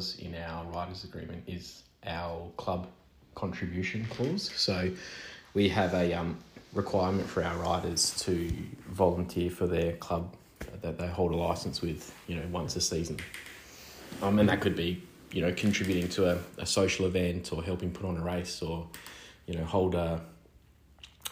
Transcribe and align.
clause 0.00 0.16
in 0.18 0.34
our 0.34 0.64
riders 0.72 1.04
agreement 1.04 1.42
is 1.46 1.82
our 2.06 2.50
club 2.56 2.88
contribution 3.34 4.06
clause. 4.10 4.50
So 4.56 4.90
we 5.52 5.68
have 5.68 5.92
a 5.94 6.14
um, 6.14 6.38
requirement 6.72 7.28
for 7.28 7.42
our 7.42 7.56
riders 7.58 8.14
to 8.24 8.50
volunteer 8.88 9.50
for 9.50 9.66
their 9.66 9.92
club 9.94 10.34
that 10.80 10.98
they 10.98 11.06
hold 11.06 11.32
a 11.32 11.36
license 11.36 11.82
with, 11.82 12.14
you 12.26 12.36
know, 12.36 12.42
once 12.50 12.76
a 12.76 12.80
season. 12.80 13.18
Um, 14.22 14.38
and 14.38 14.48
that 14.48 14.60
could 14.60 14.76
be, 14.76 15.02
you 15.32 15.42
know, 15.42 15.52
contributing 15.52 16.08
to 16.10 16.30
a, 16.30 16.38
a 16.58 16.66
social 16.66 17.06
event 17.06 17.52
or 17.52 17.62
helping 17.62 17.90
put 17.90 18.06
on 18.06 18.16
a 18.16 18.22
race 18.22 18.62
or, 18.62 18.86
you 19.46 19.54
know, 19.54 19.64
hold 19.64 19.94
a, 19.94 20.20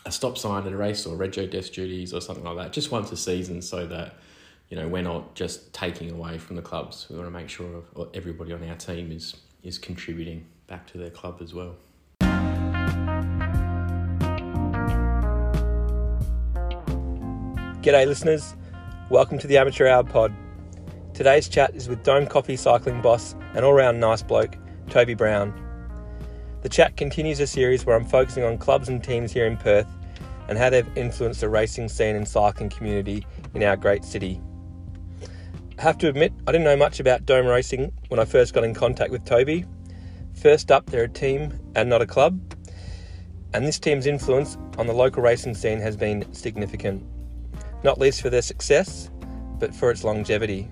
a 0.05 0.13
stop 0.13 0.37
sign 0.37 0.67
at 0.67 0.73
a 0.73 0.77
race 0.77 1.07
or 1.07 1.17
rego 1.17 1.51
desk 1.51 1.73
duties 1.73 2.13
or 2.13 2.21
something 2.21 2.45
like 2.45 2.57
that, 2.57 2.73
just 2.73 2.91
once 2.91 3.11
a 3.13 3.17
season 3.17 3.63
so 3.63 3.87
that, 3.87 4.17
you 4.71 4.77
know, 4.77 4.87
we're 4.87 5.03
not 5.03 5.35
just 5.35 5.73
taking 5.73 6.11
away 6.11 6.37
from 6.37 6.57
the 6.57 6.63
clubs. 6.63 7.07
We 7.09 7.17
want 7.17 7.27
to 7.27 7.31
make 7.31 7.49
sure 7.49 7.83
everybody 8.13 8.53
on 8.53 8.63
our 8.69 8.77
team 8.77 9.11
is, 9.11 9.35
is 9.63 9.79
contributing 9.79 10.45
back 10.67 10.87
to 10.89 10.99
their 10.99 11.09
club 11.09 11.39
as 11.41 11.55
well. 11.55 11.77
G'day, 17.81 18.07
listeners. 18.07 18.55
Welcome 19.09 19.39
to 19.39 19.47
the 19.47 19.57
Amateur 19.57 19.89
Hour 19.89 20.05
Pod. 20.05 20.35
Today's 21.15 21.49
chat 21.49 21.75
is 21.75 21.89
with 21.89 22.03
Dome 22.03 22.27
Coffee 22.27 22.57
cycling 22.57 23.01
boss 23.01 23.35
and 23.55 23.65
all 23.65 23.73
round 23.73 23.99
nice 23.99 24.23
bloke, 24.23 24.55
Toby 24.91 25.15
Brown. 25.15 25.55
The 26.61 26.69
chat 26.69 26.95
continues 26.99 27.41
a 27.41 27.47
series 27.47 27.87
where 27.87 27.97
I'm 27.97 28.05
focusing 28.05 28.45
on 28.45 28.59
clubs 28.59 28.91
and 28.91 29.03
teams 29.03 29.33
here 29.33 29.47
in 29.47 29.57
Perth 29.57 29.89
and 30.49 30.59
how 30.59 30.69
they've 30.69 30.87
influenced 30.95 31.41
the 31.41 31.49
racing 31.49 31.89
scene 31.89 32.17
and 32.17 32.29
cycling 32.29 32.69
community 32.69 33.27
in 33.55 33.63
our 33.63 33.77
great 33.77 34.05
city. 34.05 34.43
Have 35.79 35.97
to 35.99 36.09
admit, 36.09 36.33
I 36.45 36.51
didn't 36.51 36.65
know 36.65 36.77
much 36.77 36.99
about 36.99 37.25
Dome 37.25 37.47
Racing 37.47 37.93
when 38.09 38.19
I 38.19 38.25
first 38.25 38.53
got 38.53 38.65
in 38.65 38.75
contact 38.75 39.13
with 39.13 39.25
Toby. 39.25 39.65
First 40.35 40.73
up, 40.73 40.87
they're 40.87 41.05
a 41.05 41.09
team 41.09 41.57
and 41.77 41.89
not 41.89 42.03
a 42.03 42.07
club, 42.07 42.41
and 43.55 43.65
this 43.65 43.79
team's 43.79 44.07
influence 44.07 44.59
on 44.77 44.89
the 44.89 44.93
local 44.93 45.23
racing 45.23 45.55
scene 45.55 45.79
has 45.79 45.97
been 45.97 46.33
significant 46.35 47.07
not 47.85 47.97
least 47.97 48.23
for 48.23 48.29
their 48.29 48.43
success, 48.43 49.09
but 49.61 49.73
for 49.73 49.93
its 49.93 50.03
longevity. 50.03 50.69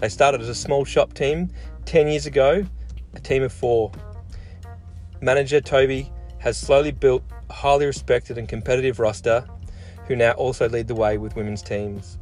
They 0.00 0.10
started 0.10 0.42
as 0.42 0.50
a 0.50 0.54
small 0.54 0.84
shop 0.84 1.14
team 1.14 1.50
10 1.86 2.08
years 2.08 2.26
ago, 2.26 2.66
a 3.14 3.20
team 3.20 3.42
of 3.42 3.52
four. 3.54 3.90
Manager 5.22 5.62
Toby 5.62 6.12
has 6.38 6.58
slowly 6.58 6.90
built 6.90 7.22
a 7.48 7.52
highly 7.54 7.86
respected 7.86 8.36
and 8.36 8.46
competitive 8.46 8.98
roster 8.98 9.46
who 10.06 10.14
now 10.14 10.32
also 10.32 10.68
lead 10.68 10.88
the 10.88 10.94
way 10.94 11.16
with 11.16 11.36
women's 11.36 11.62
teams. 11.62 12.18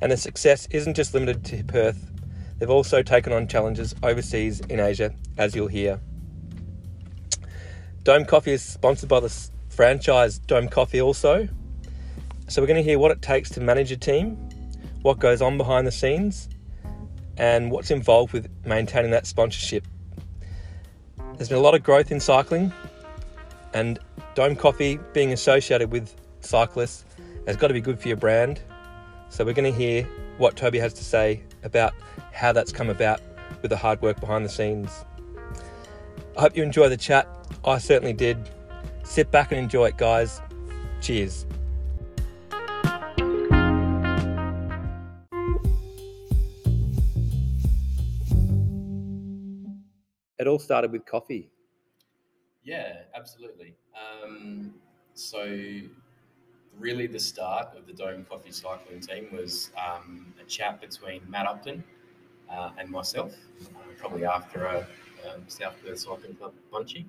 And 0.00 0.12
the 0.12 0.16
success 0.16 0.66
isn't 0.70 0.94
just 0.94 1.14
limited 1.14 1.44
to 1.46 1.64
Perth, 1.64 2.10
they've 2.58 2.70
also 2.70 3.02
taken 3.02 3.32
on 3.32 3.48
challenges 3.48 3.94
overseas 4.02 4.60
in 4.60 4.80
Asia, 4.80 5.14
as 5.36 5.54
you'll 5.54 5.68
hear. 5.68 6.00
Dome 8.04 8.24
Coffee 8.24 8.52
is 8.52 8.62
sponsored 8.62 9.08
by 9.08 9.20
the 9.20 9.48
franchise 9.68 10.38
Dome 10.38 10.68
Coffee 10.68 11.00
also, 11.00 11.48
so, 12.50 12.62
we're 12.62 12.66
going 12.66 12.82
to 12.82 12.82
hear 12.82 12.98
what 12.98 13.10
it 13.10 13.20
takes 13.20 13.50
to 13.50 13.60
manage 13.60 13.92
a 13.92 13.96
team, 13.98 14.36
what 15.02 15.18
goes 15.18 15.42
on 15.42 15.58
behind 15.58 15.86
the 15.86 15.92
scenes, 15.92 16.48
and 17.36 17.70
what's 17.70 17.90
involved 17.90 18.32
with 18.32 18.48
maintaining 18.64 19.10
that 19.10 19.26
sponsorship. 19.26 19.86
There's 21.36 21.50
been 21.50 21.58
a 21.58 21.60
lot 21.60 21.74
of 21.74 21.82
growth 21.82 22.10
in 22.10 22.20
cycling, 22.20 22.72
and 23.74 23.98
Dome 24.34 24.56
Coffee 24.56 24.98
being 25.12 25.34
associated 25.34 25.92
with 25.92 26.16
cyclists 26.40 27.04
has 27.46 27.54
got 27.54 27.68
to 27.68 27.74
be 27.74 27.82
good 27.82 28.00
for 28.00 28.08
your 28.08 28.16
brand. 28.16 28.62
So, 29.30 29.44
we're 29.44 29.54
going 29.54 29.72
to 29.72 29.78
hear 29.78 30.04
what 30.38 30.56
Toby 30.56 30.78
has 30.78 30.92
to 30.94 31.04
say 31.04 31.42
about 31.62 31.94
how 32.32 32.52
that's 32.52 32.72
come 32.72 32.90
about 32.90 33.20
with 33.62 33.70
the 33.70 33.76
hard 33.76 34.00
work 34.02 34.20
behind 34.20 34.44
the 34.44 34.48
scenes. 34.48 35.04
I 36.36 36.42
hope 36.42 36.56
you 36.56 36.62
enjoy 36.62 36.88
the 36.88 36.96
chat. 36.96 37.28
I 37.64 37.78
certainly 37.78 38.12
did. 38.12 38.38
Sit 39.02 39.30
back 39.30 39.52
and 39.52 39.60
enjoy 39.60 39.86
it, 39.86 39.96
guys. 39.96 40.40
Cheers. 41.00 41.46
it 50.38 50.46
all 50.46 50.58
started 50.58 50.92
with 50.92 51.04
coffee. 51.04 51.50
Yeah, 52.62 52.98
absolutely. 53.14 53.74
Um, 53.94 54.74
so, 55.14 55.80
really, 56.78 57.06
the 57.06 57.18
start 57.18 57.68
of 57.76 57.86
the 57.86 57.92
Dome 57.92 58.24
Coffee 58.28 58.52
cycling 58.52 59.00
team 59.00 59.28
was 59.32 59.70
um, 59.76 60.26
a 60.40 60.44
chat 60.44 60.80
between 60.80 61.20
Matt 61.28 61.46
Upton 61.46 61.82
uh, 62.50 62.70
and 62.78 62.88
myself, 62.90 63.34
uh, 63.62 63.78
probably 63.98 64.24
after 64.24 64.64
a 64.64 64.78
um, 65.26 65.42
South 65.48 65.74
Perth 65.84 65.98
Cycling 65.98 66.34
Club 66.34 66.52
bunching. 66.70 67.04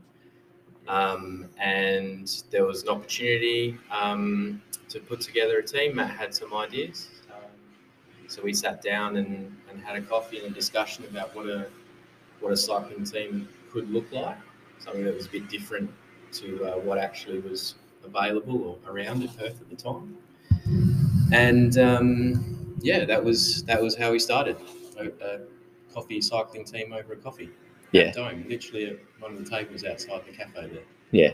Um, 0.88 1.48
and 1.60 2.44
there 2.50 2.66
was 2.66 2.84
an 2.84 2.90
opportunity 2.90 3.78
um, 3.92 4.62
to 4.90 5.00
put 5.00 5.22
together 5.22 5.60
a 5.60 5.64
team. 5.64 5.96
Matt 5.96 6.12
had 6.12 6.34
some 6.34 6.54
ideas. 6.54 7.10
Um, 7.32 7.52
so 8.28 8.42
we 8.42 8.54
sat 8.54 8.82
down 8.82 9.18
and, 9.18 9.56
and 9.70 9.82
had 9.82 9.96
a 9.96 10.02
coffee 10.02 10.40
and 10.40 10.48
a 10.48 10.56
discussion 10.56 11.06
about 11.06 11.36
what 11.36 11.46
a 11.46 11.68
what 12.40 12.54
a 12.54 12.58
cycling 12.58 13.04
team 13.04 13.50
could 13.70 13.90
look 13.92 14.10
like, 14.14 14.38
something 14.80 15.04
that 15.04 15.14
was 15.14 15.26
a 15.26 15.30
bit 15.30 15.50
different 15.50 15.92
to 16.32 16.64
uh, 16.64 16.80
what 16.80 16.98
actually 16.98 17.40
was 17.40 17.76
available 18.14 18.80
or 18.86 18.92
around 18.92 19.22
in 19.22 19.30
Perth 19.30 19.62
at 19.62 19.70
the 19.70 19.76
time. 19.76 20.18
And 21.32 21.78
um, 21.78 22.76
yeah, 22.82 23.06
that 23.06 23.24
was 23.24 23.64
that 23.64 23.82
was 23.82 23.96
how 23.96 24.12
we 24.12 24.20
started 24.20 24.58
a, 24.98 25.08
a, 25.26 25.40
coffee 25.94 26.22
cycling 26.22 26.66
team 26.66 26.94
over 26.94 27.14
a 27.14 27.16
coffee. 27.16 27.50
Yeah, 27.92 28.12
Dome, 28.12 28.46
literally 28.48 28.86
at 28.86 28.98
one 29.20 29.34
of 29.34 29.44
the 29.44 29.50
tables 29.50 29.84
outside 29.84 30.22
the 30.26 30.32
cafe 30.32 30.68
there. 30.68 30.84
Yeah, 31.12 31.34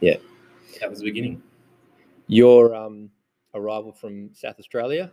yeah, 0.00 0.16
that 0.80 0.90
was 0.90 0.98
the 0.98 1.06
beginning. 1.06 1.42
Your 2.26 2.74
um, 2.74 3.10
arrival 3.54 3.92
from 3.92 4.30
South 4.34 4.58
Australia 4.58 5.12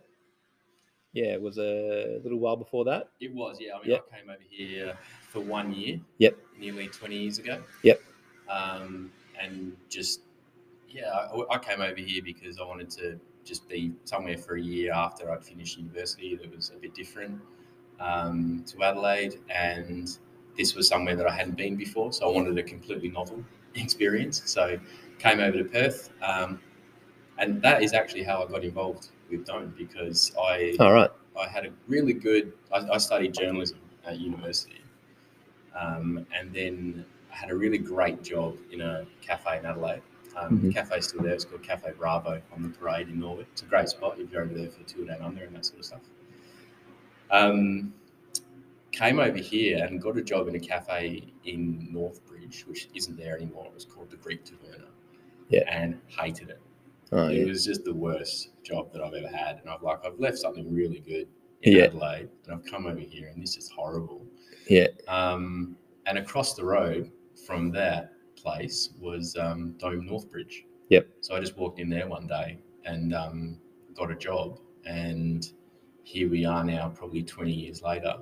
yeah, 1.14 1.34
it 1.34 1.42
was 1.42 1.60
a 1.60 2.20
little 2.24 2.40
while 2.40 2.56
before 2.56 2.84
that. 2.86 3.10
It 3.22 3.34
was, 3.34 3.58
yeah. 3.60 3.76
I 3.76 3.82
mean, 3.82 3.92
yep. 3.92 4.06
I 4.12 4.18
came 4.18 4.30
over 4.30 4.40
here 4.50 4.98
for 5.30 5.42
one 5.42 5.72
year. 5.72 6.00
Yep. 6.18 6.38
Nearly 6.58 6.88
20 6.88 7.16
years 7.16 7.38
ago. 7.38 7.62
Yep. 7.84 8.02
Um, 8.50 9.12
and 9.40 9.78
just, 9.90 10.22
yeah, 10.94 11.10
I, 11.12 11.56
I, 11.56 11.58
came 11.58 11.82
over 11.82 12.00
here 12.00 12.22
because 12.24 12.60
I 12.60 12.64
wanted 12.64 12.90
to 12.92 13.20
just 13.44 13.68
be 13.68 13.94
somewhere 14.06 14.38
for 14.38 14.56
a 14.56 14.62
year 14.62 14.94
after 14.94 15.32
I'd 15.32 15.44
finished 15.44 15.78
university 15.78 16.36
that 16.36 16.56
was 16.56 16.72
a 16.76 16.80
bit 16.80 16.94
different 16.94 17.42
um, 18.00 18.64
to 18.68 18.84
Adelaide. 18.84 19.40
And 19.50 20.18
this 20.58 20.76
was 20.76 20.88
somewhere 20.88 21.16
that 21.16 21.28
I 21.28 21.36
hadn't 21.36 21.58
been 21.58 21.76
before. 21.76 22.14
So 22.14 22.30
I 22.30 22.32
wanted 22.32 22.58
a 22.58 22.64
completely 22.64 23.10
novel 23.10 23.44
experience. 23.76 24.44
So 24.46 24.80
came 25.20 25.40
over 25.40 25.58
to 25.58 25.64
Perth. 25.64 26.12
Um, 26.22 26.60
and 27.38 27.62
that 27.62 27.82
is 27.82 27.94
actually 27.94 28.24
how 28.24 28.44
I 28.44 28.48
got 28.48 28.64
involved 28.64 29.10
with 29.30 29.46
Dome 29.46 29.74
because 29.78 30.32
I 30.40 30.76
all 30.80 30.94
right 30.94 31.10
I 31.40 31.48
had 31.48 31.66
a 31.66 31.72
really 31.88 32.14
good 32.14 32.54
I, 32.72 32.88
I 32.94 32.98
studied 32.98 33.34
journalism 33.34 33.80
at 34.06 34.20
university, 34.20 34.82
um, 35.80 36.26
and 36.38 36.54
then 36.54 37.06
I 37.32 37.36
had 37.36 37.50
a 37.50 37.56
really 37.56 37.80
great 37.80 38.22
job 38.22 38.56
in 38.72 38.82
a 38.82 39.06
cafe 39.22 39.58
in 39.58 39.66
Adelaide. 39.66 40.02
Um, 40.36 40.58
mm-hmm. 40.58 40.68
The 40.68 40.74
cafe's 40.74 41.10
still 41.10 41.22
there. 41.22 41.34
It's 41.34 41.46
called 41.46 41.64
Cafe 41.64 41.92
Bravo 41.98 42.42
on 42.54 42.64
the 42.64 42.70
Parade 42.70 43.10
in 43.10 43.20
Norwood. 43.20 43.48
It's 43.52 43.62
a 43.62 43.66
great 43.66 43.90
spot 43.90 44.20
if 44.20 44.32
you're 44.32 44.44
over 44.44 44.54
there 44.54 44.70
for 44.70 44.84
Tour 44.84 45.06
Down 45.06 45.22
Under 45.22 45.44
and 45.46 45.56
that 45.56 45.66
sort 45.66 45.80
of 45.80 45.86
stuff. 45.86 46.02
Um, 47.32 47.94
came 48.92 49.20
over 49.20 49.38
here 49.38 49.84
and 49.84 50.02
got 50.02 50.18
a 50.18 50.22
job 50.22 50.48
in 50.48 50.56
a 50.56 50.60
cafe 50.60 51.34
in 51.46 51.90
Northbridge, 51.92 52.66
which 52.68 52.90
isn't 52.94 53.18
there 53.18 53.36
anymore. 53.36 53.66
It 53.68 53.74
was 53.74 53.86
called 53.86 54.10
the 54.10 54.18
Greek 54.18 54.46
Taverna. 54.46 54.88
Yeah. 55.50 55.64
And 55.70 56.00
hated 56.08 56.50
it. 56.50 56.62
Oh, 57.12 57.28
it 57.28 57.40
yeah. 57.40 57.46
was 57.46 57.66
just 57.66 57.84
the 57.84 57.94
worst 57.94 58.50
job 58.64 58.92
that 58.94 59.02
I've 59.02 59.14
ever 59.14 59.36
had. 59.36 59.58
And 59.58 59.70
I've 59.70 59.84
like 59.84 60.00
I've 60.06 60.20
left 60.20 60.38
something 60.38 60.74
really 60.74 61.00
good 61.00 61.28
in 61.62 61.74
yeah. 61.74 61.84
Adelaide, 61.84 62.30
and 62.46 62.56
I've 62.56 62.66
come 62.66 62.86
over 62.86 63.00
here, 63.00 63.28
and 63.28 63.42
this 63.42 63.58
is 63.58 63.70
horrible. 63.70 64.26
Yeah. 64.68 64.88
Um, 65.08 65.78
and 66.06 66.18
across 66.18 66.56
the 66.56 66.66
road 66.66 67.12
from 67.46 67.72
that 67.72 68.13
place 68.44 68.90
was 69.00 69.36
um, 69.38 69.74
Dome 69.78 70.08
Northbridge. 70.08 70.66
Yep. 70.90 71.08
So 71.22 71.36
I 71.36 71.40
just 71.40 71.58
walked 71.58 71.80
in 71.80 71.90
there 71.90 72.08
one 72.08 72.28
day 72.28 72.60
and 72.86 73.16
um, 73.16 73.58
got 73.96 74.12
a 74.12 74.16
job, 74.16 74.60
and 74.86 75.50
here 76.04 76.30
we 76.30 76.46
are 76.46 76.64
now, 76.64 76.90
probably 76.90 77.24
twenty 77.24 77.54
years 77.54 77.82
later, 77.82 78.16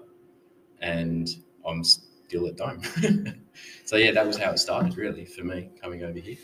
and 0.79 1.29
I'm 1.65 1.83
still 1.83 2.47
at 2.47 2.55
Dome. 2.55 2.81
so 3.85 3.97
yeah, 3.97 4.11
that 4.11 4.25
was 4.25 4.37
how 4.37 4.51
it 4.51 4.59
started, 4.59 4.95
really, 4.97 5.25
for 5.25 5.43
me 5.43 5.69
coming 5.81 6.03
over 6.03 6.19
here. 6.19 6.37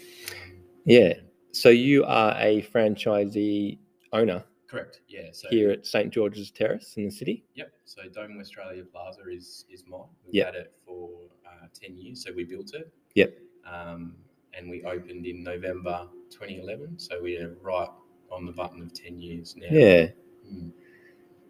Yeah. 0.86 1.14
So 1.52 1.70
you 1.70 2.04
are 2.06 2.36
a 2.38 2.62
franchisee 2.74 3.78
owner. 4.14 4.44
Correct. 4.68 5.02
Yeah. 5.08 5.30
So 5.32 5.48
here 5.50 5.72
at 5.72 5.86
St 5.86 6.14
George's 6.14 6.52
Terrace 6.52 6.96
in 6.98 7.06
the 7.06 7.12
city. 7.12 7.46
Yep. 7.56 7.72
So 7.86 8.02
Dome 8.14 8.38
Australia 8.40 8.84
Plaza 8.84 9.22
is 9.32 9.66
is 9.72 9.86
mine. 9.88 10.02
We've 10.26 10.36
yep. 10.36 10.48
had 10.48 10.56
it 10.56 10.74
for 10.86 11.10
uh, 11.46 11.68
ten 11.74 11.96
years. 11.96 12.24
So 12.24 12.34
we 12.34 12.44
built 12.44 12.74
it. 12.74 12.92
Yep. 13.16 13.38
Um, 13.72 14.16
and 14.54 14.70
we 14.70 14.84
opened 14.84 15.26
in 15.26 15.44
November 15.44 16.08
2011. 16.30 16.98
So 17.00 17.22
we 17.22 17.38
are 17.38 17.56
right 17.62 17.90
on 18.32 18.46
the 18.46 18.52
button 18.52 18.82
of 18.82 18.94
ten 18.94 19.20
years 19.20 19.56
now. 19.58 19.68
Yeah. 19.72 20.08
Mm. 20.52 20.72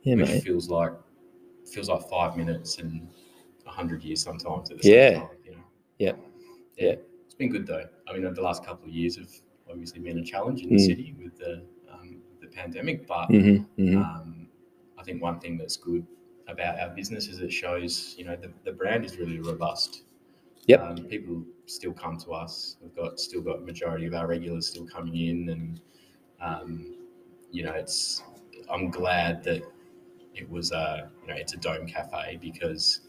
Yeah, 0.04 0.16
Which 0.16 0.30
mate. 0.30 0.44
feels 0.44 0.70
like 0.70 0.94
feels 1.66 1.90
like 1.90 2.02
five 2.10 2.38
minutes 2.38 2.78
and 2.78 3.08
a 3.66 3.70
hundred 3.70 4.04
years 4.04 4.22
sometimes 4.24 4.72
at 4.72 4.78
the 4.78 4.84
same 4.84 4.94
Yeah. 4.94 5.20
time. 5.20 5.30
You 5.46 5.52
know. 5.52 5.64
Yeah. 6.00 6.12
yeah. 6.78 6.96
It's 7.26 7.36
been 7.36 7.50
good 7.50 7.68
though. 7.68 7.86
I 8.08 8.14
mean, 8.14 8.34
the 8.34 8.42
last 8.42 8.66
couple 8.66 8.88
of 8.88 8.94
years 8.94 9.18
have 9.18 9.30
obviously 9.70 10.00
been 10.00 10.18
a 10.20 10.24
challenge 10.24 10.62
in 10.64 10.70
the 10.70 10.76
Mm. 10.76 10.86
city 10.86 11.16
with 11.22 11.38
the 11.38 11.64
um, 11.92 12.22
the 12.42 12.48
pandemic, 12.48 13.08
but 13.08 13.28
hmm 13.28 13.58
hmm 13.78 13.98
um, 13.98 14.48
I 14.98 15.04
think 15.04 15.22
one 15.22 15.40
thing 15.40 15.58
that's 15.58 15.78
good 15.78 16.06
about 16.48 16.80
our 16.80 16.90
business 16.96 17.28
is 17.28 17.40
it 17.42 17.52
shows, 17.52 18.16
you 18.18 18.26
know, 18.26 18.36
the, 18.36 18.50
the 18.64 18.72
brand 18.72 19.04
is 19.06 19.18
really 19.18 19.40
robust. 19.40 20.04
Yep. 20.68 20.82
Um, 20.82 20.96
people 21.06 21.44
still 21.68 21.94
come 21.94 22.18
to 22.18 22.32
us. 22.32 22.78
We've 22.82 22.96
got 22.96 23.20
still 23.20 23.42
got 23.42 23.64
majority 23.64 24.08
of 24.08 24.14
our 24.14 24.26
regulars 24.26 24.68
still 24.68 24.88
coming 24.88 25.16
in, 25.16 25.50
and 25.50 25.82
um, 26.42 26.96
you 27.52 27.64
know, 27.64 27.74
it's. 27.74 28.24
I'm 28.70 28.90
glad 28.90 29.44
that 29.44 29.62
it 30.36 30.50
was 30.50 30.72
a, 30.72 31.10
you 31.22 31.28
know, 31.30 31.36
it's 31.36 31.54
a 31.54 31.58
dome 31.58 31.88
cafe 31.88 32.38
because 32.42 33.02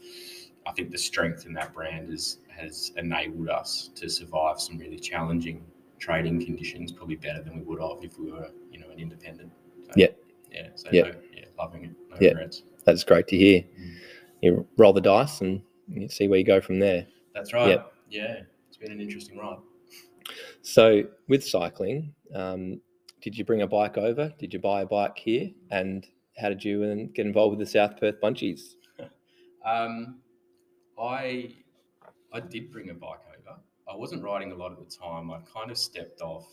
I 0.65 0.71
think 0.71 0.91
the 0.91 0.97
strength 0.97 1.45
in 1.45 1.53
that 1.53 1.73
brand 1.73 2.13
is 2.13 2.39
has 2.49 2.91
enabled 2.97 3.49
us 3.49 3.89
to 3.95 4.09
survive 4.09 4.59
some 4.59 4.77
really 4.77 4.99
challenging 4.99 5.65
trading 5.99 6.43
conditions, 6.43 6.91
probably 6.91 7.15
better 7.15 7.41
than 7.41 7.55
we 7.55 7.61
would 7.61 7.81
have 7.81 8.03
if 8.03 8.17
we 8.17 8.31
were, 8.31 8.49
you 8.71 8.79
know, 8.79 8.89
an 8.89 8.99
independent. 8.99 9.51
So, 9.85 9.93
Yeah. 9.95 10.07
Yeah. 10.51 10.69
So 10.75 10.89
Yeah. 10.91 11.03
No, 11.03 11.11
yeah, 11.33 11.45
loving 11.57 11.85
it. 11.85 11.91
No 12.09 12.17
Yeah. 12.19 12.29
regrets. 12.29 12.63
That's 12.85 13.03
great 13.03 13.27
to 13.27 13.37
hear. 13.37 13.61
Mm. 13.61 13.95
You 14.41 14.67
roll 14.77 14.93
the 14.93 15.01
dice 15.01 15.41
and 15.41 15.61
you 15.89 16.07
see 16.07 16.27
where 16.27 16.39
you 16.39 16.45
go 16.45 16.61
from 16.61 16.79
there. 16.79 17.05
That's 17.33 17.53
right. 17.53 17.69
Yep. 17.69 17.93
Yeah. 18.09 18.41
It's 18.67 18.77
been 18.77 18.91
an 18.91 19.01
interesting 19.01 19.37
ride. 19.37 19.57
So, 20.61 21.03
with 21.27 21.43
cycling, 21.45 22.13
um, 22.35 22.81
did 23.21 23.37
you 23.37 23.43
bring 23.43 23.61
a 23.63 23.67
bike 23.67 23.97
over? 23.97 24.31
Did 24.37 24.53
you 24.53 24.59
buy 24.59 24.81
a 24.81 24.85
bike 24.85 25.17
here? 25.17 25.49
And 25.71 26.05
how 26.37 26.49
did 26.49 26.63
you 26.63 26.83
um, 26.83 27.07
get 27.07 27.25
involved 27.25 27.57
with 27.57 27.67
the 27.67 27.71
South 27.71 27.99
Perth 27.99 28.19
Bunchies? 28.21 28.75
Um, 29.65 30.21
I 30.97 31.53
I 32.31 32.39
did 32.39 32.71
bring 32.71 32.91
a 32.91 32.93
bike 32.93 33.19
over. 33.27 33.59
I 33.91 33.95
wasn't 33.95 34.23
riding 34.23 34.53
a 34.53 34.55
lot 34.55 34.71
at 34.71 34.79
the 34.79 34.85
time. 34.85 35.29
I 35.31 35.39
kind 35.53 35.69
of 35.69 35.77
stepped 35.77 36.21
off. 36.21 36.47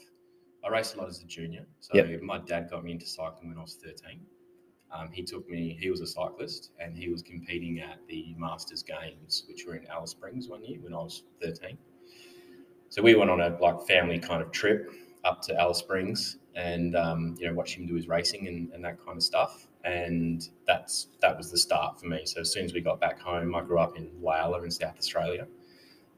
I 0.64 0.68
raced 0.70 0.96
a 0.96 0.98
lot 0.98 1.08
as 1.08 1.22
a 1.22 1.26
junior. 1.26 1.66
So 1.78 1.92
Yep. 1.94 2.22
my 2.22 2.38
dad 2.38 2.68
got 2.68 2.82
me 2.82 2.90
into 2.90 3.06
cycling 3.06 3.50
when 3.50 3.58
I 3.58 3.62
was 3.62 3.76
13. 3.76 4.20
Um, 4.92 5.10
he 5.12 5.22
took 5.22 5.48
me, 5.48 5.76
he 5.80 5.90
was 5.90 6.00
a 6.00 6.06
cyclist 6.06 6.70
and 6.80 6.96
he 6.96 7.08
was 7.08 7.22
competing 7.22 7.80
at 7.80 7.98
the 8.08 8.34
Masters 8.38 8.82
Games, 8.82 9.44
which 9.48 9.66
were 9.66 9.74
in 9.74 9.86
Alice 9.88 10.12
Springs 10.12 10.48
one 10.48 10.64
year 10.64 10.78
when 10.80 10.94
I 10.94 10.98
was 10.98 11.24
13. 11.42 11.76
So 12.88 13.02
we 13.02 13.14
went 13.14 13.30
on 13.30 13.40
a 13.40 13.56
like 13.60 13.86
family 13.86 14.18
kind 14.18 14.42
of 14.42 14.52
trip 14.52 14.90
up 15.24 15.42
to 15.42 15.60
Alice 15.60 15.78
Springs 15.78 16.38
and 16.54 16.96
um, 16.96 17.34
you 17.38 17.46
know 17.46 17.54
watch 17.54 17.76
him 17.76 17.86
do 17.86 17.94
his 17.94 18.08
racing 18.08 18.48
and, 18.48 18.72
and 18.72 18.84
that 18.84 19.04
kind 19.04 19.16
of 19.16 19.22
stuff. 19.22 19.66
And 19.84 20.48
that's 20.66 21.08
that 21.20 21.36
was 21.36 21.50
the 21.50 21.58
start 21.58 22.00
for 22.00 22.06
me. 22.06 22.22
So 22.24 22.40
as 22.40 22.52
soon 22.52 22.64
as 22.64 22.72
we 22.72 22.80
got 22.80 23.00
back 23.00 23.20
home, 23.20 23.54
I 23.54 23.62
grew 23.62 23.78
up 23.78 23.96
in 23.96 24.06
Whyalla 24.20 24.64
in 24.64 24.70
South 24.70 24.96
Australia, 24.98 25.46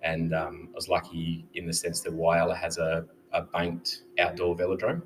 and 0.03 0.35
um, 0.35 0.69
I 0.73 0.75
was 0.75 0.89
lucky 0.89 1.47
in 1.55 1.67
the 1.67 1.73
sense 1.73 2.01
that 2.03 2.13
Whyalla 2.13 2.57
has 2.57 2.79
a, 2.79 3.07
a 3.33 3.43
banked 3.43 4.05
outdoor 4.19 4.57
velodrome. 4.57 5.03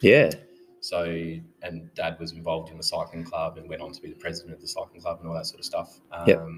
Yeah. 0.00 0.30
So, 0.80 1.04
and 1.62 1.92
dad 1.94 2.18
was 2.18 2.32
involved 2.32 2.70
in 2.70 2.76
the 2.76 2.82
cycling 2.82 3.22
club 3.24 3.58
and 3.58 3.68
went 3.68 3.82
on 3.82 3.92
to 3.92 4.00
be 4.00 4.08
the 4.08 4.14
president 4.14 4.54
of 4.54 4.60
the 4.60 4.68
cycling 4.68 5.02
club 5.02 5.18
and 5.20 5.28
all 5.28 5.34
that 5.34 5.46
sort 5.46 5.60
of 5.60 5.66
stuff. 5.66 6.00
Um, 6.12 6.26
Yep. 6.26 6.48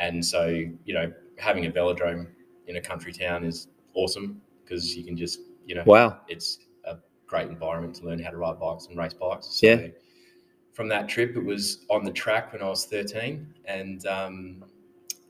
And 0.00 0.24
so, 0.24 0.46
you 0.46 0.94
know, 0.94 1.12
having 1.38 1.66
a 1.66 1.70
velodrome 1.70 2.28
in 2.68 2.76
a 2.76 2.80
country 2.80 3.12
town 3.12 3.44
is 3.44 3.68
awesome 3.94 4.40
because 4.62 4.96
you 4.96 5.04
can 5.04 5.16
just, 5.16 5.40
you 5.66 5.74
know, 5.74 5.82
Wow. 5.86 6.20
it's 6.28 6.60
a 6.84 6.98
great 7.26 7.48
environment 7.48 7.96
to 7.96 8.04
learn 8.04 8.20
how 8.20 8.30
to 8.30 8.36
ride 8.36 8.60
bikes 8.60 8.86
and 8.86 8.96
race 8.96 9.14
bikes. 9.14 9.46
So 9.46 9.66
Yeah. 9.66 9.88
From 10.72 10.88
that 10.88 11.08
trip, 11.08 11.34
it 11.36 11.44
was 11.44 11.84
on 11.90 12.04
the 12.04 12.12
track 12.12 12.52
when 12.52 12.62
I 12.62 12.68
was 12.68 12.84
13 12.86 13.52
and, 13.64 14.06
um, 14.06 14.64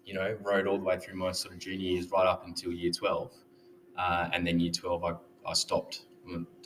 you 0.04 0.12
know, 0.12 0.36
rode 0.42 0.66
all 0.66 0.76
the 0.76 0.84
way 0.84 0.98
through 0.98 1.16
my 1.16 1.32
sort 1.32 1.54
of 1.54 1.60
junior 1.60 1.90
years 1.92 2.10
right 2.10 2.26
up 2.26 2.46
until 2.46 2.70
year 2.72 2.92
12. 2.92 3.32
Uh, 3.96 4.28
and 4.34 4.46
then 4.46 4.60
year 4.60 4.70
12, 4.72 5.04
I, 5.04 5.14
I 5.46 5.52
stopped. 5.54 6.04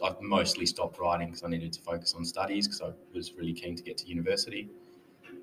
I 0.03 0.15
mostly 0.21 0.67
stopped 0.67 0.99
riding 0.99 1.29
because 1.29 1.45
I 1.45 1.49
needed 1.49 1.73
to 1.75 1.81
focus 1.81 2.15
on 2.17 2.25
studies 2.25 2.67
because 2.67 2.83
I 2.83 2.91
was 3.15 3.35
really 3.35 3.53
keen 3.53 3.77
to 3.77 3.83
get 3.83 3.97
to 3.99 4.07
university. 4.09 4.69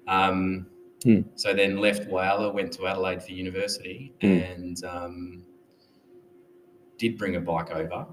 Um, 0.07 0.67
Hmm. 1.03 1.21
So 1.35 1.53
then 1.53 1.77
left 1.77 2.09
Whyalla, 2.09 2.53
went 2.53 2.73
to 2.73 2.85
Adelaide 2.85 3.23
for 3.23 3.31
university, 3.31 4.13
Hmm. 4.21 4.27
and 4.27 4.83
um, 4.83 5.45
did 6.97 7.17
bring 7.17 7.37
a 7.37 7.39
bike 7.39 7.71
over, 7.71 8.05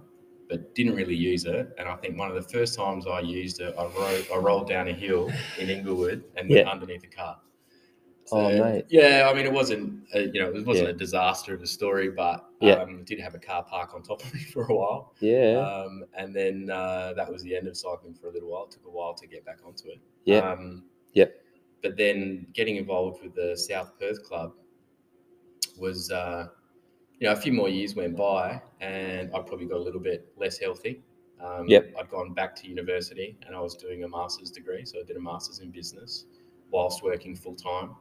but 0.48 0.74
didn't 0.74 0.94
really 0.94 1.16
use 1.16 1.44
it. 1.44 1.74
And 1.78 1.88
I 1.88 1.96
think 1.96 2.16
one 2.16 2.28
of 2.28 2.36
the 2.36 2.48
first 2.48 2.76
times 2.76 3.06
I 3.06 3.20
used 3.20 3.60
it, 3.60 3.74
I 3.76 3.86
rode, 3.86 4.26
I 4.32 4.36
rolled 4.36 4.68
down 4.68 4.86
a 4.88 4.92
hill 4.92 5.32
in 5.58 5.68
Inglewood 5.68 6.22
and 6.36 6.48
went 6.48 6.68
underneath 6.68 7.02
a 7.02 7.08
car. 7.08 7.38
Oh, 8.32 8.48
mate. 8.48 8.84
Yeah, 8.88 9.28
I 9.30 9.34
mean, 9.34 9.46
it 9.46 9.52
wasn't, 9.52 10.04
a, 10.14 10.22
you 10.22 10.40
know, 10.40 10.48
it 10.54 10.66
wasn't 10.66 10.88
Yeah. 10.88 10.94
a 10.94 10.98
disaster 10.98 11.54
of 11.54 11.62
a 11.62 11.66
story, 11.66 12.10
but 12.10 12.48
Yeah. 12.60 12.74
um, 12.74 13.04
did 13.04 13.20
have 13.20 13.34
a 13.34 13.38
car 13.38 13.62
park 13.64 13.94
on 13.94 14.02
top 14.02 14.20
of 14.24 14.34
me 14.34 14.40
for 14.40 14.64
a 14.64 14.74
while. 14.74 15.14
Yeah. 15.20 15.58
Um, 15.60 16.04
and 16.16 16.34
then 16.34 16.70
uh, 16.70 17.12
that 17.16 17.30
was 17.32 17.42
the 17.42 17.54
end 17.56 17.68
of 17.68 17.76
cycling 17.76 18.14
for 18.14 18.28
a 18.28 18.32
little 18.32 18.50
while. 18.50 18.64
It 18.64 18.72
took 18.72 18.86
a 18.86 18.90
while 18.90 19.14
to 19.14 19.26
get 19.26 19.44
back 19.44 19.58
onto 19.64 19.88
it. 19.88 20.00
Yeah. 20.24 20.38
Um, 20.52 20.84
Yep. 21.12 21.34
But 21.82 21.96
then 21.96 22.46
getting 22.52 22.76
involved 22.76 23.22
with 23.22 23.34
the 23.34 23.56
South 23.56 23.92
Perth 23.98 24.22
Club 24.24 24.52
was, 25.78 26.10
uh, 26.10 26.48
you 27.18 27.26
know, 27.26 27.32
a 27.32 27.36
few 27.36 27.52
more 27.52 27.68
years 27.68 27.94
went 27.94 28.16
by 28.16 28.60
and 28.80 29.30
I 29.34 29.40
probably 29.40 29.66
got 29.66 29.76
a 29.78 29.82
little 29.82 30.00
bit 30.00 30.32
less 30.36 30.58
healthy. 30.58 31.02
Um, 31.40 31.68
Yep. 31.68 31.94
I'd 31.98 32.10
gone 32.10 32.32
back 32.34 32.56
to 32.56 32.68
university 32.68 33.38
and 33.46 33.54
I 33.54 33.60
was 33.60 33.74
doing 33.76 34.04
a 34.04 34.08
master's 34.08 34.50
degree. 34.50 34.84
So 34.84 35.00
I 35.00 35.04
did 35.04 35.16
a 35.16 35.20
master's 35.20 35.60
in 35.60 35.70
business 35.70 36.26
whilst 36.70 37.02
working 37.02 37.36
full 37.36 37.54
time. 37.54 37.94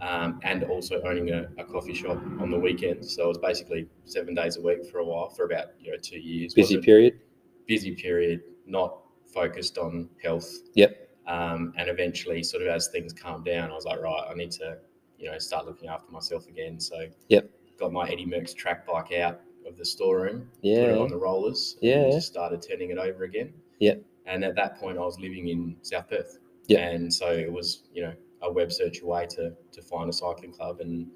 Um, 0.00 0.40
and 0.42 0.64
also 0.64 1.00
owning 1.02 1.30
a, 1.30 1.48
a 1.56 1.64
coffee 1.64 1.94
shop 1.94 2.18
on 2.38 2.50
the 2.50 2.58
weekends. 2.58 3.14
So 3.16 3.24
it 3.24 3.28
was 3.28 3.38
basically 3.38 3.88
seven 4.04 4.34
days 4.34 4.58
a 4.58 4.60
week 4.60 4.84
for 4.90 4.98
a 4.98 5.04
while, 5.04 5.30
for 5.30 5.44
about 5.46 5.68
you 5.80 5.90
know 5.90 5.96
two 5.96 6.18
years. 6.18 6.52
Busy 6.52 6.78
period. 6.78 7.20
busy 7.66 7.94
period, 7.94 8.42
not 8.66 8.98
focused 9.32 9.78
on 9.78 10.08
health. 10.22 10.50
Yep. 10.74 11.08
Um, 11.26 11.72
and 11.78 11.88
eventually, 11.88 12.42
sort 12.42 12.62
of 12.62 12.68
as 12.68 12.88
things 12.88 13.12
calmed 13.12 13.44
down, 13.46 13.70
I 13.70 13.74
was 13.74 13.84
like, 13.86 14.00
right, 14.00 14.24
I 14.30 14.34
need 14.34 14.52
to, 14.52 14.78
you 15.18 15.30
know, 15.30 15.38
start 15.38 15.66
looking 15.66 15.88
after 15.88 16.12
myself 16.12 16.46
again. 16.46 16.78
So, 16.78 17.08
Yep. 17.28 17.50
got 17.78 17.90
my 17.92 18.08
Eddie 18.08 18.26
Merckx 18.26 18.54
track 18.54 18.86
bike 18.86 19.12
out 19.18 19.40
of 19.66 19.76
the 19.76 19.84
storeroom, 19.84 20.48
put 20.62 20.68
it 20.68 20.88
Yeah. 20.90 20.96
on 20.98 21.08
the 21.08 21.16
rollers, 21.16 21.76
Yeah. 21.80 22.02
and 22.04 22.12
just 22.12 22.28
started 22.28 22.62
turning 22.62 22.90
it 22.90 22.98
over 22.98 23.24
again. 23.24 23.52
Yep. 23.80 24.02
And 24.26 24.44
at 24.44 24.54
that 24.54 24.76
point, 24.78 24.98
I 24.98 25.00
was 25.00 25.18
living 25.18 25.48
in 25.48 25.76
South 25.82 26.08
Perth. 26.08 26.38
Yep. 26.68 26.80
And 26.80 27.12
so 27.12 27.32
it 27.32 27.50
was, 27.50 27.82
you 27.92 28.02
know, 28.02 28.12
a 28.42 28.52
web 28.52 28.72
search 28.72 29.02
away 29.02 29.26
to 29.30 29.52
to 29.72 29.82
find 29.82 30.08
a 30.10 30.12
cycling 30.12 30.52
club 30.52 30.80
and 30.80 31.08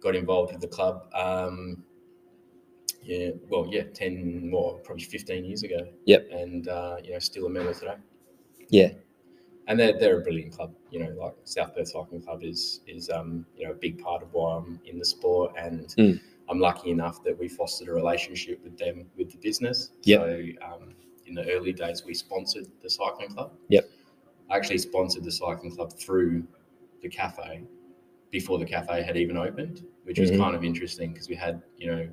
got 0.00 0.14
involved 0.14 0.52
with 0.52 0.60
the 0.60 0.68
club. 0.68 1.08
Um, 1.14 1.82
yeah, 3.02 3.30
well, 3.48 3.66
yeah, 3.70 3.84
ten 3.94 4.50
more, 4.50 4.78
probably 4.78 5.04
fifteen 5.04 5.44
years 5.44 5.62
ago. 5.62 5.88
Yep. 6.04 6.28
And 6.30 6.68
uh, 6.68 6.96
you 7.02 7.12
know, 7.12 7.18
still 7.18 7.46
a 7.46 7.50
member 7.50 7.72
today. 7.72 7.96
Yeah. 8.68 8.90
And 9.66 9.78
they're, 9.78 9.98
they're 9.98 10.18
a 10.18 10.22
brilliant 10.22 10.52
club. 10.52 10.74
You 10.90 11.00
know, 11.00 11.10
like 11.20 11.34
South 11.44 11.74
Perth 11.74 11.88
Cycling 11.88 12.22
Club 12.22 12.42
is 12.42 12.80
is 12.86 13.10
um, 13.10 13.44
you 13.56 13.66
know 13.66 13.72
a 13.72 13.76
big 13.76 13.98
part 14.02 14.22
of 14.22 14.32
why 14.32 14.56
I'm 14.56 14.80
in 14.84 14.98
the 14.98 15.04
sport, 15.04 15.52
and 15.58 15.88
Mm. 15.96 16.20
I'm 16.50 16.58
lucky 16.58 16.90
enough 16.90 17.22
that 17.24 17.38
we 17.38 17.46
fostered 17.46 17.88
a 17.88 17.92
relationship 17.92 18.64
with 18.64 18.78
them 18.78 19.04
with 19.18 19.30
the 19.30 19.36
business. 19.36 19.90
Yep. 20.04 20.20
So 20.20 20.66
um, 20.66 20.94
in 21.26 21.34
the 21.34 21.46
early 21.52 21.74
days, 21.74 22.04
we 22.06 22.14
sponsored 22.14 22.66
the 22.82 22.88
cycling 22.88 23.28
club. 23.28 23.52
Yep. 23.68 23.88
I 24.50 24.56
actually 24.56 24.78
sponsored 24.78 25.24
the 25.24 25.32
cycling 25.32 25.74
club 25.74 25.92
through 25.92 26.44
the 27.02 27.08
cafe 27.08 27.62
before 28.30 28.58
the 28.58 28.64
cafe 28.64 29.02
had 29.02 29.16
even 29.16 29.36
opened, 29.36 29.86
which 30.04 30.18
was 30.18 30.30
Mhm. 30.30 30.38
kind 30.38 30.56
of 30.56 30.64
interesting 30.64 31.12
because 31.12 31.28
we 31.28 31.34
had 31.34 31.62
you 31.76 31.90
know. 31.90 32.08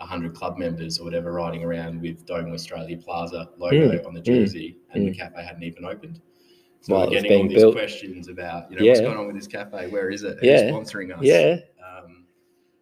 100 0.00 0.34
club 0.34 0.58
members 0.58 0.98
or 0.98 1.04
whatever 1.04 1.32
riding 1.32 1.62
around 1.62 2.02
with 2.02 2.26
Dome 2.26 2.52
Australia 2.52 2.96
Plaza 2.98 3.48
logo 3.58 4.02
on 4.04 4.12
the 4.12 4.20
jersey, 4.20 4.76
and 4.90 5.06
the 5.06 5.12
cafe 5.14 5.40
hadn't 5.40 5.62
even 5.62 5.84
opened. 5.84 6.20
So 6.80 6.94
While 6.94 7.06
we're 7.06 7.12
getting 7.12 7.32
all 7.42 7.48
these 7.48 7.58
built. 7.62 7.76
questions 7.76 8.26
about, 8.26 8.68
you 8.72 8.76
know, 8.76 8.84
what's 8.86 9.00
going 9.00 9.16
on 9.16 9.26
with 9.28 9.36
this 9.36 9.46
cafe? 9.46 9.86
Where 9.86 10.10
is 10.10 10.24
it? 10.24 10.34
Who's 10.40 10.44
Yeah. 10.48 10.68
sponsoring 10.68 11.16
us? 11.16 11.22
Yeah. 11.24 11.58
Um, 11.80 12.26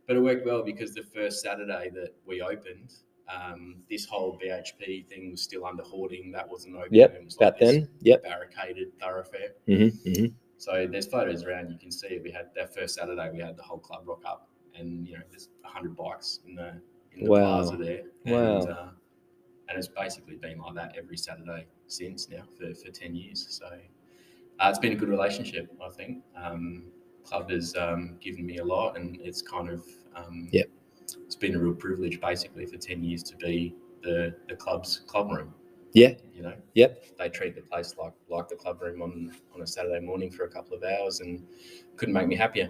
but 0.07 0.17
it 0.17 0.21
worked 0.21 0.47
well 0.47 0.63
because 0.63 0.95
the 0.95 1.03
first 1.03 1.43
Saturday 1.43 1.91
that 1.91 2.15
we 2.25 2.41
opened, 2.41 2.95
um, 3.29 3.83
this 3.91 4.07
whole 4.07 4.39
BHP 4.43 5.03
thing 5.03 5.31
was 5.33 5.43
still 5.43 5.67
under 5.67 5.83
hoarding. 5.83 6.33
That 6.33 6.49
wasn't 6.49 6.77
open. 6.77 6.95
Yep. 6.95 7.15
It 7.15 7.25
was 7.27 7.39
like 7.39 7.59
then. 7.59 7.89
Yep. 8.01 8.23
barricaded 8.23 8.99
thoroughfare. 8.99 9.53
Mm-hmm. 9.69 10.13
hmm 10.15 10.27
So 10.63 10.87
there's 10.89 11.07
photos 11.07 11.43
around. 11.43 11.73
You 11.73 11.77
can 11.77 11.91
see. 11.91 12.21
We 12.23 12.31
had 12.31 12.51
that 12.55 12.73
first 12.73 12.95
Saturday. 12.95 13.29
We 13.33 13.41
had 13.41 13.57
the 13.57 13.65
whole 13.65 13.81
club 13.81 14.03
rock 14.07 14.23
up, 14.25 14.49
and 14.79 15.09
you 15.09 15.15
know, 15.15 15.25
there's 15.29 15.49
hundred 15.65 15.97
bikes 15.97 16.39
in 16.47 16.55
the 16.55 16.81
in 17.17 17.25
the 17.25 17.31
Wow. 17.31 17.63
plaza 17.63 17.77
there. 17.77 18.03
And, 18.27 18.33
Wow. 18.33 18.61
Uh, 18.61 18.91
and 19.69 19.77
it's 19.77 19.89
basically 19.89 20.37
been 20.37 20.59
like 20.59 20.77
that 20.77 20.95
every 20.97 21.17
Saturday 21.17 21.67
since 21.89 22.29
now 22.29 22.45
for, 22.57 22.73
for 22.77 22.93
ten 22.93 23.17
years. 23.17 23.45
So 23.51 23.67
uh, 24.61 24.69
it's 24.69 24.79
been 24.79 24.93
a 24.93 24.95
good 24.95 25.09
relationship, 25.09 25.69
I 25.85 25.89
think. 25.89 26.23
Um, 26.37 26.85
club 27.25 27.51
has 27.51 27.75
um, 27.75 28.17
given 28.21 28.47
me 28.47 28.59
a 28.59 28.65
lot, 28.65 28.97
and 28.97 29.21
it's 29.21 29.43
kind 29.43 29.69
of 29.69 29.85
um, 30.15 30.49
Yep. 30.53 30.69
It's 31.01 31.35
been 31.35 31.57
a 31.57 31.59
real 31.59 31.75
privilege, 31.75 32.21
basically, 32.21 32.67
for 32.67 32.77
ten 32.77 33.03
years 33.03 33.25
to 33.25 33.37
be 33.37 33.75
the 34.05 34.33
the 34.49 34.55
club's 34.55 35.01
club 35.09 35.33
room. 35.33 35.53
Yeah. 35.93 36.15
You 36.35 36.43
know. 36.43 36.55
Yep. 36.75 37.05
They 37.19 37.29
treat 37.29 37.55
the 37.55 37.63
place 37.63 37.95
like 37.99 38.13
like 38.29 38.49
the 38.49 38.57
club 38.57 38.81
room 38.83 39.03
on 39.03 39.33
on 39.55 39.63
a 39.63 39.67
Saturday 39.67 40.01
morning 40.05 40.31
for 40.31 40.45
a 40.45 40.49
couple 40.49 40.77
of 40.77 40.83
hours, 40.83 41.21
and 41.21 41.45
couldn't 41.97 42.15
make 42.15 42.27
me 42.27 42.37
happier. 42.37 42.69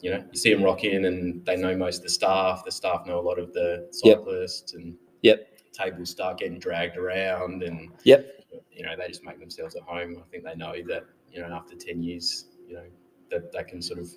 You 0.00 0.10
know, 0.10 0.24
you 0.32 0.38
see 0.38 0.52
them 0.52 0.62
rock 0.62 0.84
in, 0.84 1.04
and 1.06 1.44
they 1.46 1.56
know 1.56 1.76
most 1.76 1.98
of 1.98 2.02
the 2.04 2.10
staff. 2.10 2.64
The 2.64 2.72
staff 2.72 3.06
know 3.06 3.18
a 3.18 3.22
lot 3.22 3.38
of 3.38 3.52
the 3.52 3.88
Yep. 4.02 4.18
cyclists, 4.18 4.74
and 4.74 4.96
Yep. 5.22 5.48
tables 5.72 6.10
start 6.10 6.38
getting 6.38 6.58
dragged 6.58 6.96
around, 6.96 7.62
and 7.62 7.90
Yep. 8.04 8.26
you 8.72 8.82
know 8.84 8.96
they 8.96 9.08
just 9.08 9.24
make 9.24 9.38
themselves 9.38 9.76
at 9.76 9.82
home. 9.82 10.22
I 10.24 10.28
think 10.30 10.44
they 10.44 10.54
know 10.56 10.74
that 10.88 11.04
you 11.32 11.40
know 11.40 11.46
after 11.52 11.76
ten 11.76 12.02
years, 12.02 12.46
you 12.66 12.74
know 12.74 12.86
that 13.30 13.52
they 13.52 13.62
can 13.64 13.80
sort 13.82 13.98
of 14.00 14.08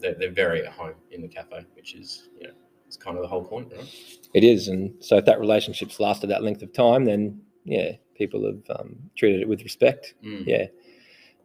they're, 0.00 0.14
they're 0.14 0.30
very 0.30 0.66
at 0.66 0.72
home 0.72 0.94
in 1.12 1.22
the 1.22 1.28
cafe, 1.28 1.64
which 1.74 1.94
is 1.94 2.28
you 2.38 2.48
know 2.48 2.54
it's 2.86 2.96
kind 2.96 3.16
of 3.16 3.22
the 3.22 3.28
whole 3.28 3.44
point, 3.44 3.72
right? 3.74 4.18
It 4.34 4.44
is, 4.44 4.68
and 4.68 4.94
so 5.02 5.16
if 5.16 5.24
that 5.24 5.40
relationship's 5.40 5.98
lasted 6.00 6.28
that 6.28 6.42
length 6.42 6.62
of 6.62 6.72
time, 6.72 7.04
then 7.04 7.40
yeah, 7.64 7.92
people 8.16 8.44
have 8.46 8.78
um, 8.78 8.96
treated 9.16 9.40
it 9.40 9.48
with 9.48 9.62
respect. 9.62 10.14
Mm. 10.24 10.46
Yeah, 10.46 10.66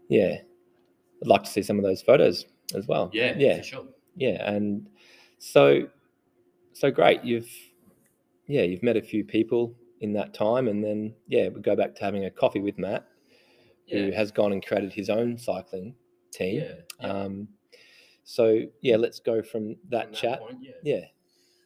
yeah. 0.10 0.38
I'd 1.22 1.28
like 1.28 1.44
to 1.44 1.50
see 1.50 1.62
some 1.64 1.78
of 1.78 1.84
those 1.84 2.02
photos 2.02 2.46
as 2.76 2.88
well. 2.88 3.10
Yeah, 3.14 3.36
yeah, 3.38 3.58
for 3.58 3.64
sure. 3.64 3.86
yeah. 4.16 4.50
And 4.50 4.88
so, 5.38 5.88
so 6.74 6.92
great. 6.92 7.24
You've 7.24 7.50
yeah, 8.48 8.62
you've 8.64 8.84
met 8.84 8.98
a 8.98 9.02
few 9.02 9.24
people 9.24 9.76
in 10.02 10.14
that 10.14 10.34
time, 10.34 10.68
and 10.68 10.84
then 10.84 11.14
yeah, 11.28 11.50
we 11.50 11.62
go 11.62 11.76
back 11.76 11.94
to 11.96 12.04
having 12.04 12.26
a 12.26 12.32
coffee 12.32 12.62
with 12.62 12.78
Matt, 12.80 13.06
who 13.90 14.12
has 14.12 14.32
gone 14.32 14.52
and 14.54 14.66
created 14.66 14.94
his 14.94 15.10
own 15.10 15.38
cycling 15.38 15.94
team. 16.32 16.62
yeah. 16.62 16.74
yeah. 17.02 17.08
Um, 17.08 17.48
so 18.24 18.62
yeah, 18.82 18.96
let's 18.96 19.20
go 19.20 19.42
from 19.42 19.76
that 19.90 20.06
From 20.08 20.14
chat. 20.16 20.40
point, 20.40 20.58
yeah. 20.62 20.72
Yeah, 20.84 21.06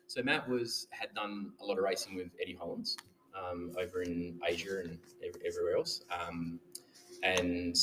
So 0.08 0.24
Matt 0.24 0.48
was 0.48 0.88
had 0.92 1.14
done 1.14 1.52
a 1.62 1.66
lot 1.66 1.78
of 1.78 1.84
racing 1.84 2.16
with 2.16 2.28
Eddie 2.42 2.56
Hollins 2.56 2.96
um, 3.36 3.72
over 3.80 4.02
in 4.02 4.40
Asia 4.48 4.80
and 4.84 4.98
ev- 5.26 5.42
everywhere 5.46 5.78
else, 5.78 6.04
um, 6.12 6.60
and 7.24 7.76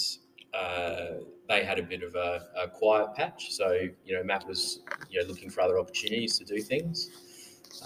uh, 0.54 1.22
they 1.48 1.64
had 1.64 1.78
a 1.78 1.82
bit 1.82 2.02
of 2.02 2.14
a, 2.14 2.48
a 2.56 2.68
quiet 2.68 3.14
patch. 3.14 3.52
So 3.52 3.72
you 4.04 4.16
know 4.16 4.22
Matt 4.22 4.46
was 4.46 4.80
you 5.08 5.20
know 5.20 5.28
looking 5.28 5.50
for 5.50 5.60
other 5.62 5.78
opportunities 5.78 6.38
to 6.38 6.44
do 6.44 6.60
things. 6.60 7.10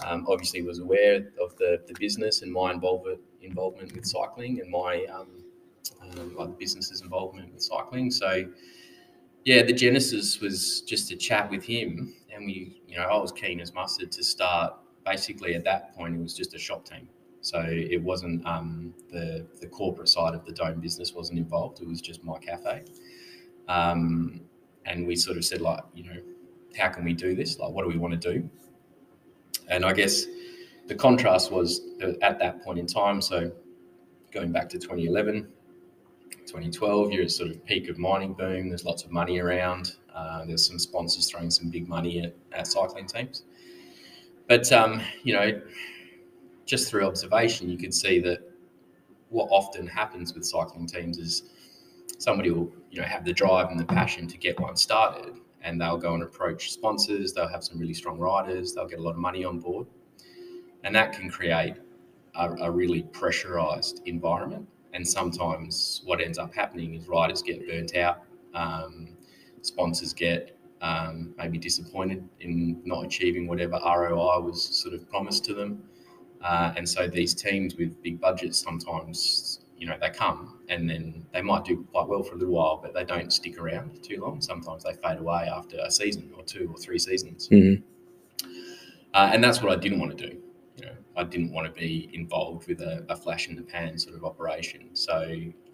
Um, 0.05 0.25
obviously, 0.27 0.61
was 0.61 0.79
aware 0.79 1.31
of 1.41 1.55
the, 1.57 1.81
the 1.87 1.93
business 1.99 2.41
and 2.41 2.51
my 2.51 2.71
involvement 2.71 3.19
involvement 3.41 3.93
with 3.93 4.05
cycling 4.05 4.59
and 4.59 4.69
my 4.69 5.05
um, 5.05 5.27
um, 6.01 6.35
other 6.39 6.51
businesses 6.53 7.01
involvement 7.01 7.53
with 7.53 7.61
cycling. 7.61 8.11
So 8.11 8.45
yeah, 9.45 9.61
the 9.61 9.73
genesis 9.73 10.39
was 10.41 10.81
just 10.81 11.07
to 11.09 11.15
chat 11.15 11.49
with 11.51 11.63
him, 11.63 12.15
and 12.33 12.45
we, 12.45 12.81
you 12.87 12.97
know, 12.97 13.03
I 13.03 13.17
was 13.17 13.31
keen 13.31 13.59
as 13.59 13.73
mustard 13.73 14.11
to 14.13 14.23
start. 14.23 14.73
Basically, 15.05 15.53
at 15.53 15.63
that 15.65 15.95
point, 15.95 16.15
it 16.15 16.19
was 16.19 16.33
just 16.33 16.55
a 16.55 16.57
shop 16.57 16.83
team, 16.83 17.07
so 17.45 17.63
it 17.63 18.01
wasn't 18.01 18.43
um, 18.47 18.91
the 19.11 19.45
the 19.61 19.67
corporate 19.67 20.09
side 20.09 20.33
of 20.33 20.43
the 20.45 20.51
Dome 20.51 20.79
business 20.79 21.13
wasn't 21.13 21.37
involved. 21.37 21.79
It 21.79 21.87
was 21.87 22.01
just 22.01 22.23
my 22.23 22.39
cafe, 22.39 22.81
um, 23.67 24.41
and 24.87 25.05
we 25.05 25.15
sort 25.15 25.37
of 25.37 25.45
said 25.45 25.61
like, 25.61 25.83
you 25.93 26.05
know, 26.05 26.17
how 26.75 26.89
can 26.89 27.05
we 27.05 27.13
do 27.13 27.35
this? 27.35 27.59
Like, 27.59 27.71
what 27.71 27.83
do 27.83 27.87
we 27.87 27.99
want 27.99 28.19
to 28.19 28.33
do? 28.33 28.49
And 29.69 29.85
I 29.85 29.93
guess 29.93 30.25
the 30.87 30.95
contrast 30.95 31.51
was 31.51 31.81
uh, 32.03 32.13
at 32.23 32.39
that 32.39 32.63
point 32.63 32.79
in 32.79 32.87
time. 32.87 33.21
So 33.21 33.51
going 34.31 34.51
back 34.51 34.67
to 34.69 34.79
2011, 34.79 35.47
2012, 36.47 37.11
you're 37.11 37.25
at 37.25 37.31
sort 37.31 37.51
of 37.51 37.63
peak 37.63 37.89
of 37.89 37.99
mining 37.99 38.33
boom. 38.33 38.69
There's 38.69 38.85
lots 38.85 39.03
of 39.03 39.11
money 39.11 39.37
around. 39.37 39.97
Uh, 40.15 40.45
there's 40.45 40.65
some 40.65 40.79
sponsors 40.79 41.29
throwing 41.29 41.51
some 41.51 41.69
big 41.69 41.87
money 41.87 42.21
at, 42.21 42.35
at 42.53 42.65
cycling 42.65 43.05
teams. 43.05 43.43
But, 44.47 44.71
um, 44.71 44.99
you 45.23 45.33
know, 45.33 45.61
just 46.65 46.89
through 46.89 47.05
observation, 47.05 47.69
you 47.69 47.77
could 47.77 47.93
see 47.93 48.19
that 48.19 48.39
what 49.29 49.47
often 49.51 49.87
happens 49.87 50.33
with 50.33 50.45
cycling 50.45 50.87
teams 50.87 51.17
is 51.17 51.43
somebody 52.17 52.51
will, 52.51 52.71
you 52.91 53.01
know, 53.01 53.07
have 53.07 53.25
the 53.25 53.33
drive 53.33 53.69
and 53.69 53.79
the 53.79 53.85
passion 53.85 54.27
to 54.27 54.37
get 54.37 54.59
one 54.59 54.75
started 54.75 55.35
and 55.61 55.81
they'll 55.81 55.97
go 55.97 56.13
and 56.13 56.23
approach 56.23 56.71
sponsors. 56.71 57.33
They'll 57.33 57.47
have 57.47 57.63
some 57.63 57.79
really 57.79 57.93
strong 57.93 58.19
riders. 58.19 58.73
They'll 58.73 58.87
get 58.87 58.99
a 58.99 59.01
lot 59.01 59.11
of 59.11 59.17
money 59.17 59.43
on 59.43 59.59
board. 59.59 59.87
And 60.83 60.95
that 60.95 61.13
can 61.13 61.29
create 61.29 61.75
a, 62.35 62.51
a 62.61 62.71
really 62.71 63.03
pressurized 63.03 64.01
environment 64.05 64.67
and 64.95 65.05
sometimes 65.05 66.01
what 66.05 66.21
ends 66.21 66.37
up 66.37 66.55
happening 66.55 66.93
is 66.93 67.07
riders 67.09 67.41
get 67.41 67.67
burnt 67.67 67.95
out, 67.97 68.23
um, 68.53 69.09
sponsors 69.61 70.13
get 70.13 70.57
um, 70.81 71.35
maybe 71.37 71.57
disappointed 71.57 72.23
in 72.39 72.81
not 72.85 73.05
achieving 73.05 73.45
whatever 73.45 73.73
ROI 73.73 74.39
was 74.39 74.63
sort 74.63 74.93
of 74.93 75.07
promised 75.09 75.43
to 75.45 75.53
them, 75.53 75.83
uh, 76.49 76.73
and 76.77 76.87
so 76.87 77.01
these 77.07 77.33
teams 77.33 77.75
with 77.79 77.91
big 78.03 78.15
budgets 78.27 78.57
sometimes 78.67 79.59
you 79.79 79.85
know 79.87 79.97
they 79.99 80.09
come 80.09 80.39
and 80.69 80.89
then 80.89 81.25
they 81.33 81.41
might 81.41 81.63
do 81.65 81.75
quite 81.91 82.07
well 82.07 82.23
for 82.23 82.33
a 82.35 82.37
little 82.37 82.53
while, 82.59 82.77
but 82.83 82.93
they 82.93 83.03
don't 83.13 83.31
stick 83.39 83.55
around 83.59 83.87
too 84.01 84.17
long. 84.23 84.35
Sometimes 84.41 84.83
they 84.85 84.93
fade 85.03 85.19
away 85.19 85.43
after 85.59 85.77
a 85.87 85.91
season 85.91 86.25
or 86.37 86.43
two 86.43 86.65
or 86.73 86.77
three 86.77 86.99
seasons, 87.09 87.49
Mhm. 87.49 87.83
uh, 89.13 89.29
and 89.33 89.43
that's 89.43 89.61
what 89.61 89.71
I 89.71 89.79
didn't 89.79 89.99
want 89.99 90.17
to 90.17 90.29
do. 90.29 90.37
You 90.77 90.85
know, 90.87 90.91
I 91.15 91.23
didn't 91.23 91.51
want 91.53 91.65
to 91.73 91.79
be 91.79 92.09
involved 92.13 92.67
with 92.67 92.81
a, 92.81 93.05
a 93.09 93.15
flash 93.15 93.47
in 93.49 93.55
the 93.55 93.61
pan 93.61 93.97
sort 93.97 94.15
of 94.15 94.23
operation. 94.25 94.89
So 94.93 95.17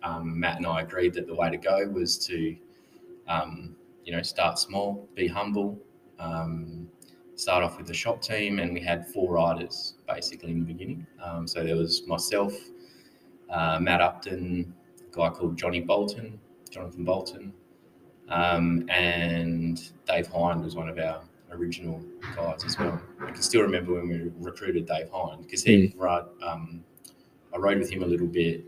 um, 0.04 0.40
Matt 0.40 0.58
and 0.58 0.66
I 0.68 0.82
agreed 0.82 1.14
that 1.16 1.28
the 1.28 1.36
way 1.36 1.50
to 1.50 1.58
go 1.58 1.88
was 1.88 2.18
to, 2.28 2.56
um, 3.28 3.76
you 4.06 4.12
know, 4.16 4.22
start 4.22 4.60
small, 4.60 5.08
be 5.16 5.28
humble, 5.28 5.80
um, 6.20 6.88
start 7.42 7.64
off 7.64 7.76
with 7.80 7.88
the 7.88 7.94
shop 7.94 8.22
team, 8.22 8.60
and 8.60 8.72
we 8.72 8.80
had 8.80 9.08
four 9.08 9.34
riders 9.34 9.96
basically 10.08 10.52
in 10.52 10.60
the 10.60 10.66
beginning. 10.66 11.08
Um, 11.24 11.48
so 11.48 11.64
there 11.64 11.76
was 11.76 12.06
myself, 12.06 12.54
uh, 13.50 13.80
Matt 13.82 14.00
Upton, 14.00 14.72
a 15.12 15.16
guy 15.16 15.30
called 15.30 15.58
Johnny 15.58 15.80
Bolton, 15.82 16.40
Jonathan 16.70 17.04
Bolton, 17.04 17.52
um, 18.30 18.86
and 18.90 19.92
Dave 20.08 20.28
Hind 20.28 20.64
was 20.64 20.76
one 20.76 20.88
of 20.88 21.00
our 21.00 21.22
original 21.52 22.00
guys 22.36 22.64
as 22.64 22.78
well. 22.78 23.02
I 23.22 23.32
can 23.32 23.42
still 23.42 23.62
remember 23.64 23.94
when 23.96 24.08
we 24.08 24.32
recruited 24.40 24.86
Dave 24.86 25.10
Hind 25.12 25.42
because 25.42 25.64
he 25.64 25.92
rode, 25.98 26.28
um, 26.44 26.84
I 27.54 27.58
rode 27.58 27.80
with 27.80 27.90
him 27.90 28.04
a 28.04 28.06
little 28.08 28.28
bit 28.28 28.64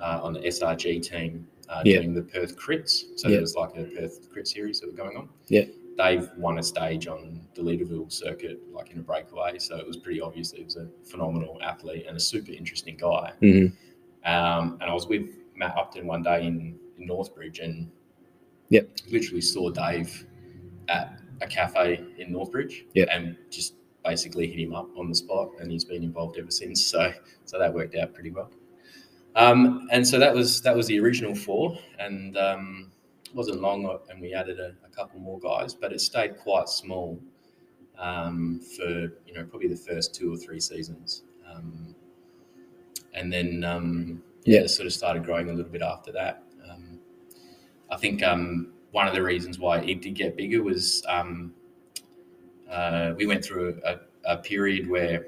uh, 0.00 0.20
on 0.22 0.32
the 0.32 0.40
SRG 0.40 1.02
team 1.02 1.46
uh, 1.68 1.82
Yeah. 1.84 1.98
doing 1.98 2.14
the 2.14 2.22
Perth 2.22 2.56
crits. 2.56 3.02
So 3.16 3.28
Yeah. 3.28 3.32
there 3.34 3.40
was 3.42 3.56
like 3.56 3.76
a 3.76 3.82
Perth 3.84 4.30
crit 4.32 4.46
series 4.46 4.80
that 4.80 4.86
were 4.90 4.96
going 4.96 5.16
on. 5.16 5.28
Yeah. 5.48 5.64
Dave 5.96 6.30
won 6.36 6.58
a 6.58 6.62
stage 6.62 7.06
on 7.06 7.40
the 7.54 7.62
Leederville 7.62 8.10
circuit, 8.10 8.60
like 8.72 8.90
in 8.90 8.98
a 8.98 9.02
breakaway. 9.02 9.58
So 9.58 9.76
it 9.76 9.86
was 9.86 9.96
pretty 9.96 10.20
obvious 10.20 10.50
that 10.50 10.58
he 10.58 10.64
was 10.64 10.76
a 10.76 10.88
phenomenal 11.04 11.58
athlete 11.62 12.06
and 12.08 12.16
a 12.16 12.20
super 12.20 12.52
interesting 12.52 12.96
guy. 12.96 13.32
Mhm. 13.42 13.72
Um, 14.24 14.78
and 14.80 14.84
I 14.84 14.94
was 14.94 15.06
with 15.06 15.28
Matt 15.56 15.76
Upton 15.76 16.06
one 16.06 16.22
day 16.22 16.46
in, 16.46 16.78
in 16.98 17.06
Northbridge 17.08 17.60
and 17.62 17.90
Yep. 18.70 18.88
literally 19.10 19.40
saw 19.42 19.68
Dave 19.70 20.26
at 20.88 21.20
a 21.42 21.46
cafe 21.46 22.02
in 22.18 22.32
Northbridge 22.32 22.84
Yep. 22.94 23.08
and 23.10 23.36
just 23.50 23.74
basically 24.04 24.46
hit 24.46 24.58
him 24.60 24.74
up 24.74 24.88
on 24.96 25.08
the 25.08 25.14
spot 25.14 25.50
and 25.60 25.70
he's 25.70 25.84
been 25.84 26.02
involved 26.02 26.38
ever 26.38 26.50
since. 26.50 26.84
So 26.84 27.12
so 27.44 27.58
that 27.58 27.72
worked 27.74 27.94
out 27.96 28.14
pretty 28.14 28.30
well. 28.30 28.50
Um, 29.34 29.88
and 29.90 30.06
so 30.06 30.18
that 30.18 30.32
was 30.34 30.60
that 30.62 30.74
was 30.76 30.86
the 30.86 30.98
original 31.00 31.34
four 31.34 31.76
and 31.98 32.36
um, 32.36 32.91
wasn't 33.34 33.60
long 33.60 33.98
and 34.10 34.20
we 34.20 34.34
added 34.34 34.58
a, 34.60 34.74
a 34.84 34.88
couple 34.94 35.18
more 35.20 35.38
guys, 35.40 35.74
but 35.74 35.92
it 35.92 36.00
stayed 36.00 36.38
quite 36.38 36.68
small 36.68 37.18
um, 37.98 38.60
for 38.76 38.88
you 39.26 39.34
know 39.34 39.44
probably 39.44 39.68
the 39.68 39.76
first 39.76 40.14
two 40.14 40.32
or 40.32 40.36
three 40.36 40.60
seasons. 40.60 41.24
Um, 41.50 41.94
and 43.14 43.32
then 43.32 43.64
um, 43.64 44.22
yeah, 44.44 44.58
Yeah. 44.58 44.64
it 44.64 44.68
sort 44.68 44.86
of 44.86 44.92
started 44.92 45.24
growing 45.24 45.48
a 45.50 45.52
little 45.52 45.70
bit 45.70 45.82
after 45.82 46.12
that. 46.12 46.42
Um, 46.70 46.98
I 47.90 47.96
think 47.96 48.22
um, 48.22 48.72
one 48.90 49.06
of 49.06 49.14
the 49.14 49.22
reasons 49.22 49.58
why 49.58 49.80
it 49.80 50.00
did 50.00 50.14
get 50.14 50.36
bigger 50.36 50.62
was 50.62 51.04
um, 51.08 51.52
uh, 52.70 53.12
we 53.16 53.26
went 53.26 53.44
through 53.44 53.80
a, 53.84 53.96
a 54.24 54.38
period 54.38 54.88
where 54.88 55.26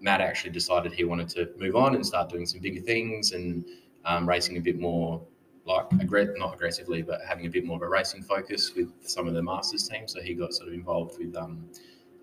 Matt 0.00 0.20
actually 0.20 0.50
decided 0.50 0.92
he 0.92 1.04
wanted 1.04 1.28
to 1.30 1.50
move 1.58 1.74
on 1.74 1.94
and 1.94 2.06
start 2.06 2.28
doing 2.28 2.46
some 2.46 2.60
bigger 2.60 2.80
things 2.80 3.32
and 3.32 3.64
um, 4.04 4.28
racing 4.28 4.56
a 4.56 4.60
bit 4.60 4.78
more 4.78 5.20
like 5.66 5.88
aggr- 5.90 6.38
not 6.38 6.54
aggressively, 6.54 7.02
but 7.02 7.20
having 7.28 7.46
a 7.46 7.50
bit 7.50 7.64
more 7.64 7.76
of 7.76 7.82
a 7.82 7.88
racing 7.88 8.22
focus 8.22 8.72
with 8.74 8.92
some 9.02 9.26
of 9.26 9.34
the 9.34 9.42
masters 9.42 9.88
team. 9.88 10.06
So 10.06 10.20
he 10.20 10.34
got 10.34 10.54
sort 10.54 10.68
of 10.68 10.74
involved 10.74 11.18
with 11.18 11.36
um, 11.36 11.68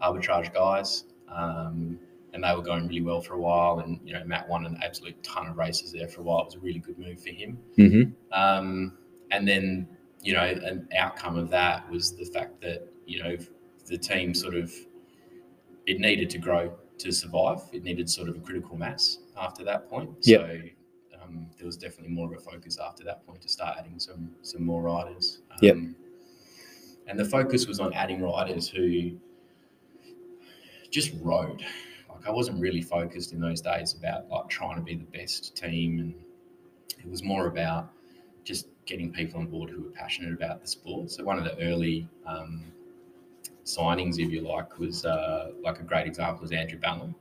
arbitrage 0.02 0.54
guys. 0.54 1.06
Um, 1.28 2.00
and 2.34 2.44
they 2.44 2.56
were 2.56 2.64
going 2.64 2.88
really 2.88 3.02
well 3.02 3.22
for 3.22 3.36
a 3.36 3.40
while. 3.40 3.80
And 3.80 4.00
you 4.04 4.14
know, 4.14 4.24
Matt 4.26 4.50
won 4.50 4.66
an 4.66 4.80
absolute 4.84 5.22
ton 5.24 5.48
of 5.48 5.58
races 5.58 5.92
there 5.92 6.08
for 6.08 6.22
a 6.22 6.24
while. 6.24 6.42
It 6.42 6.46
was 6.46 6.56
a 6.56 6.60
really 6.60 6.80
good 6.80 6.98
move 6.98 7.22
for 7.22 7.30
him. 7.30 7.60
Mhm. 7.78 8.14
Um, 8.32 8.98
and 9.32 9.48
then, 9.48 9.88
you 10.22 10.34
know, 10.34 10.44
an 10.44 10.88
outcome 10.98 11.38
of 11.38 11.50
that 11.52 11.90
was 11.92 12.16
the 12.16 12.26
fact 12.26 12.62
that, 12.62 12.88
you 13.06 13.22
know, 13.22 13.38
the 13.86 13.98
team 13.98 14.34
sort 14.34 14.56
of, 14.56 14.74
it 15.86 16.00
needed 16.00 16.30
to 16.32 16.38
grow 16.38 16.74
to 17.00 17.12
survive. 17.12 17.62
It 17.72 17.84
needed 17.84 18.10
sort 18.10 18.30
of 18.30 18.38
a 18.38 18.40
critical 18.40 18.78
mass 18.78 19.20
after 19.38 19.64
that 19.66 19.90
point. 19.90 20.10
Yep. 20.22 20.42
So 20.42 20.62
um, 21.34 21.48
there 21.58 21.66
was 21.66 21.78
definitely 21.78 22.14
more 22.14 22.34
of 22.34 22.40
a 22.40 22.42
focus 22.42 22.78
after 22.80 23.04
that 23.04 23.26
point 23.26 23.42
to 23.42 23.50
start 23.50 23.78
adding 23.80 24.00
some, 24.00 24.32
some 24.42 24.64
more 24.66 24.82
riders. 24.82 25.42
Um, 25.52 25.58
Yep. 25.62 25.76
And 27.08 27.20
the 27.20 27.26
focus 27.26 27.68
was 27.68 27.80
on 27.80 27.94
adding 27.94 28.22
riders 28.22 28.70
who 28.70 29.12
just 30.90 31.12
rode. 31.22 31.62
like 32.10 32.28
I 32.28 32.32
wasn't 32.32 32.62
really 32.62 32.82
focused 32.82 33.34
in 33.34 33.42
those 33.42 33.60
days 33.60 33.94
about 33.94 34.30
like 34.30 34.48
trying 34.48 34.76
to 34.76 34.82
be 34.82 34.96
the 34.96 35.18
best 35.18 35.56
team, 35.56 36.00
and 36.00 36.14
it 37.00 37.10
was 37.10 37.24
more 37.24 37.48
about 37.48 37.92
just 38.46 38.68
getting 38.86 39.12
people 39.12 39.40
on 39.40 39.48
board 39.48 39.70
who 39.70 39.82
were 39.82 39.90
passionate 39.90 40.34
about 40.34 40.62
the 40.62 40.68
sport. 40.68 41.10
So 41.12 41.24
one 41.24 41.38
of 41.38 41.44
the 41.44 41.58
early 41.62 42.08
um, 42.26 42.72
signings, 43.66 44.20
if 44.20 44.32
you 44.32 44.42
like, 44.42 44.78
was 44.80 45.06
uh, 45.06 45.52
like 45.62 45.80
a 45.80 45.84
great 45.84 46.08
example 46.08 46.42
was 46.42 46.52
Andrew 46.52 46.80
Ballum. 46.80 47.16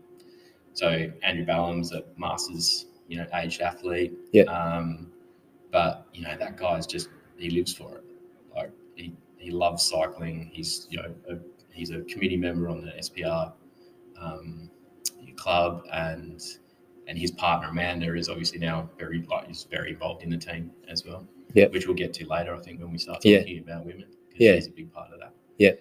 So 0.75 1.11
Andrew 1.23 1.45
Ballum's 1.45 1.93
a 1.93 2.03
masters, 2.17 2.87
you 3.13 3.19
know, 3.19 3.27
aged 3.35 3.61
athlete. 3.61 4.15
Yeah. 4.33 4.45
Um, 4.45 5.11
but 5.71 6.07
you 6.15 6.23
know 6.23 6.35
that 6.39 6.57
guy's 6.57 6.87
just 6.87 7.11
he 7.37 7.51
lives 7.51 7.75
for 7.75 7.99
it. 7.99 8.05
Like 8.57 8.71
he, 8.95 9.13
he 9.37 9.51
loves 9.51 9.83
cycling. 9.83 10.51
He's 10.51 10.87
you 10.89 10.97
know 11.03 11.15
a, 11.29 11.37
he's 11.71 11.91
a 11.91 12.01
committee 12.03 12.39
member 12.39 12.71
on 12.71 12.81
the 12.81 12.93
SPR 12.93 13.53
um, 14.19 14.71
club, 15.37 15.85
and 15.93 16.43
and 17.07 17.19
his 17.19 17.31
partner 17.33 17.69
Amanda 17.69 18.15
is 18.17 18.31
obviously 18.31 18.59
now 18.59 18.89
very 18.99 19.27
like 19.31 19.51
is 19.51 19.65
very 19.71 19.91
involved 19.91 20.23
in 20.23 20.31
the 20.31 20.39
team 20.39 20.71
as 20.89 21.05
well. 21.05 21.27
Yeah. 21.53 21.67
which 21.67 21.87
we'll 21.87 21.95
get 21.97 22.15
to 22.15 22.27
later. 22.27 22.55
I 22.55 22.61
think 22.61 22.81
when 22.81 22.91
we 22.91 22.97
start 22.97 23.23
Yeah. 23.27 23.41
talking 23.41 23.59
about 23.59 23.85
women. 23.85 24.07
Yeah. 24.37 24.55
she's 24.55 24.69
a 24.69 24.71
big 24.71 24.91
part 24.91 25.13
of 25.13 25.21
that. 25.21 25.35
Yeah. 25.59 25.73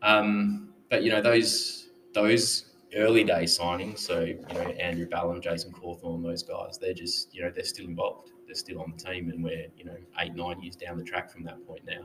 Um, 0.00 0.72
but 0.88 1.02
you 1.02 1.10
know 1.10 1.20
those 1.20 1.90
those 2.14 2.71
early 2.96 3.24
day 3.24 3.44
signings. 3.44 3.98
So 3.98 4.20
you 4.20 4.44
know 4.52 4.60
Andrew 4.60 5.08
Ballum, 5.08 5.40
Jason 5.40 5.72
Cawthorn, 5.72 6.22
those 6.22 6.42
guys. 6.42 6.78
They're 6.78 6.94
just 6.94 7.34
you 7.34 7.42
know 7.42 7.50
they're 7.54 7.64
still 7.64 7.86
involved. 7.86 8.32
They're 8.46 8.54
still 8.54 8.80
on 8.80 8.94
the 8.96 9.02
team, 9.02 9.30
and 9.30 9.42
we're 9.42 9.66
you 9.76 9.84
know 9.84 9.96
eight 10.20 10.34
nine 10.34 10.60
years 10.62 10.76
down 10.76 10.98
the 10.98 11.04
track 11.04 11.30
from 11.30 11.44
that 11.44 11.66
point 11.66 11.82
now. 11.86 12.04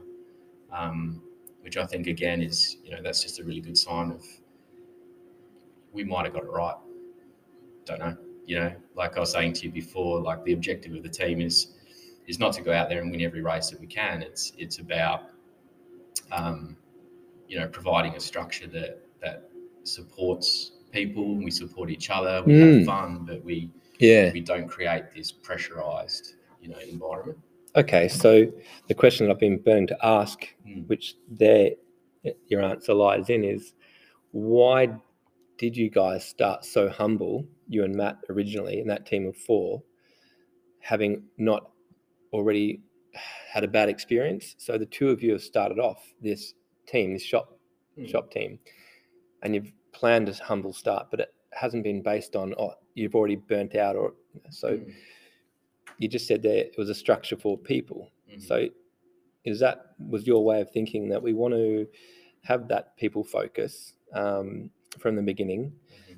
Um, 0.71 1.21
which 1.61 1.77
I 1.77 1.85
think 1.85 2.07
again 2.07 2.41
is 2.41 2.77
you 2.83 2.91
know 2.91 3.01
that's 3.01 3.21
just 3.21 3.39
a 3.39 3.43
really 3.43 3.61
good 3.61 3.77
sign 3.77 4.11
of 4.11 4.23
we 5.91 6.03
might 6.03 6.25
have 6.25 6.33
got 6.33 6.43
it 6.43 6.49
right. 6.49 6.75
Don't 7.85 7.99
know. 7.99 8.17
You 8.45 8.59
know, 8.59 8.73
like 8.95 9.17
I 9.17 9.19
was 9.19 9.31
saying 9.31 9.53
to 9.53 9.65
you 9.65 9.71
before, 9.71 10.21
like 10.21 10.43
the 10.45 10.53
objective 10.53 10.93
of 10.93 11.03
the 11.03 11.09
team 11.09 11.41
is 11.41 11.73
is 12.27 12.39
not 12.39 12.53
to 12.53 12.61
go 12.61 12.73
out 12.73 12.89
there 12.89 13.01
and 13.01 13.11
win 13.11 13.21
every 13.21 13.41
race 13.41 13.69
that 13.69 13.79
we 13.79 13.87
can. 13.87 14.21
It's 14.21 14.53
it's 14.57 14.79
about 14.79 15.31
um, 16.31 16.77
you 17.47 17.59
know 17.59 17.67
providing 17.67 18.15
a 18.15 18.19
structure 18.19 18.67
that 18.67 19.01
that 19.21 19.49
supports 19.83 20.73
people. 20.91 21.23
and 21.33 21.43
We 21.43 21.51
support 21.51 21.89
each 21.89 22.09
other. 22.09 22.43
We 22.45 22.53
Mm. 22.53 22.77
have 22.77 22.85
fun, 22.85 23.25
but 23.25 23.43
we 23.43 23.69
Yeah. 23.99 24.31
we 24.31 24.41
don't 24.41 24.67
create 24.67 25.05
this 25.15 25.31
pressurized 25.31 26.35
you 26.61 26.69
know 26.69 26.79
environment. 26.79 27.39
Okay. 27.75 28.07
So 28.07 28.51
the 28.87 28.93
question 28.95 29.27
that 29.27 29.33
I've 29.33 29.39
been 29.39 29.59
burning 29.59 29.87
to 29.87 30.05
ask, 30.05 30.47
Mm. 30.65 30.87
which 30.87 31.15
there 31.27 31.71
your 32.47 32.61
answer 32.61 32.93
lies 32.93 33.29
in, 33.29 33.43
is 33.43 33.73
why 34.31 34.93
did 35.57 35.77
you 35.77 35.89
guys 35.89 36.25
start 36.25 36.65
so 36.65 36.89
humble, 36.89 37.47
you 37.69 37.83
and 37.83 37.95
Matt 37.95 38.17
originally, 38.29 38.79
in 38.79 38.87
that 38.87 39.05
team 39.05 39.27
of 39.27 39.37
four, 39.37 39.81
having 40.79 41.23
not 41.37 41.71
already 42.33 42.81
had 43.49 43.63
a 43.63 43.67
bad 43.67 43.87
experience? 43.89 44.55
So 44.57 44.77
the 44.77 44.85
two 44.85 45.09
of 45.09 45.23
you 45.23 45.31
have 45.33 45.41
started 45.41 45.79
off 45.79 46.13
this 46.21 46.53
team, 46.85 47.13
this 47.13 47.23
shop 47.23 47.57
Mm. 47.97 48.07
shop 48.09 48.29
team, 48.31 48.59
and 49.41 49.55
you've 49.55 49.71
planned 49.97 50.29
a 50.29 50.33
humble 50.51 50.73
start, 50.73 51.07
but 51.11 51.19
it 51.19 51.33
hasn't 51.53 51.83
been 51.83 52.01
based 52.03 52.35
on 52.35 52.53
oh 52.59 52.73
you've 52.93 53.15
already 53.15 53.35
burnt 53.35 53.73
out 53.75 53.95
or 53.95 54.13
so 54.51 54.69
Mm. 54.77 54.93
you 55.97 56.07
just 56.07 56.27
said 56.27 56.41
there 56.43 56.57
it 56.65 56.75
was 56.77 56.89
a 56.89 56.95
structure 57.03 57.35
for 57.45 57.57
people. 57.57 58.11
Mhm. 58.29 58.41
So 58.49 58.55
is 59.43 59.59
that 59.59 59.77
was 60.13 60.27
your 60.27 60.43
way 60.49 60.61
of 60.61 60.69
thinking 60.71 61.09
that 61.09 61.21
we 61.27 61.33
want 61.33 61.53
to 61.55 61.87
have 62.43 62.67
that 62.67 62.95
people 62.97 63.23
focus 63.23 63.93
um, 64.13 64.69
from 64.99 65.15
the 65.15 65.21
beginning 65.31 65.63
Mhm. 65.95 66.17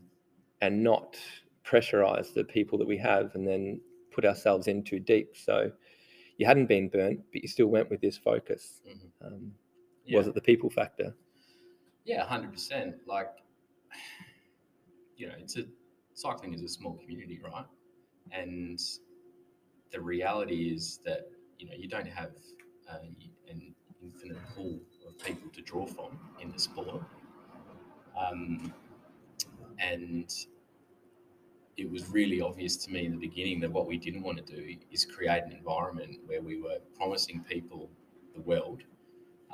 and 0.62 0.84
not 0.84 1.18
pressurize 1.64 2.34
the 2.34 2.44
people 2.44 2.78
that 2.80 2.88
we 2.88 2.98
have 2.98 3.34
and 3.36 3.48
then 3.48 3.80
put 4.12 4.26
ourselves 4.26 4.68
in 4.68 4.84
too 4.84 5.00
deep. 5.00 5.30
So 5.38 5.72
you 6.38 6.46
hadn't 6.46 6.68
been 6.68 6.88
burnt, 6.90 7.20
but 7.32 7.42
you 7.44 7.48
still 7.48 7.68
went 7.68 7.90
with 7.90 8.02
this 8.02 8.18
focus. 8.18 8.82
Mhm. 8.86 9.12
Um, 9.26 9.56
Yeah. 10.06 10.18
Was 10.18 10.28
it 10.28 10.34
the 10.34 10.42
people 10.52 10.70
factor? 10.72 11.10
Yeah, 12.06 12.24
hundred 12.26 12.52
percent. 12.52 12.96
Like, 13.06 13.30
you 15.18 15.28
know, 15.28 15.34
it's 15.38 15.58
a 15.58 15.64
cycling 16.14 16.54
is 16.54 16.62
a 16.62 16.68
small 16.68 16.94
community, 16.94 17.40
right? 17.44 17.66
And 18.32 18.80
the 19.92 20.02
reality 20.02 20.72
is 20.74 21.00
that 21.06 21.30
you 21.58 21.68
know 21.68 21.74
you 21.78 21.88
don't 21.88 22.08
have 22.08 22.32
uh, 22.90 22.98
an 23.50 23.76
infinite 24.02 24.38
pool 24.56 24.80
of 25.08 25.18
people 25.24 25.50
to 25.52 25.62
draw 25.62 25.86
from 25.86 26.20
in 26.40 26.52
the 26.52 26.60
sport, 26.60 27.04
um, 28.20 28.74
and 29.80 30.32
it 31.78 31.90
was 31.90 32.10
really 32.10 32.42
obvious 32.42 32.76
to 32.76 32.92
me 32.92 33.06
in 33.06 33.12
the 33.12 33.18
beginning 33.18 33.62
that 33.62 33.72
what 33.72 33.88
we 33.88 33.98
didn't 33.98 34.22
want 34.22 34.46
to 34.46 34.56
do 34.56 34.76
is 34.92 35.06
create 35.06 35.44
an 35.44 35.54
environment 35.54 36.18
where 36.26 36.42
we 36.42 36.62
were 36.62 36.78
promising 36.98 37.44
people 37.50 37.90
the 38.36 38.42
world 38.42 38.84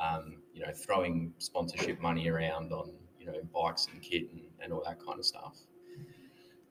um, 0.01 0.37
you 0.53 0.61
know, 0.65 0.71
throwing 0.73 1.33
sponsorship 1.37 1.99
money 2.01 2.27
around 2.27 2.71
on, 2.71 2.91
you 3.25 3.31
know, 3.31 3.39
bikes 3.53 3.87
and 3.91 4.01
kit 4.01 4.29
and, 4.31 4.41
and 4.61 4.73
all 4.73 4.83
that 4.85 4.99
kind 5.03 5.19
of 5.19 5.25
stuff. 5.25 5.57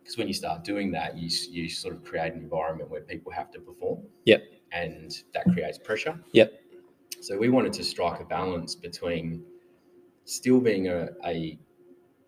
Because 0.03 0.19
when 0.19 0.29
you 0.29 0.35
start 0.35 0.65
doing 0.65 0.93
that, 0.93 1.17
you, 1.17 1.31
you 1.51 1.69
sort 1.69 1.95
of 1.95 2.05
create 2.05 2.35
an 2.35 2.41
environment 2.41 2.91
where 2.91 3.01
people 3.01 3.33
have 3.33 3.51
to 3.53 3.61
perform. 3.61 4.03
Yep. 4.27 4.43
And 4.73 5.13
that 5.33 5.45
creates 5.53 5.79
pressure. 5.79 6.19
Yep. 6.33 6.53
So 7.21 7.39
we 7.39 7.49
wanted 7.49 7.73
to 7.75 7.85
strike 7.85 8.21
a 8.21 8.25
balance 8.25 8.75
between 8.75 9.45
still 10.27 10.61
being 10.61 10.89
a, 10.89 11.09
a, 11.25 11.59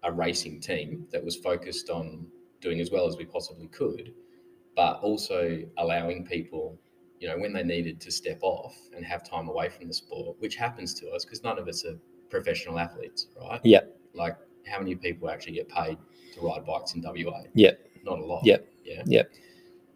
a 0.04 0.12
racing 0.12 0.60
team 0.60 1.06
that 1.12 1.22
was 1.22 1.36
focused 1.36 1.90
on 1.90 2.26
doing 2.60 2.80
as 2.80 2.90
well 2.90 3.06
as 3.06 3.16
we 3.18 3.26
possibly 3.26 3.68
could, 3.68 4.14
but 4.74 5.00
also 5.00 5.62
allowing 5.76 6.24
people 6.24 6.78
you 7.20 7.28
know, 7.28 7.38
when 7.38 7.52
they 7.52 7.62
needed 7.62 8.00
to 8.00 8.10
step 8.10 8.38
off 8.42 8.76
and 8.94 9.04
have 9.04 9.28
time 9.28 9.48
away 9.48 9.68
from 9.68 9.88
the 9.88 9.94
sport, 9.94 10.36
which 10.38 10.56
happens 10.56 10.94
to 10.94 11.08
us 11.10 11.24
because 11.24 11.42
none 11.42 11.58
of 11.58 11.68
us 11.68 11.84
are 11.84 11.96
professional 12.28 12.78
athletes, 12.78 13.28
right? 13.40 13.60
Yeah. 13.64 13.80
Like, 14.16 14.36
how 14.66 14.78
many 14.78 14.94
people 14.94 15.28
actually 15.30 15.52
get 15.54 15.68
paid 15.68 15.98
to 16.34 16.40
ride 16.40 16.64
bikes 16.66 16.94
in 16.94 17.02
WA? 17.02 17.42
Yeah. 17.54 17.72
Not 18.04 18.18
a 18.18 18.24
lot. 18.24 18.42
Yeah. 18.44 18.58
Yeah. 18.84 19.02
Yeah. 19.06 19.22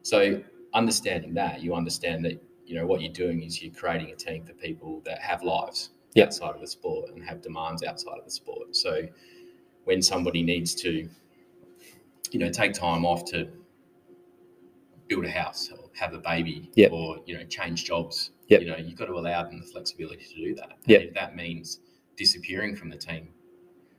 So, 0.02 0.42
understanding 0.74 1.34
that, 1.34 1.62
you 1.62 1.74
understand 1.74 2.24
that, 2.24 2.40
you 2.64 2.74
know, 2.76 2.86
what 2.86 3.00
you're 3.00 3.12
doing 3.12 3.42
is 3.42 3.62
you're 3.62 3.74
creating 3.74 4.10
a 4.10 4.16
team 4.16 4.44
for 4.44 4.52
people 4.54 5.00
that 5.04 5.18
have 5.20 5.42
lives 5.42 5.90
Yeah. 6.14 6.24
outside 6.24 6.54
of 6.54 6.60
the 6.60 6.66
sport 6.66 7.10
and 7.10 7.22
have 7.24 7.40
demands 7.42 7.82
outside 7.82 8.18
of 8.18 8.24
the 8.24 8.30
sport. 8.30 8.76
So, 8.76 9.08
when 9.84 10.02
somebody 10.02 10.42
needs 10.42 10.74
to, 10.76 11.08
you 12.30 12.38
know, 12.38 12.50
take 12.50 12.72
time 12.72 13.04
off 13.04 13.24
to 13.26 13.48
build 15.08 15.24
a 15.24 15.30
house 15.30 15.70
or 15.72 15.90
have 15.94 16.14
a 16.14 16.18
baby 16.18 16.70
Yep. 16.76 16.92
or 16.92 17.18
you 17.26 17.36
know 17.36 17.44
change 17.44 17.84
jobs 17.84 18.30
Yep. 18.46 18.60
you 18.60 18.66
know 18.68 18.76
you've 18.76 18.96
got 18.96 19.06
to 19.06 19.14
allow 19.14 19.42
them 19.42 19.58
the 19.58 19.66
flexibility 19.66 20.24
to 20.24 20.34
do 20.36 20.54
that 20.54 20.70
and 20.70 20.78
Yep. 20.86 21.02
if 21.02 21.14
that 21.14 21.34
means 21.34 21.80
disappearing 22.16 22.76
from 22.76 22.90
the 22.90 22.96
team 22.96 23.28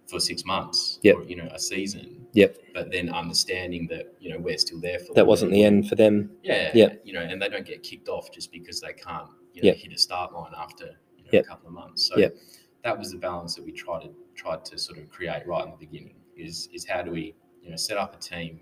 for 0.08 0.20
six 0.20 0.44
months 0.46 1.00
Yep. 1.04 1.16
or 1.16 1.24
you 1.24 1.36
know 1.38 1.48
a 1.52 1.60
season 1.60 2.26
Yep. 2.34 2.58
but 2.74 2.92
then 2.92 3.10
understanding 3.10 3.88
that 3.88 4.14
you 4.20 4.30
know 4.32 4.40
we're 4.40 4.58
still 4.58 4.80
there 4.80 5.00
for 5.00 5.14
That 5.14 5.26
wasn't 5.28 5.52
the 5.52 5.64
end 5.64 5.88
for 5.88 5.96
them. 5.96 6.32
yeah 6.44 6.72
Yeah. 6.74 6.94
you 7.04 7.14
know 7.14 7.22
and 7.22 7.42
they 7.42 7.50
don't 7.50 7.66
get 7.66 7.82
kicked 7.84 8.10
off 8.10 8.32
just 8.32 8.52
because 8.52 8.82
they 8.82 8.94
can't 8.94 9.28
you 9.54 9.62
know 9.62 9.68
Yep. 9.68 9.78
hit 9.78 9.94
a 9.94 9.98
start 9.98 10.34
line 10.34 10.52
after 10.58 10.86
you 11.18 11.24
know, 11.24 11.30
Yep. 11.34 11.46
a 11.46 11.48
couple 11.48 11.68
of 11.68 11.74
months 11.74 12.06
so 12.08 12.18
Yep. 12.18 12.36
that 12.84 12.98
was 12.98 13.12
the 13.12 13.18
balance 13.18 13.56
that 13.56 13.64
we 13.64 13.72
tried 13.72 14.02
to 14.04 14.10
tried 14.36 14.66
to 14.66 14.78
sort 14.78 14.98
of 14.98 15.10
create 15.10 15.46
right 15.48 15.66
in 15.66 15.72
the 15.72 15.78
beginning 15.78 16.16
is 16.36 16.68
is 16.74 16.86
how 16.86 17.02
do 17.02 17.12
we 17.12 17.34
you 17.64 17.70
know 17.70 17.76
set 17.78 17.98
up 17.98 18.16
a 18.16 18.20
team 18.20 18.60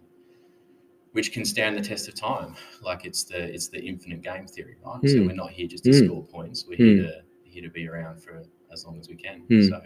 which 1.14 1.32
can 1.32 1.44
stand 1.46 1.76
the 1.78 1.82
test 1.82 2.08
of 2.08 2.14
time 2.16 2.54
like 2.82 3.06
it's 3.06 3.24
the 3.24 3.42
it's 3.54 3.68
the 3.70 3.80
infinite 3.82 4.22
game 4.22 4.46
theory 4.46 4.76
right 4.86 5.02
so 5.10 5.18
Mm. 5.18 5.28
we're 5.28 5.34
not 5.34 5.50
here 5.52 5.68
just 5.68 5.84
to 5.86 5.90
Mm. 5.92 6.06
score 6.06 6.24
points 6.26 6.66
we're 6.68 6.76
here 6.78 7.04
to 7.04 7.22
here 7.44 7.64
to 7.64 7.70
be 7.70 7.88
around 7.88 8.22
for 8.22 8.44
as 8.72 8.86
long 8.86 9.00
as 9.00 9.10
we 9.10 9.16
can 9.16 9.42
Mm. 9.50 9.68
so 9.70 9.82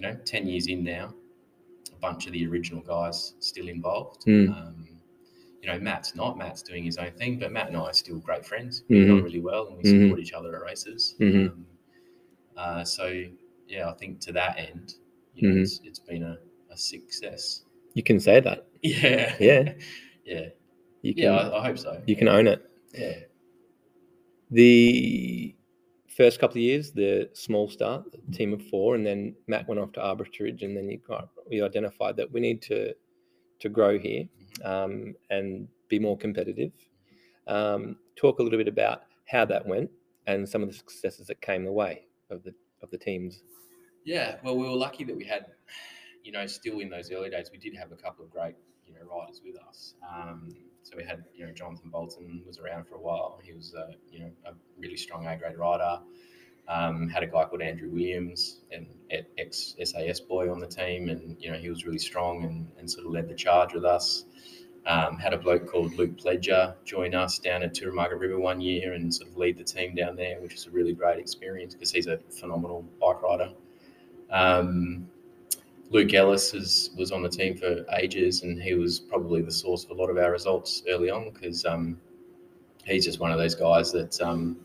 you 0.00 0.06
know 0.08 0.16
10 0.24 0.46
years 0.46 0.66
in 0.66 0.82
now 0.82 1.12
a 1.92 1.98
bunch 2.00 2.26
of 2.26 2.32
the 2.32 2.46
original 2.46 2.80
guys 2.80 3.34
still 3.40 3.68
involved 3.68 4.24
Mm. 4.24 4.48
um, 4.48 4.86
you 5.62 5.68
know 5.68 5.78
matt's 5.78 6.14
not 6.14 6.38
matt's 6.38 6.62
doing 6.62 6.84
his 6.84 6.96
own 6.96 7.10
thing 7.12 7.38
but 7.38 7.52
matt 7.52 7.68
and 7.68 7.76
i 7.76 7.80
are 7.80 7.92
still 7.92 8.18
great 8.18 8.46
friends 8.46 8.82
we 8.88 9.00
get 9.00 9.10
on 9.10 9.22
really 9.22 9.40
well 9.40 9.68
and 9.68 9.76
we 9.76 9.82
Mhm. 9.84 10.04
support 10.04 10.20
each 10.20 10.32
other 10.32 10.56
at 10.56 10.62
races 10.62 11.16
Mhm. 11.20 11.48
um, 11.50 11.66
uh, 12.56 12.82
so 12.84 13.24
yeah 13.68 13.90
i 13.90 13.92
think 13.94 14.20
to 14.20 14.32
that 14.32 14.58
end 14.58 14.94
you 15.34 15.46
know 15.48 15.54
Mhm. 15.54 15.60
it's, 15.62 15.80
it's 15.84 15.98
been 15.98 16.22
a, 16.22 16.38
a 16.70 16.76
success 16.78 17.64
You 17.94 18.02
can 18.02 18.20
say 18.20 18.40
that. 18.40 18.66
yeah 18.82 19.34
Yeah. 19.38 19.74
yeah 20.24 20.46
You 21.02 21.14
can, 21.14 21.24
yeah 21.24 21.36
I, 21.36 21.58
I 21.58 21.66
hope 21.66 21.78
so 21.78 22.00
you 22.06 22.16
can 22.16 22.28
own 22.28 22.46
it. 22.46 22.60
yeah 22.94 23.18
The 24.50 25.54
first 26.16 26.40
couple 26.40 26.56
of 26.56 26.62
years, 26.62 26.92
the 26.92 27.30
small 27.32 27.68
start, 27.68 28.04
the 28.12 28.36
team 28.36 28.52
of 28.52 28.62
four, 28.66 28.94
and 28.94 29.06
then 29.06 29.34
Matt 29.46 29.68
went 29.68 29.80
off 29.80 29.92
to 29.92 30.00
Arbitrage, 30.00 30.62
and 30.62 30.76
then 30.76 30.90
you 30.90 30.98
got 30.98 31.28
we 31.48 31.62
identified 31.62 32.16
that 32.16 32.30
we 32.30 32.40
need 32.40 32.62
to 32.62 32.94
to 33.60 33.68
grow 33.68 33.98
here 33.98 34.24
um, 34.64 35.14
and 35.30 35.68
be 35.88 35.98
more 35.98 36.16
competitive. 36.16 36.72
Um, 37.46 37.96
talk 38.16 38.38
a 38.38 38.42
little 38.42 38.58
bit 38.58 38.68
about 38.68 39.02
how 39.26 39.44
that 39.44 39.66
went 39.66 39.90
and 40.26 40.48
some 40.48 40.62
of 40.62 40.68
the 40.68 40.74
successes 40.74 41.26
that 41.26 41.40
came 41.40 41.64
the 41.64 41.72
way 41.72 42.06
of 42.30 42.42
the 42.42 42.54
of 42.82 42.90
the 42.90 42.98
teams. 42.98 43.42
Yeah, 44.04 44.36
well, 44.42 44.56
we 44.56 44.64
were 44.64 44.76
lucky 44.76 45.04
that 45.04 45.16
we 45.16 45.24
had 45.24 45.46
you 46.22 46.32
know, 46.32 46.46
still 46.46 46.80
in 46.80 46.90
those 46.90 47.10
early 47.10 47.30
days, 47.30 47.50
we 47.52 47.58
did 47.58 47.76
have 47.76 47.92
a 47.92 47.96
couple 47.96 48.24
of 48.24 48.30
great, 48.30 48.54
you 48.86 48.94
know, 48.94 49.00
riders 49.10 49.40
with 49.44 49.56
us. 49.68 49.94
Um, 50.08 50.48
so 50.82 50.96
we 50.96 51.04
had, 51.04 51.24
you 51.34 51.46
know, 51.46 51.52
Jonathan 51.52 51.90
Bolton 51.90 52.42
was 52.46 52.58
around 52.58 52.86
for 52.86 52.96
a 52.96 53.00
while. 53.00 53.38
He 53.42 53.52
was, 53.52 53.74
uh, 53.74 53.92
you 54.10 54.20
know, 54.20 54.30
a 54.46 54.52
really 54.78 54.96
strong 54.96 55.26
A 55.26 55.36
grade 55.36 55.58
rider. 55.58 56.00
Um, 56.68 57.08
had 57.08 57.24
a 57.24 57.26
guy 57.26 57.44
called 57.46 57.62
Andrew 57.62 57.90
Williams, 57.90 58.60
an 58.70 58.86
ex 59.38 59.74
SAS 59.82 60.20
boy 60.20 60.52
on 60.52 60.60
the 60.60 60.68
team, 60.68 61.08
and 61.08 61.36
you 61.40 61.50
know 61.50 61.58
he 61.58 61.68
was 61.68 61.84
really 61.84 61.98
strong 61.98 62.44
and, 62.44 62.70
and 62.78 62.88
sort 62.88 63.06
of 63.06 63.12
led 63.12 63.28
the 63.28 63.34
charge 63.34 63.74
with 63.74 63.84
us. 63.84 64.24
Um, 64.86 65.18
had 65.18 65.34
a 65.34 65.38
bloke 65.38 65.66
called 65.66 65.94
Luke 65.94 66.16
Pledger 66.16 66.74
join 66.84 67.14
us 67.14 67.38
down 67.38 67.62
at 67.62 67.74
Tour 67.74 67.88
of 67.88 67.96
Margaret 67.96 68.18
River 68.18 68.38
one 68.38 68.60
year 68.60 68.94
and 68.94 69.12
sort 69.12 69.30
of 69.30 69.36
lead 69.36 69.58
the 69.58 69.64
team 69.64 69.94
down 69.94 70.16
there, 70.16 70.40
which 70.40 70.54
was 70.54 70.66
a 70.66 70.70
really 70.70 70.92
great 70.92 71.18
experience 71.18 71.74
because 71.74 71.90
he's 71.90 72.06
a 72.06 72.18
phenomenal 72.30 72.82
bike 73.00 73.20
rider. 73.20 73.52
Um, 74.30 75.08
Luke 75.90 76.14
Ellis 76.14 76.54
is, 76.54 76.90
was 76.96 77.10
on 77.10 77.22
the 77.22 77.28
team 77.28 77.56
for 77.56 77.84
ages, 77.98 78.42
and 78.42 78.60
he 78.62 78.74
was 78.74 79.00
probably 79.00 79.42
the 79.42 79.50
source 79.50 79.84
of 79.84 79.90
a 79.90 79.94
lot 79.94 80.08
of 80.08 80.16
our 80.16 80.30
results 80.30 80.84
early 80.88 81.10
on 81.10 81.30
because 81.30 81.64
um, 81.64 82.00
he's 82.84 83.04
just 83.04 83.18
one 83.18 83.32
of 83.32 83.38
those 83.38 83.56
guys 83.56 83.90
that 83.92 84.20
um, 84.22 84.56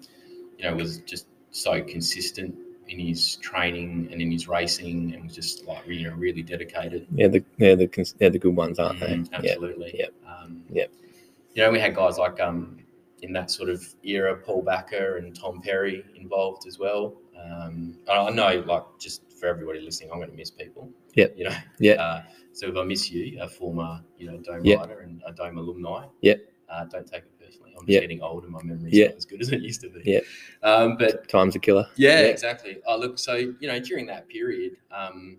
you 0.57 0.65
know 0.65 0.75
was 0.75 0.99
just 0.99 1.27
so 1.49 1.83
consistent 1.83 2.55
in 2.87 2.99
his 2.99 3.37
training 3.37 4.07
and 4.11 4.21
in 4.21 4.31
his 4.31 4.47
racing, 4.47 5.15
and 5.15 5.23
was 5.23 5.33
just 5.33 5.65
like 5.65 5.85
you 5.87 6.07
know 6.07 6.15
really 6.15 6.43
dedicated. 6.43 7.07
Yeah, 7.15 7.27
the 7.27 7.43
yeah 7.57 7.73
the 7.73 8.13
they're 8.19 8.29
the 8.29 8.39
good 8.39 8.55
ones, 8.55 8.77
aren't 8.77 8.99
mm, 8.99 9.29
they? 9.29 9.37
Absolutely. 9.37 9.95
Yep. 9.97 10.13
Um, 10.27 10.63
yep. 10.69 10.91
You 11.55 11.63
know, 11.63 11.71
we 11.71 11.79
had 11.79 11.95
guys 11.95 12.19
like 12.19 12.39
um, 12.39 12.77
in 13.23 13.33
that 13.33 13.49
sort 13.49 13.69
of 13.69 13.83
era, 14.03 14.35
Paul 14.35 14.61
Backer 14.61 15.17
and 15.17 15.35
Tom 15.35 15.59
Perry 15.59 16.05
involved 16.15 16.67
as 16.67 16.77
well. 16.77 17.15
Um, 17.35 17.97
I 18.09 18.29
know, 18.29 18.63
like, 18.67 18.83
just 18.99 19.23
for 19.39 19.47
everybody 19.47 19.79
listening, 19.79 20.11
I'm 20.11 20.19
going 20.19 20.29
to 20.29 20.35
miss 20.35 20.51
people. 20.51 20.89
Yep. 21.15 21.33
You 21.37 21.45
know. 21.45 21.55
Yeah. 21.79 21.93
Uh, 21.93 22.23
so 22.55 22.67
if 22.67 22.77
I 22.77 22.83
miss 22.83 23.11
you, 23.11 23.37
a 23.41 23.49
former, 23.49 24.01
you 24.17 24.31
know, 24.31 24.37
Dome 24.37 24.63
yep. 24.63 24.79
rider 24.79 24.99
and 25.01 25.21
a 25.25 25.33
Dome 25.33 25.57
alumni. 25.57 26.05
Yep. 26.21 26.39
Uh, 26.69 26.85
don't 26.85 27.05
take 27.05 27.23
it 27.23 27.39
personally. 27.39 27.71
I'm 27.77 27.85
just 27.85 27.89
yep. 27.89 28.01
getting 28.01 28.21
old 28.21 28.43
and 28.43 28.53
my 28.53 28.63
memory's 28.63 28.93
yep. 28.93 29.09
not 29.09 29.17
as 29.17 29.25
good 29.25 29.41
as 29.41 29.51
it 29.51 29.61
used 29.61 29.81
to 29.81 29.89
be. 29.89 30.01
Yeah. 30.05 30.19
Um, 30.63 30.97
but 30.97 31.27
time's 31.27 31.55
a 31.55 31.59
killer. 31.59 31.85
Yeah, 31.97 32.21
exactly. 32.21 32.77
Oh, 32.87 32.97
look. 32.97 33.19
So 33.19 33.35
you 33.35 33.67
know, 33.67 33.79
during 33.79 34.05
that 34.07 34.29
period, 34.29 34.77
um, 34.89 35.37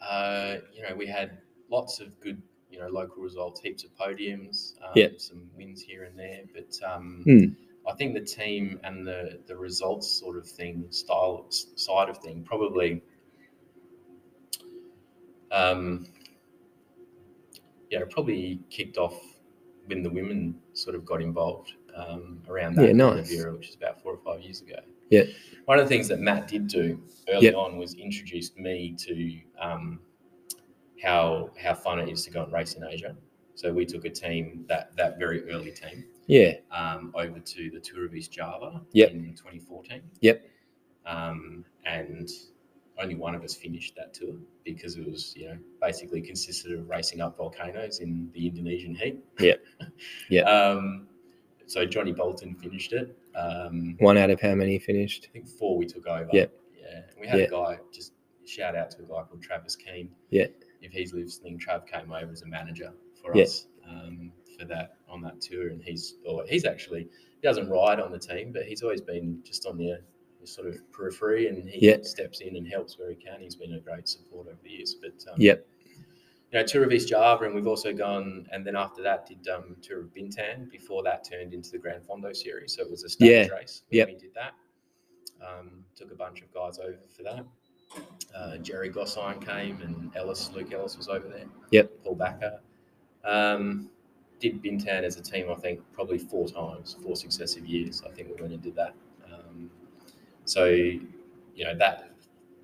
uh, 0.00 0.56
you 0.72 0.82
know, 0.82 0.94
we 0.96 1.06
had 1.06 1.38
lots 1.70 2.00
of 2.00 2.18
good, 2.20 2.42
you 2.70 2.80
know, 2.80 2.88
local 2.88 3.22
results, 3.22 3.60
heaps 3.60 3.84
of 3.84 3.94
podiums, 3.96 4.74
um, 4.82 4.92
yeah. 4.94 5.08
some 5.16 5.48
wins 5.56 5.80
here 5.80 6.04
and 6.04 6.18
there. 6.18 6.40
But 6.52 6.76
um, 6.86 7.22
mm. 7.26 7.54
I 7.88 7.94
think 7.94 8.14
the 8.14 8.20
team 8.20 8.80
and 8.82 9.06
the 9.06 9.40
the 9.46 9.56
results 9.56 10.10
sort 10.10 10.36
of 10.36 10.46
thing, 10.46 10.86
style 10.90 11.46
side 11.50 12.08
of 12.08 12.18
thing, 12.18 12.42
probably. 12.44 13.02
Um, 15.54 16.06
yeah, 17.90 18.00
probably 18.10 18.60
kicked 18.70 18.98
off 18.98 19.20
when 19.86 20.02
the 20.02 20.10
women 20.10 20.56
sort 20.72 20.96
of 20.96 21.04
got 21.04 21.22
involved 21.22 21.74
um, 21.94 22.42
around 22.48 22.74
that 22.76 22.86
yeah, 22.88 22.92
nice. 22.92 23.30
of 23.30 23.38
era, 23.38 23.52
which 23.54 23.68
is 23.68 23.74
about 23.76 24.02
four 24.02 24.12
or 24.14 24.18
five 24.24 24.42
years 24.42 24.60
ago. 24.62 24.76
Yeah. 25.10 25.24
One 25.66 25.78
of 25.78 25.84
the 25.84 25.88
things 25.88 26.08
that 26.08 26.18
Matt 26.18 26.48
did 26.48 26.66
do 26.66 27.00
early 27.28 27.54
on 27.54 27.78
was 27.78 27.94
introduced 27.94 28.58
me 28.58 28.96
to 28.98 29.38
um, 29.60 30.00
how 31.02 31.50
how 31.62 31.74
fun 31.74 32.00
it 32.00 32.08
is 32.08 32.24
to 32.24 32.30
go 32.30 32.42
and 32.42 32.52
race 32.52 32.74
in 32.74 32.84
Asia. 32.84 33.14
So 33.54 33.72
we 33.72 33.86
took 33.86 34.04
a 34.06 34.10
team 34.10 34.64
that 34.68 34.96
that 34.96 35.18
very 35.18 35.48
early 35.50 35.70
team 35.70 36.04
Yeah. 36.26 36.54
um, 36.72 37.12
over 37.14 37.38
to 37.38 37.70
the 37.70 37.78
Tour 37.78 38.06
of 38.06 38.14
East 38.14 38.32
Java 38.32 38.80
Yep. 38.92 39.10
in 39.12 39.34
2014. 39.34 40.02
Yep. 40.20 40.48
Um, 41.06 41.64
and 41.84 42.28
only 43.00 43.14
one 43.14 43.34
of 43.34 43.42
us 43.42 43.54
finished 43.54 43.94
that 43.96 44.14
tour 44.14 44.34
because 44.64 44.96
it 44.96 45.04
was, 45.10 45.34
you 45.36 45.48
know, 45.48 45.58
basically 45.80 46.20
consisted 46.22 46.72
of 46.78 46.88
racing 46.88 47.20
up 47.20 47.36
volcanoes 47.36 47.98
in 48.00 48.30
the 48.32 48.46
Indonesian 48.46 48.94
heat. 48.94 49.18
Yep. 49.40 49.60
Yep. 50.30 50.46
um, 50.46 51.08
so 51.66 51.84
Johnny 51.86 52.12
Bolton 52.12 52.54
finished 52.54 52.92
it. 52.92 53.16
Um, 53.34 53.96
One 53.98 54.16
out 54.18 54.30
of 54.30 54.40
how 54.40 54.54
many 54.54 54.78
finished? 54.78 55.26
I 55.30 55.32
think 55.32 55.48
four 55.48 55.76
we 55.76 55.86
took 55.86 56.06
over. 56.06 56.28
Yeah. 56.32 56.46
And 56.92 57.04
we 57.20 57.26
had 57.26 57.38
Yeah. 57.40 57.46
a 57.46 57.50
guy, 57.50 57.78
just 57.92 58.12
shout 58.44 58.76
out 58.76 58.90
to 58.92 58.98
a 58.98 59.02
guy 59.02 59.22
called 59.22 59.42
Travis 59.42 59.74
Keane. 59.74 60.10
Yeah. 60.30 60.46
If 60.82 60.92
he's 60.92 61.12
listening, 61.14 61.58
Trav 61.58 61.86
came 61.86 62.12
over 62.12 62.30
as 62.30 62.42
a 62.42 62.46
manager 62.46 62.92
for 63.20 63.34
Yeah. 63.34 63.44
us 63.44 63.66
um, 63.88 64.30
for 64.58 64.64
that 64.66 64.96
on 65.08 65.20
that 65.22 65.40
tour. 65.40 65.68
And 65.68 65.82
he's, 65.82 66.16
or 66.26 66.44
he's 66.46 66.64
actually, 66.64 67.08
he 67.40 67.40
doesn't 67.42 67.68
ride 67.68 67.98
on 67.98 68.12
the 68.12 68.18
team, 68.18 68.52
but 68.52 68.64
he's 68.66 68.82
always 68.82 69.00
been 69.00 69.40
just 69.42 69.66
on 69.66 69.76
the 69.78 69.98
sort 70.46 70.68
of 70.68 70.76
periphery 70.92 71.48
and 71.48 71.68
he 71.68 71.88
Yeah. 71.88 72.02
steps 72.02 72.40
in 72.40 72.56
and 72.56 72.66
helps 72.66 72.98
where 72.98 73.10
he 73.10 73.16
can. 73.16 73.40
He's 73.40 73.56
been 73.56 73.74
a 73.74 73.80
great 73.80 74.08
support 74.08 74.46
over 74.48 74.58
the 74.62 74.70
years. 74.70 74.94
But 74.94 75.12
um, 75.32 75.40
Yep. 75.40 75.66
you 76.52 76.60
know, 76.60 76.64
Tour 76.66 76.84
of 76.84 76.92
East 76.92 77.08
Java, 77.08 77.44
and 77.44 77.54
we've 77.54 77.66
also 77.66 77.92
gone, 77.92 78.46
and 78.52 78.64
then 78.66 78.76
after 78.76 79.02
that, 79.02 79.26
did 79.26 79.46
um, 79.48 79.76
Tour 79.82 80.00
of 80.00 80.06
Bintan. 80.14 80.70
Before 80.70 81.02
that, 81.02 81.24
turned 81.24 81.52
into 81.54 81.70
the 81.70 81.78
Gran 81.78 82.00
Fondo 82.02 82.34
series, 82.34 82.74
so 82.76 82.82
it 82.82 82.90
was 82.90 83.02
a 83.04 83.08
stage 83.08 83.48
Yeah. 83.48 83.54
race. 83.54 83.82
Yep. 83.90 84.08
we 84.08 84.14
did 84.14 84.34
that. 84.34 84.54
Um, 85.44 85.84
took 85.96 86.10
a 86.12 86.14
bunch 86.14 86.40
of 86.42 86.52
guys 86.54 86.78
over 86.78 86.98
for 87.16 87.22
that. 87.24 87.44
Uh, 88.34 88.56
Jerry 88.58 88.90
Gossine 88.90 89.44
came, 89.44 89.80
and 89.82 90.10
Ellis, 90.16 90.50
Luke 90.52 90.72
Ellis 90.72 90.96
was 90.96 91.08
over 91.08 91.28
there. 91.28 91.46
Yep. 91.70 91.90
Paul 92.04 92.14
Backer. 92.16 92.60
Um, 93.24 93.90
did 94.40 94.62
Bintan 94.62 95.02
as 95.04 95.16
a 95.16 95.22
team, 95.22 95.50
I 95.50 95.54
think, 95.54 95.80
probably 95.92 96.18
four 96.18 96.48
times, 96.48 96.96
four 97.02 97.14
successive 97.16 97.64
years. 97.66 98.02
I 98.02 98.10
think 98.10 98.28
we 98.28 98.34
went 98.40 98.52
and 98.52 98.62
did 98.62 98.74
that. 98.76 98.94
So, 100.44 100.64
you 100.66 101.00
know, 101.64 101.74
that 101.78 102.10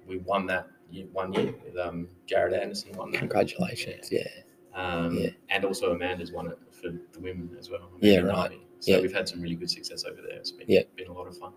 we 0.06 0.18
won 0.18 0.46
that 0.46 0.68
year, 0.90 1.06
one 1.12 1.32
year 1.32 1.54
with 1.64 1.76
um, 1.78 2.08
Jared 2.26 2.52
Anderson 2.52 2.92
won 2.96 3.10
that. 3.12 3.18
Congratulations. 3.18 4.10
Yeah. 4.10 4.26
Um, 4.74 5.16
Yeah. 5.16 5.30
And 5.48 5.64
also 5.64 5.92
Amanda's 5.92 6.32
won 6.32 6.48
it 6.48 6.58
for 6.70 6.88
the 6.90 7.20
women 7.20 7.56
as 7.58 7.70
well. 7.70 7.90
Yeah, 8.00 8.20
right. 8.20 8.52
So 8.80 8.92
Yeah. 8.92 9.00
we've 9.00 9.12
had 9.12 9.28
some 9.28 9.40
really 9.40 9.54
good 9.56 9.70
success 9.70 10.04
over 10.04 10.20
there. 10.22 10.36
It's 10.36 10.50
been, 10.50 10.66
Yeah. 10.68 10.82
been 10.96 11.08
a 11.08 11.12
lot 11.12 11.26
of 11.26 11.36
fun. 11.36 11.52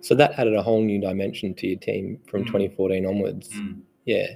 So 0.00 0.14
that 0.14 0.38
added 0.38 0.54
a 0.54 0.62
whole 0.62 0.82
new 0.82 1.00
dimension 1.00 1.54
to 1.54 1.66
your 1.66 1.78
team 1.78 2.20
from 2.26 2.42
Mm. 2.42 2.46
2014 2.46 3.06
onwards. 3.06 3.50
Yeah. 4.04 4.34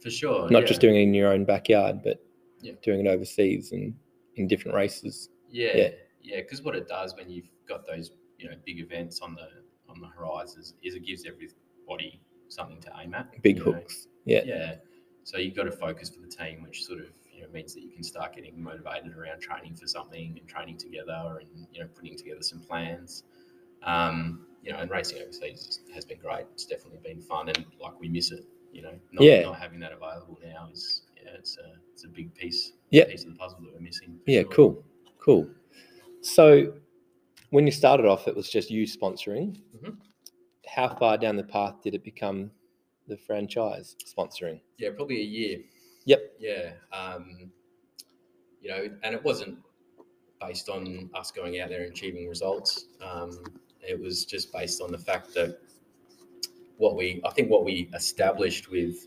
For 0.00 0.10
sure. 0.10 0.48
Not 0.50 0.60
yeah. 0.60 0.66
just 0.66 0.80
doing 0.80 0.96
it 0.96 1.00
in 1.02 1.14
your 1.14 1.32
own 1.32 1.44
backyard, 1.44 2.00
but 2.02 2.24
Yeah. 2.62 2.72
doing 2.82 3.00
it 3.04 3.08
overseas 3.08 3.72
and 3.72 3.94
in 4.36 4.46
different 4.48 4.76
races. 4.76 5.30
Yeah, 5.50 5.76
Yeah. 5.76 5.90
yeah. 6.22 6.40
Because 6.40 6.62
what 6.62 6.76
it 6.76 6.86
does 6.88 7.14
when 7.16 7.28
you've 7.30 7.48
got 7.66 7.86
those, 7.86 8.12
you 8.38 8.48
know, 8.48 8.56
big 8.64 8.78
events 8.80 9.20
on 9.20 9.34
the 9.34 9.48
on 9.96 10.00
the 10.10 10.14
horizons 10.16 10.74
is 10.82 10.94
it 10.94 11.04
gives 11.04 11.24
everybody 11.26 12.20
something 12.48 12.80
to 12.82 12.90
aim 13.02 13.14
at. 13.14 13.42
Big 13.42 13.58
you 13.58 13.64
know. 13.64 13.72
hooks. 13.72 14.08
Yeah. 14.24 14.42
Yeah. 14.44 14.74
So 15.24 15.38
you've 15.38 15.54
got 15.56 15.64
to 15.64 15.72
focus 15.72 16.10
for 16.10 16.20
the 16.20 16.28
team, 16.28 16.62
which 16.62 16.84
sort 16.84 17.00
of 17.00 17.06
you 17.32 17.42
know 17.42 17.48
means 17.52 17.74
that 17.74 17.82
you 17.82 17.90
can 17.90 18.02
start 18.02 18.34
getting 18.34 18.62
motivated 18.62 19.16
around 19.16 19.40
training 19.40 19.74
for 19.74 19.86
something 19.86 20.36
and 20.38 20.48
training 20.48 20.76
together 20.78 21.40
and 21.40 21.66
you 21.72 21.80
know 21.80 21.88
putting 21.94 22.16
together 22.16 22.42
some 22.42 22.60
plans. 22.60 23.24
Um, 23.82 24.46
you 24.62 24.72
know, 24.72 24.78
and 24.78 24.90
racing 24.90 25.22
overseas 25.22 25.80
has 25.94 26.04
been 26.04 26.18
great. 26.18 26.46
It's 26.54 26.66
definitely 26.66 26.98
been 27.04 27.20
fun, 27.20 27.48
and 27.48 27.64
like 27.80 27.98
we 28.00 28.08
miss 28.08 28.32
it. 28.32 28.44
You 28.72 28.82
know, 28.82 28.92
not, 29.12 29.24
Yeah. 29.24 29.42
not 29.42 29.58
having 29.58 29.78
that 29.80 29.92
available 29.92 30.38
now 30.44 30.68
is 30.72 31.02
yeah, 31.22 31.30
it's 31.34 31.56
a 31.56 31.72
it's 31.92 32.04
a 32.04 32.08
big 32.08 32.34
piece 32.34 32.72
Yeah. 32.90 33.04
piece 33.04 33.24
of 33.24 33.30
the 33.32 33.38
puzzle 33.38 33.60
that 33.62 33.72
we're 33.72 33.80
missing. 33.80 34.18
Yeah, 34.26 34.42
sure. 34.42 34.50
cool. 34.52 34.84
Cool. 35.18 35.50
So 36.20 36.74
when 37.50 37.66
you 37.66 37.72
started 37.72 38.06
off, 38.06 38.28
it 38.28 38.34
was 38.36 38.48
just 38.50 38.70
you 38.70 38.86
sponsoring. 38.86 39.60
Mhm. 39.76 39.96
How 40.66 40.94
far 40.96 41.16
down 41.16 41.36
the 41.36 41.44
path 41.44 41.82
did 41.82 41.94
it 41.94 42.02
become 42.02 42.50
the 43.06 43.16
franchise 43.16 43.96
sponsoring? 44.04 44.60
Yeah, 44.78 44.90
probably 44.96 45.20
a 45.20 45.24
year. 45.24 45.60
Yep. 46.04 46.36
Yeah. 46.38 46.72
Um, 46.92 47.50
you 48.60 48.70
know, 48.70 48.88
and 49.02 49.14
it 49.14 49.22
wasn't 49.22 49.58
based 50.40 50.68
on 50.68 51.08
us 51.14 51.30
going 51.30 51.60
out 51.60 51.68
there 51.68 51.82
and 51.82 51.92
achieving 51.92 52.28
results. 52.28 52.86
Um, 53.00 53.42
it 53.80 53.98
was 53.98 54.24
just 54.24 54.52
based 54.52 54.82
on 54.82 54.90
the 54.90 54.98
fact 54.98 55.32
that 55.34 55.60
what 56.78 56.96
we, 56.96 57.20
I 57.24 57.30
think, 57.30 57.50
what 57.50 57.64
we 57.64 57.88
established 57.94 58.70
with 58.70 59.06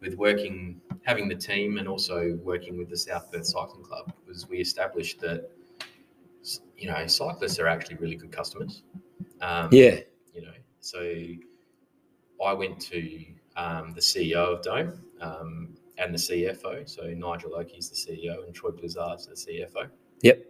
with 0.00 0.14
working, 0.14 0.80
having 1.02 1.28
the 1.28 1.34
team, 1.34 1.76
and 1.78 1.88
also 1.88 2.38
working 2.44 2.78
with 2.78 2.88
the 2.88 2.96
South 2.96 3.32
Perth 3.32 3.46
Cycling 3.46 3.82
Club 3.82 4.12
was 4.26 4.48
we 4.48 4.58
established 4.58 5.18
that 5.20 5.50
you 6.76 6.88
know 6.88 7.06
cyclists 7.06 7.58
are 7.58 7.66
actually 7.66 7.96
really 7.96 8.16
good 8.16 8.32
customers. 8.32 8.82
Um, 9.40 9.68
Yeah. 9.72 10.00
you 10.34 10.42
know. 10.42 10.52
So 10.80 11.00
I 12.44 12.52
went 12.52 12.80
to 12.82 13.24
um, 13.56 13.92
the 13.94 14.00
CEO 14.00 14.36
of 14.56 14.62
Dome 14.62 15.00
um, 15.20 15.76
and 15.98 16.14
the 16.14 16.18
CFO. 16.18 16.88
So 16.88 17.02
Nigel 17.08 17.54
Oakey's 17.56 17.88
the 17.90 17.96
CEO 17.96 18.44
and 18.44 18.54
Troy 18.54 18.70
Blizzard's 18.70 19.26
the 19.26 19.34
CFO. 19.34 19.88
Yep. 20.22 20.44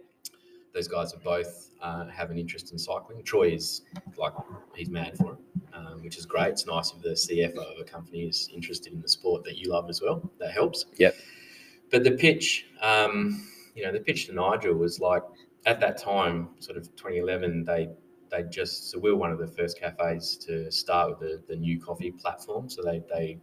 Those 0.73 0.87
guys 0.87 1.13
are 1.13 1.19
both 1.19 1.71
uh, 1.81 2.05
have 2.07 2.29
an 2.29 2.37
interest 2.37 2.71
in 2.71 2.77
cycling. 2.77 3.23
Troy 3.23 3.49
is 3.49 3.81
like 4.17 4.33
he's 4.75 4.89
mad 4.89 5.17
for 5.17 5.33
it, 5.33 5.39
um, 5.73 6.03
which 6.03 6.17
is 6.17 6.25
great. 6.27 6.49
It's 6.49 6.67
nice 6.67 6.93
if 6.93 7.01
the 7.01 7.09
CFO 7.09 7.73
of 7.75 7.79
a 7.79 7.83
company 7.83 8.21
is 8.21 8.49
interested 8.53 8.93
in 8.93 9.01
the 9.01 9.09
sport 9.09 9.43
that 9.45 9.57
you 9.57 9.71
love 9.71 9.89
as 9.89 10.01
well. 10.01 10.29
That 10.39 10.51
helps. 10.51 10.85
Yep. 10.97 11.15
But 11.89 12.03
the 12.03 12.11
pitch, 12.11 12.67
um, 12.83 13.47
you 13.73 13.83
know, 13.83 13.91
the 13.91 13.99
pitch 13.99 14.27
to 14.27 14.33
Nigel 14.33 14.75
was 14.75 14.99
like 14.99 15.23
at 15.65 15.79
that 15.79 15.97
time, 15.97 16.49
sort 16.59 16.77
of 16.77 16.83
2011, 16.95 17.65
they 17.65 17.89
they 18.31 18.43
just 18.43 18.91
so 18.91 18.99
we 18.99 19.11
were 19.11 19.17
one 19.17 19.31
of 19.31 19.39
the 19.39 19.47
first 19.47 19.79
cafes 19.79 20.37
to 20.37 20.71
start 20.71 21.09
with 21.09 21.19
the, 21.19 21.43
the 21.47 21.55
new 21.55 21.79
coffee 21.81 22.11
platform. 22.11 22.69
So 22.69 22.81
they 22.83 23.01
they 23.09 23.39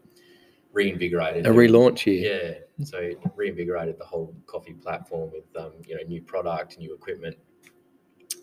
reinvigorated 0.72 1.46
A 1.46 1.50
relaunch 1.50 2.00
here. 2.00 2.58
Yeah, 2.78 2.84
so 2.84 3.10
reinvigorated 3.34 3.98
the 3.98 4.04
whole 4.04 4.34
coffee 4.46 4.74
platform 4.74 5.30
with 5.32 5.44
um, 5.62 5.72
you 5.86 5.96
know 5.96 6.02
new 6.06 6.22
product, 6.22 6.78
new 6.78 6.94
equipment, 6.94 7.36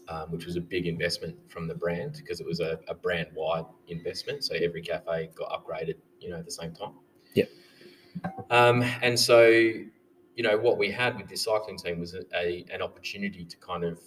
um, 0.09 0.31
which 0.31 0.45
was 0.45 0.55
a 0.55 0.62
big 0.62 0.88
investment 0.88 1.38
from 1.49 1.67
the 1.67 1.75
brand 1.75 2.15
because 2.17 2.39
it 2.39 2.45
was 2.45 2.59
a, 2.59 2.79
a 2.88 2.93
brand 2.93 3.27
wide 3.33 3.65
investment. 3.88 4.43
So 4.43 4.55
every 4.55 4.81
cafe 4.81 5.29
got 5.36 5.49
upgraded, 5.51 5.95
you 6.19 6.29
know, 6.29 6.38
at 6.38 6.45
the 6.45 6.51
same 6.51 6.73
time. 6.73 6.93
Yep. 7.36 7.49
Um, 8.49 8.83
and 9.01 9.19
so, 9.19 9.71
you 10.36 10.43
know, 10.43 10.58
what 10.58 10.78
we 10.78 10.89
had 10.91 11.17
with 11.17 11.28
this 11.28 11.43
cycling 11.43 11.78
team 11.78 12.00
was 12.00 12.13
a, 12.13 12.24
a 12.36 12.65
an 12.72 12.82
opportunity 12.82 13.46
to 13.46 13.58
kind 13.58 13.84
of 13.84 14.00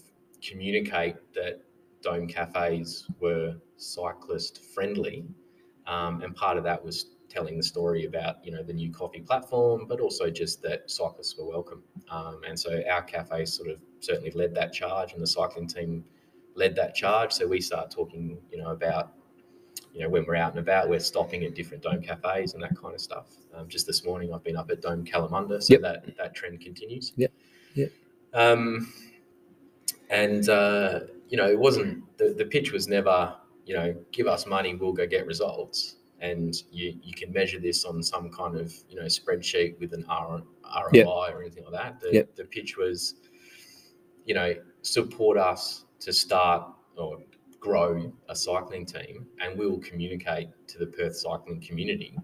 communicate 0.42 1.16
that 1.34 1.62
Dome 2.02 2.26
cafes 2.26 3.06
were 3.20 3.56
cyclist 3.76 4.64
friendly, 4.74 5.24
um, 5.86 6.22
and 6.22 6.34
part 6.34 6.56
of 6.56 6.64
that 6.64 6.84
was 6.84 7.16
telling 7.28 7.56
the 7.56 7.62
story 7.62 8.04
about 8.06 8.36
you 8.44 8.52
know 8.52 8.62
the 8.62 8.72
new 8.72 8.92
coffee 8.92 9.20
platform, 9.20 9.86
but 9.88 10.00
also 10.00 10.30
just 10.30 10.62
that 10.62 10.90
cyclists 10.90 11.36
were 11.38 11.46
welcome. 11.46 11.82
Um, 12.10 12.40
and 12.46 12.58
so 12.58 12.82
our 12.90 13.02
cafe 13.02 13.44
sort 13.44 13.70
of 13.70 13.78
certainly 14.00 14.30
led 14.32 14.54
that 14.54 14.72
charge, 14.72 15.12
and 15.12 15.22
the 15.22 15.26
cycling 15.26 15.66
team 15.66 16.04
led 16.54 16.74
that 16.76 16.94
charge. 16.94 17.32
So 17.32 17.46
we 17.46 17.60
start 17.60 17.90
talking, 17.90 18.38
you 18.50 18.58
know, 18.58 18.70
about 18.70 19.12
you 19.96 20.02
know 20.02 20.10
when 20.10 20.26
we're 20.26 20.36
out 20.36 20.50
and 20.50 20.60
about, 20.60 20.90
we're 20.90 21.00
stopping 21.00 21.42
at 21.44 21.54
different 21.54 21.82
Dome 21.82 22.02
cafes 22.02 22.52
and 22.52 22.62
that 22.62 22.76
kind 22.76 22.94
of 22.94 23.00
stuff. 23.00 23.28
Um, 23.54 23.66
just 23.66 23.86
this 23.86 24.04
morning, 24.04 24.34
I've 24.34 24.44
been 24.44 24.56
up 24.56 24.70
at 24.70 24.82
Dome 24.82 25.04
Kalamunda, 25.06 25.62
so 25.62 25.72
Yep. 25.72 25.80
that 25.80 26.16
that 26.18 26.34
trend 26.34 26.60
continues. 26.60 27.14
Yep. 27.16 27.32
Yep. 27.74 27.90
Um, 28.34 28.92
and 30.10 30.48
uh, 30.50 31.00
you 31.30 31.38
know, 31.38 31.48
it 31.48 31.58
wasn't 31.58 32.04
the, 32.18 32.34
the 32.36 32.44
pitch 32.44 32.72
was 32.72 32.88
never, 32.88 33.34
you 33.64 33.74
know, 33.74 33.94
give 34.12 34.26
us 34.26 34.46
money, 34.46 34.74
we'll 34.74 34.92
go 34.92 35.06
get 35.06 35.26
results. 35.26 35.96
And 36.20 36.54
you, 36.70 36.98
you 37.02 37.12
can 37.14 37.30
measure 37.32 37.58
this 37.58 37.84
on 37.84 38.02
some 38.02 38.30
kind 38.30 38.56
of 38.56 38.74
you 38.90 38.96
know 38.96 39.04
spreadsheet 39.06 39.78
with 39.80 39.92
an 39.94 40.04
R, 40.08 40.42
ROI 40.64 40.90
Yep. 40.92 41.06
or 41.06 41.40
anything 41.40 41.64
like 41.64 41.72
that. 41.72 42.00
The, 42.00 42.12
Yep. 42.12 42.36
the 42.36 42.44
pitch 42.44 42.76
was, 42.76 43.14
you 44.26 44.34
know, 44.34 44.54
support 44.82 45.36
us 45.38 45.84
to 46.00 46.12
start 46.12 46.68
or 46.96 47.18
grow 47.66 48.12
a 48.28 48.36
cycling 48.36 48.86
team, 48.86 49.26
and 49.40 49.58
we 49.58 49.66
will 49.66 49.80
communicate 49.80 50.48
to 50.68 50.78
the 50.78 50.86
Perth 50.86 51.16
cycling 51.16 51.60
community 51.60 52.16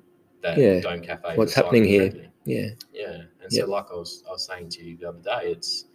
that 0.42 0.57
Yeah. 0.57 0.81
Dome 0.81 1.00
Cafe. 1.00 1.37
What's 1.37 1.55
happening 1.55 1.85
here. 1.85 2.11
friendly. 2.11 2.28
Yeah. 2.44 2.68
Yeah, 2.92 3.14
and 3.42 3.50
Yep. 3.52 3.64
so 3.66 3.70
like 3.70 3.87
I 3.90 3.94
was, 3.94 4.22
I 4.28 4.31
was 4.33 4.44
saying 4.44 4.68
to 4.70 4.85
you 4.85 4.96
the 4.96 5.09
other 5.09 5.20
day, 5.20 5.50
it's, 5.50 5.87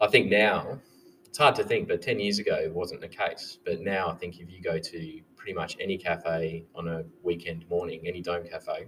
I 0.00 0.06
think 0.08 0.30
now, 0.30 0.80
it's 1.26 1.38
hard 1.38 1.54
to 1.56 1.64
think, 1.64 1.88
but 1.88 2.00
ten 2.02 2.18
years 2.18 2.38
ago 2.38 2.56
it 2.56 2.72
wasn't 2.74 3.00
the 3.02 3.08
case. 3.08 3.58
But 3.64 3.80
now 3.80 4.08
I 4.08 4.14
think 4.14 4.40
if 4.40 4.50
you 4.50 4.60
go 4.62 4.78
to 4.78 5.20
pretty 5.36 5.52
much 5.54 5.76
any 5.78 5.96
cafe 5.98 6.64
on 6.74 6.88
a 6.88 7.04
weekend 7.22 7.68
morning, 7.68 8.06
any 8.06 8.20
dome 8.22 8.46
cafe, 8.48 8.86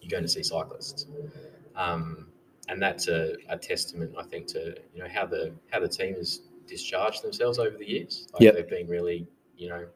you're 0.00 0.10
going 0.10 0.22
to 0.22 0.28
see 0.28 0.42
cyclists, 0.42 1.06
um, 1.76 2.28
and 2.68 2.80
that's 2.80 3.08
a, 3.08 3.34
a 3.48 3.56
testament, 3.58 4.14
I 4.18 4.22
think, 4.24 4.46
to 4.48 4.74
you 4.94 5.02
know 5.02 5.08
how 5.08 5.26
the 5.26 5.52
how 5.70 5.80
the 5.80 5.88
team 5.88 6.14
has 6.14 6.42
discharged 6.66 7.22
themselves 7.22 7.58
over 7.58 7.76
the 7.76 7.88
years. 7.88 8.26
Like 8.32 8.42
Yep. 8.42 8.54
they've 8.54 8.68
been 8.68 8.86
really, 8.88 9.26
you 9.56 9.68
know, 9.68 9.86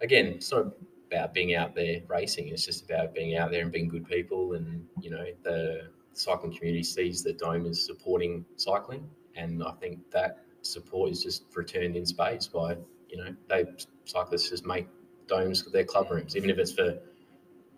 again, 0.00 0.26
it's 0.26 0.50
not 0.52 0.66
about 1.10 1.34
being 1.34 1.54
out 1.54 1.74
there 1.74 2.00
racing. 2.08 2.48
It's 2.48 2.64
just 2.64 2.84
about 2.84 3.14
being 3.14 3.36
out 3.36 3.50
there 3.50 3.62
and 3.62 3.72
being 3.72 3.88
good 3.88 4.06
people. 4.06 4.54
And 4.54 4.86
you 5.00 5.10
know, 5.10 5.24
the 5.42 5.88
cycling 6.14 6.54
community 6.54 6.82
sees 6.82 7.22
that 7.24 7.38
Dome 7.38 7.66
is 7.66 7.84
supporting 7.84 8.44
cycling, 8.56 9.08
and 9.36 9.62
I 9.62 9.72
think 9.72 9.98
that 10.10 10.44
support 10.62 11.10
is 11.10 11.22
just 11.22 11.44
returned 11.54 11.96
in 11.96 12.06
spades 12.06 12.46
by 12.46 12.76
you 13.08 13.16
know 13.18 13.34
they 13.48 13.64
cyclists 14.04 14.50
just 14.50 14.66
make 14.66 14.86
domes 15.26 15.64
their 15.72 15.84
club 15.84 16.10
rooms, 16.10 16.36
even 16.36 16.50
if 16.50 16.58
it's 16.58 16.72
for 16.72 16.98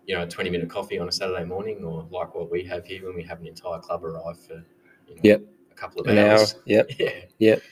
you 0.07 0.15
know 0.15 0.23
a 0.23 0.27
twenty 0.27 0.51
minute 0.51 0.69
coffee 0.69 0.99
on 0.99 1.09
a 1.09 1.13
Saturday 1.13 1.45
morning, 1.45 1.85
or 1.85 2.07
like 2.11 2.35
what 2.35 2.51
we 2.51 2.63
have 2.65 2.85
here 2.87 3.05
when 3.07 3.15
we 3.17 3.23
have 3.23 3.41
an 3.41 3.47
entire 3.47 3.79
club 3.81 4.05
arrive 4.05 4.39
for 4.41 4.65
you 5.09 5.15
know, 5.17 5.21
Yep. 5.23 5.43
a 5.71 5.75
couple 5.75 6.01
of 6.01 6.07
An 6.09 6.19
hour. 6.19 6.39
hours. 6.39 6.57
Yep. 6.67 6.91
Yeah. 6.99 7.11
Yep. 7.39 7.63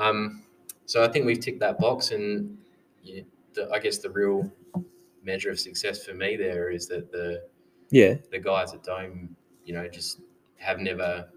Um, 0.00 0.42
so 0.86 1.04
I 1.04 1.08
think 1.08 1.26
we've 1.26 1.38
ticked 1.38 1.60
that 1.60 1.78
box, 1.78 2.10
and 2.10 2.56
yeah, 3.02 3.22
the, 3.54 3.70
I 3.70 3.78
guess 3.78 3.98
the 3.98 4.10
real 4.10 4.50
measure 5.22 5.50
of 5.50 5.60
success 5.60 6.04
for 6.04 6.14
me 6.14 6.36
there 6.36 6.70
is 6.70 6.88
that 6.88 7.12
the 7.12 7.44
Yeah. 7.90 8.14
the 8.32 8.38
guys 8.38 8.72
at 8.74 8.82
Dome, 8.82 9.36
you 9.64 9.74
know, 9.74 9.86
just 9.88 10.20
have 10.56 10.78
never 10.80 11.28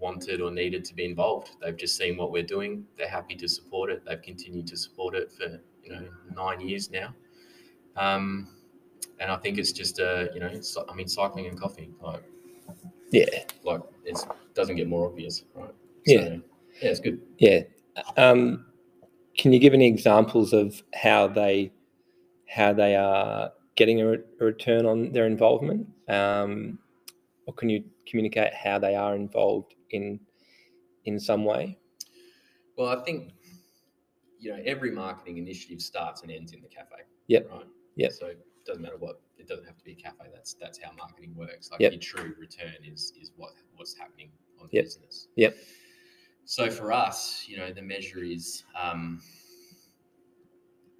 wanted 0.00 0.40
or 0.40 0.50
needed 0.50 0.84
to 0.84 0.94
be 0.94 1.04
involved. 1.04 1.50
They've 1.62 1.76
just 1.76 1.96
seen 1.96 2.16
what 2.16 2.30
we're 2.32 2.42
doing. 2.42 2.84
They're 2.98 3.08
happy 3.08 3.34
to 3.36 3.48
support 3.48 3.90
it. 3.90 4.02
They've 4.04 4.20
continued 4.20 4.66
to 4.68 4.76
support 4.76 5.14
it 5.14 5.32
for 5.32 5.60
you 5.82 5.90
know 5.92 6.08
nine 6.34 6.60
years 6.60 6.90
now. 6.90 7.14
Um, 7.96 8.48
and 9.20 9.30
I 9.30 9.36
think 9.36 9.56
it's 9.58 9.72
just 9.72 9.98
a 10.00 10.28
you 10.34 10.40
know, 10.40 10.48
it's, 10.48 10.76
I 10.76 10.94
mean, 10.94 11.08
cycling 11.08 11.46
and 11.46 11.58
coffee, 11.58 11.90
like 12.02 12.22
Yeah. 13.12 13.44
like 13.64 13.80
it 14.04 14.18
doesn't 14.54 14.76
get 14.76 14.88
more 14.88 15.06
obvious, 15.06 15.44
right? 15.54 15.70
Yeah. 16.04 16.36
Yeah, 16.82 16.90
it's 16.90 17.00
good. 17.00 17.20
Yeah. 17.38 17.62
Um, 18.16 18.66
can 19.38 19.52
you 19.52 19.58
give 19.58 19.74
any 19.74 19.86
examples 19.86 20.52
of 20.52 20.82
how 20.94 21.26
they 21.26 21.72
how 22.48 22.72
they 22.72 22.94
are 22.96 23.52
getting 23.74 24.00
a, 24.00 24.06
re- 24.06 24.18
a 24.40 24.44
return 24.44 24.86
on 24.86 25.12
their 25.12 25.26
involvement, 25.26 25.86
um, 26.08 26.78
or 27.46 27.54
can 27.54 27.68
you 27.68 27.84
communicate 28.06 28.54
how 28.54 28.78
they 28.78 28.94
are 28.94 29.14
involved 29.14 29.74
in 29.90 30.20
in 31.04 31.18
some 31.20 31.44
way? 31.44 31.78
Well, 32.76 32.88
I 32.88 33.04
think 33.04 33.32
you 34.38 34.52
know 34.52 34.62
every 34.64 34.90
marketing 34.90 35.38
initiative 35.38 35.80
starts 35.80 36.22
and 36.22 36.30
ends 36.30 36.52
in 36.52 36.62
the 36.62 36.68
cafe. 36.68 36.96
Yep. 37.28 37.50
Right. 37.50 37.66
Yep. 37.96 38.12
So 38.12 38.26
it 38.26 38.38
doesn't 38.66 38.82
matter 38.82 38.96
what. 38.98 39.20
It 39.38 39.48
doesn't 39.48 39.66
have 39.66 39.76
to 39.76 39.84
be 39.84 39.92
a 39.92 39.96
cafe. 39.96 40.26
That's 40.32 40.54
that's 40.54 40.78
how 40.82 40.92
marketing 40.92 41.34
works. 41.36 41.70
Like 41.70 41.80
Yep. 41.80 41.92
your 41.92 42.00
true 42.00 42.34
return 42.38 42.74
is 42.84 43.12
is 43.20 43.32
what 43.36 43.52
what's 43.76 43.94
happening 43.94 44.30
on 44.60 44.68
the 44.70 44.76
Yep. 44.76 44.84
business. 44.84 45.28
Yep. 45.36 45.56
So 46.48 46.70
for 46.70 46.92
us, 46.92 47.44
you 47.48 47.56
know, 47.56 47.72
the 47.72 47.82
measure 47.82 48.22
is 48.22 48.62
um, 48.80 49.20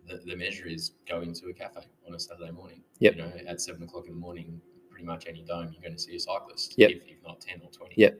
the, 0.09 0.21
the 0.27 0.35
measure 0.35 0.67
is 0.67 0.95
going 1.09 1.33
to 1.35 1.47
a 1.47 1.53
cafe 1.53 1.83
on 2.07 2.15
a 2.15 2.19
Saturday 2.19 2.51
morning. 2.51 2.83
Yep. 2.99 3.15
You 3.15 3.23
know, 3.23 3.33
at 3.47 3.61
seven 3.61 3.85
o'clock 3.85 4.07
in 4.07 4.15
the 4.15 4.19
morning, 4.19 4.61
pretty 4.91 5.07
much 5.07 5.27
any 5.29 5.43
dome 5.43 5.71
you're 5.73 5.81
going 5.81 5.95
to 5.95 6.01
see 6.01 6.17
a 6.17 6.21
cyclist. 6.21 6.75
Yep. 6.77 6.91
If, 6.91 7.03
if 7.07 7.17
not 7.25 7.41
ten 7.41 7.61
or 7.63 7.71
twenty. 7.71 7.95
Yep. 7.97 8.19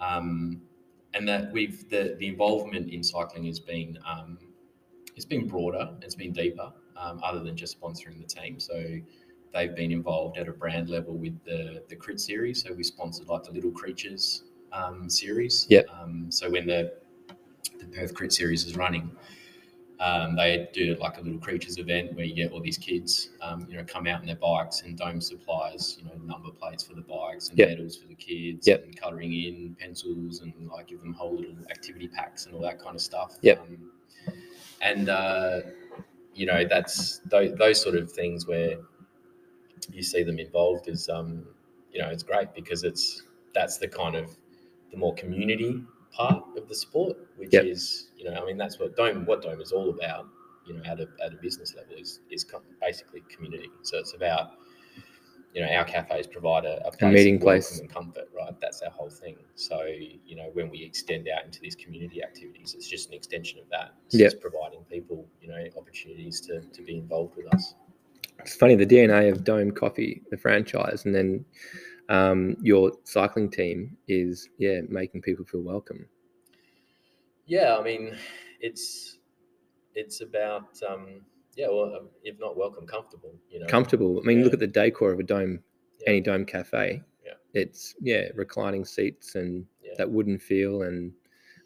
Um, 0.00 0.62
and 1.14 1.26
that 1.26 1.50
we've 1.52 1.88
the 1.90 2.14
the 2.20 2.28
involvement 2.28 2.90
in 2.90 3.02
cycling 3.02 3.44
has 3.46 3.58
been 3.58 3.98
um, 4.06 4.38
it's 5.16 5.24
been 5.24 5.48
broader, 5.48 5.90
it's 6.00 6.14
been 6.14 6.32
deeper, 6.32 6.72
um, 6.96 7.20
other 7.24 7.40
than 7.40 7.56
just 7.56 7.80
sponsoring 7.80 8.20
the 8.20 8.26
team. 8.26 8.60
So 8.60 8.98
they've 9.52 9.74
been 9.74 9.90
involved 9.90 10.38
at 10.38 10.46
a 10.46 10.52
brand 10.52 10.90
level 10.90 11.16
with 11.16 11.42
the 11.44 11.82
the 11.88 11.96
Crit 11.96 12.20
series. 12.20 12.62
So 12.62 12.72
we 12.72 12.84
sponsored 12.84 13.26
like 13.26 13.42
the 13.42 13.52
Little 13.52 13.72
Creatures 13.72 14.44
um, 14.76 15.08
series. 15.08 15.66
Yep. 15.70 15.86
Um, 15.90 16.26
so 16.30 16.50
when 16.50 16.66
the 16.66 16.92
the 17.78 17.86
Perth 17.86 18.14
Crit 18.14 18.32
series 18.32 18.64
is 18.64 18.76
running, 18.76 19.10
um, 20.00 20.36
they 20.36 20.68
do 20.72 20.96
like 21.00 21.18
a 21.18 21.20
little 21.20 21.38
creatures 21.38 21.78
event 21.78 22.14
where 22.14 22.24
you 22.24 22.34
get 22.34 22.52
all 22.52 22.60
these 22.60 22.78
kids, 22.78 23.30
um, 23.40 23.66
you 23.68 23.76
know, 23.76 23.84
come 23.84 24.06
out 24.06 24.20
in 24.20 24.26
their 24.26 24.36
bikes 24.36 24.82
and 24.82 24.96
Dome 24.96 25.20
supplies, 25.20 25.96
you 25.98 26.04
know, 26.04 26.12
number 26.24 26.50
plates 26.50 26.84
for 26.84 26.94
the 26.94 27.00
bikes 27.02 27.48
and 27.48 27.58
Yep. 27.58 27.68
medals 27.70 27.96
for 27.96 28.08
the 28.08 28.14
kids 28.14 28.66
Yep. 28.66 28.84
and 28.84 29.00
colouring 29.00 29.32
in 29.32 29.76
pencils 29.80 30.40
and 30.40 30.52
like 30.70 30.88
give 30.88 31.00
them 31.00 31.14
whole 31.14 31.36
little 31.36 31.56
activity 31.70 32.08
packs 32.08 32.46
and 32.46 32.54
all 32.54 32.60
that 32.62 32.78
kind 32.78 32.94
of 32.94 33.00
stuff. 33.00 33.36
Yep. 33.42 33.60
Um, 33.60 33.90
and 34.82 35.08
uh, 35.08 35.60
you 36.34 36.44
know, 36.46 36.64
that's 36.68 37.20
those, 37.30 37.54
those 37.56 37.80
sort 37.80 37.94
of 37.96 38.12
things 38.12 38.46
where 38.46 38.76
you 39.90 40.02
see 40.02 40.22
them 40.22 40.38
involved 40.38 40.88
is, 40.88 41.08
um, 41.08 41.46
you 41.92 42.00
know, 42.00 42.08
it's 42.08 42.22
great 42.22 42.54
because 42.54 42.84
it's 42.84 43.22
that's 43.54 43.78
the 43.78 43.88
kind 43.88 44.14
of 44.14 44.36
the 44.96 45.00
more 45.00 45.14
community 45.14 45.84
part 46.10 46.42
of 46.56 46.68
the 46.68 46.74
sport, 46.74 47.16
which 47.36 47.52
Yep. 47.52 47.64
is, 47.64 48.08
you 48.16 48.24
know, 48.24 48.32
I 48.32 48.44
mean, 48.46 48.56
that's 48.56 48.78
what 48.78 48.96
Dome, 48.96 49.26
what 49.26 49.42
Dome 49.42 49.60
is 49.60 49.72
all 49.72 49.90
about, 49.90 50.26
you 50.66 50.72
know, 50.74 50.82
at 50.84 50.98
a, 51.00 51.08
at 51.22 51.34
a 51.34 51.36
business 51.36 51.74
level 51.74 51.94
is, 51.96 52.20
is 52.30 52.46
basically 52.80 53.22
community. 53.28 53.68
So 53.82 53.98
it's 53.98 54.14
about, 54.14 54.52
you 55.52 55.60
know, 55.62 55.68
our 55.68 55.84
cafes 55.84 56.26
provide 56.26 56.64
a, 56.64 56.86
a, 56.86 56.90
place 56.92 57.12
meeting 57.14 57.38
place. 57.38 57.78
and 57.78 57.90
comfort, 57.90 58.28
right? 58.34 58.58
That's 58.60 58.80
our 58.82 58.90
whole 58.90 59.10
thing. 59.10 59.36
So, 59.54 59.84
you 59.84 60.36
know, 60.36 60.50
when 60.54 60.70
we 60.70 60.82
extend 60.82 61.28
out 61.28 61.44
into 61.44 61.60
these 61.60 61.76
community 61.76 62.22
activities, 62.22 62.74
it's 62.74 62.88
just 62.88 63.08
an 63.08 63.14
extension 63.14 63.58
of 63.58 63.68
that. 63.70 63.92
It's 64.06 64.14
Yep. 64.18 64.30
just 64.32 64.40
providing 64.40 64.80
people, 64.90 65.26
you 65.42 65.48
know, 65.48 65.62
opportunities 65.76 66.40
to, 66.42 66.62
to 66.62 66.82
be 66.82 66.96
involved 66.96 67.36
with 67.36 67.52
us. 67.54 67.74
It's 68.40 68.54
funny 68.54 68.76
the 68.76 68.86
DNA 68.86 69.30
of 69.30 69.44
Dome 69.44 69.70
Coffee, 69.72 70.22
the 70.30 70.36
franchise, 70.36 71.04
and 71.04 71.14
then 71.14 71.44
um, 72.08 72.56
your 72.62 72.92
cycling 73.04 73.50
team 73.50 73.96
is 74.08 74.48
yeah 74.58 74.80
making 74.88 75.22
people 75.22 75.44
feel 75.44 75.62
welcome. 75.62 76.06
Yeah, 77.46 77.76
I 77.78 77.82
mean, 77.82 78.16
it's 78.60 79.18
it's 79.94 80.20
about 80.20 80.68
um, 80.88 81.20
yeah, 81.56 81.68
well, 81.68 81.94
um, 81.94 82.08
if 82.22 82.38
not 82.38 82.56
welcome, 82.56 82.86
comfortable. 82.86 83.34
You 83.50 83.60
know, 83.60 83.66
Comfortable. 83.66 84.20
I 84.22 84.26
mean, 84.26 84.42
look 84.42 84.52
at 84.52 84.58
the 84.60 84.66
decor 84.66 85.12
of 85.12 85.20
a 85.20 85.22
dome, 85.22 85.62
Yeah. 86.00 86.10
any 86.10 86.20
dome 86.20 86.44
cafe. 86.44 87.02
Yeah. 87.24 87.32
It's 87.54 87.94
yeah 88.00 88.28
reclining 88.34 88.84
seats 88.84 89.34
and 89.36 89.66
Yeah. 89.82 89.94
that 89.98 90.10
wooden 90.10 90.38
feel 90.38 90.82
and 90.82 91.12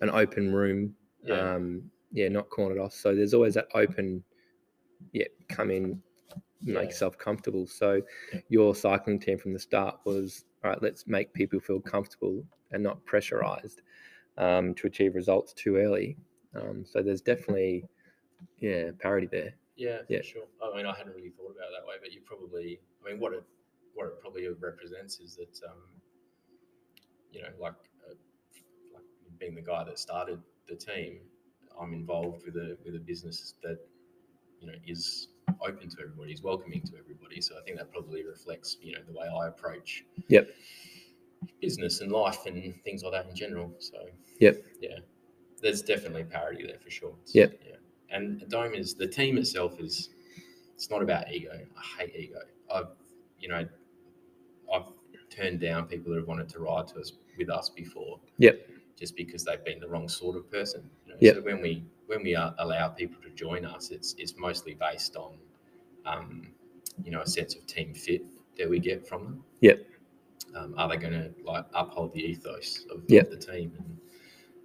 an 0.01 0.11
open 0.11 0.53
room. 0.53 0.95
Yeah. 1.23 1.55
Um, 1.55 1.91
yeah, 2.13 2.29
not 2.29 2.51
cornered 2.51 2.79
off. 2.79 2.93
So 2.93 3.15
there's 3.15 3.35
always 3.35 3.55
that 3.55 3.69
open. 3.75 4.23
Yeah, 5.13 5.27
come 5.49 5.71
in, 5.71 6.03
make 6.63 6.91
yourself 6.91 7.17
comfortable. 7.19 7.67
So 7.67 8.03
Yeah. 8.33 8.41
your 8.49 8.75
cycling 8.75 9.19
team 9.21 9.39
from 9.39 9.53
the 9.53 9.59
start 9.59 9.99
was 10.05 10.45
all 10.63 10.71
right. 10.71 10.83
Let's 10.83 11.07
make 11.07 11.33
people 11.33 11.61
feel 11.61 11.81
comfortable 11.81 12.45
and 12.73 12.83
not 12.83 13.05
pressurized 13.05 13.83
um, 14.39 14.75
to 14.75 14.87
achieve 14.87 15.15
results 15.15 15.53
too 15.53 15.77
early. 15.77 16.17
Um, 16.55 16.85
so 16.85 17.03
there's 17.03 17.21
definitely 17.23 17.85
yeah 18.59 18.91
parity 18.99 19.29
there. 19.31 19.55
Yeah, 19.77 20.01
Yeah. 20.09 20.23
sure. 20.23 20.45
I 20.63 20.77
mean, 20.77 20.87
I 20.87 20.95
hadn't 20.95 21.15
really 21.15 21.31
thought 21.31 21.53
about 21.53 21.69
it 21.69 21.75
that 21.81 21.87
way, 21.87 21.95
but 22.03 22.13
you 22.13 22.21
probably, 22.25 22.81
I 23.05 23.11
mean, 23.11 23.21
what 23.21 23.33
it 23.33 23.45
what 23.95 24.07
it 24.07 24.21
probably 24.21 24.47
represents 24.49 25.19
is 25.21 25.37
that, 25.37 25.61
um, 25.69 25.79
you 27.33 27.43
know, 27.43 27.49
like 27.59 27.75
uh, 28.09 28.15
like 28.95 29.03
being 29.39 29.55
the 29.55 29.63
guy 29.63 29.85
that 29.85 29.99
started 29.99 30.41
the 30.69 30.77
team, 30.77 31.21
I'm 31.81 31.93
involved 31.95 32.45
with 32.45 32.57
a 32.57 32.77
with 32.85 32.95
a 32.95 32.99
business 33.01 33.55
that, 33.63 33.79
you 34.61 34.67
know, 34.67 34.75
is 34.87 35.29
open 35.67 35.89
to 35.89 35.97
everybody, 36.01 36.33
is 36.33 36.43
welcoming 36.43 36.83
to 36.83 36.93
everybody. 36.99 37.41
So 37.41 37.57
I 37.59 37.63
think 37.65 37.79
that 37.79 37.93
probably 37.93 38.25
reflects, 38.25 38.77
you 38.83 38.93
know, 38.93 39.01
the 39.07 39.13
way 39.13 39.27
I 39.27 39.49
approach. 39.49 40.05
Yep. 40.29 40.49
Business 41.61 42.01
and 42.01 42.11
life 42.13 42.47
and 42.47 42.75
things 42.85 43.03
like 43.03 43.13
that 43.13 43.29
in 43.29 43.35
general. 43.35 43.73
So. 43.79 43.99
Yep. 44.41 44.65
Yeah. 44.81 44.99
There's 45.63 45.83
definitely 45.83 46.25
parity 46.25 46.67
there 46.67 46.79
for 46.79 46.91
sure. 46.91 47.11
It's- 47.11 47.35
Yep. 47.35 47.61
Yeah 47.67 47.77
and 48.11 48.45
Dome 48.49 48.75
is 48.75 48.95
the 48.95 49.07
team 49.07 49.39
itself 49.39 49.81
is 49.81 50.11
it's 50.75 50.91
not 50.91 51.03
about 51.03 51.31
ego. 51.33 51.53
I 51.77 52.03
hate 52.03 52.17
ego. 52.17 52.41
I've 52.73 52.89
you 53.39 53.49
know 53.49 53.65
I've 54.73 54.87
turned 55.31 55.61
down 55.61 55.87
people 55.87 56.13
that 56.13 56.19
have 56.19 56.29
wanted 56.29 56.49
to 56.51 56.61
ride 56.61 56.89
to 56.89 57.01
us 57.01 57.13
with 57.39 57.51
us 57.51 57.69
before. 57.69 58.19
Yep. 58.39 58.69
Just 58.99 59.17
because 59.17 59.45
they've 59.45 59.65
been 59.65 59.81
the 59.81 59.89
wrong 59.89 60.09
sort 60.09 60.37
of 60.37 60.51
person. 60.51 60.89
You 61.07 61.13
know? 61.13 61.19
Yep. 61.21 61.35
So 61.37 61.43
when 61.43 61.61
we 61.63 61.85
when 62.07 62.23
we 62.23 62.35
uh, 62.35 62.51
allow 62.59 62.89
people 62.89 63.23
to 63.23 63.31
join 63.31 63.65
us, 63.65 63.91
it's 63.91 64.15
it's 64.19 64.37
mostly 64.37 64.75
based 64.75 65.17
on 65.17 65.35
um, 66.07 66.49
you 67.03 67.11
know 67.11 67.21
a 67.21 67.27
sense 67.27 67.55
of 67.55 67.67
team 67.67 67.95
fit 67.95 68.23
that 68.59 68.69
we 68.69 68.79
get 68.79 69.07
from 69.07 69.25
them. 69.25 69.45
Yep. 69.61 69.87
Um, 70.55 70.75
are 70.77 70.89
they 70.89 70.97
going 70.97 71.13
to 71.13 71.31
like 71.45 71.65
uphold 71.75 72.13
the 72.13 72.21
ethos 72.21 72.85
of, 72.91 73.05
Yep. 73.09 73.31
the 73.31 73.37
team? 73.37 73.73
And 73.79 73.99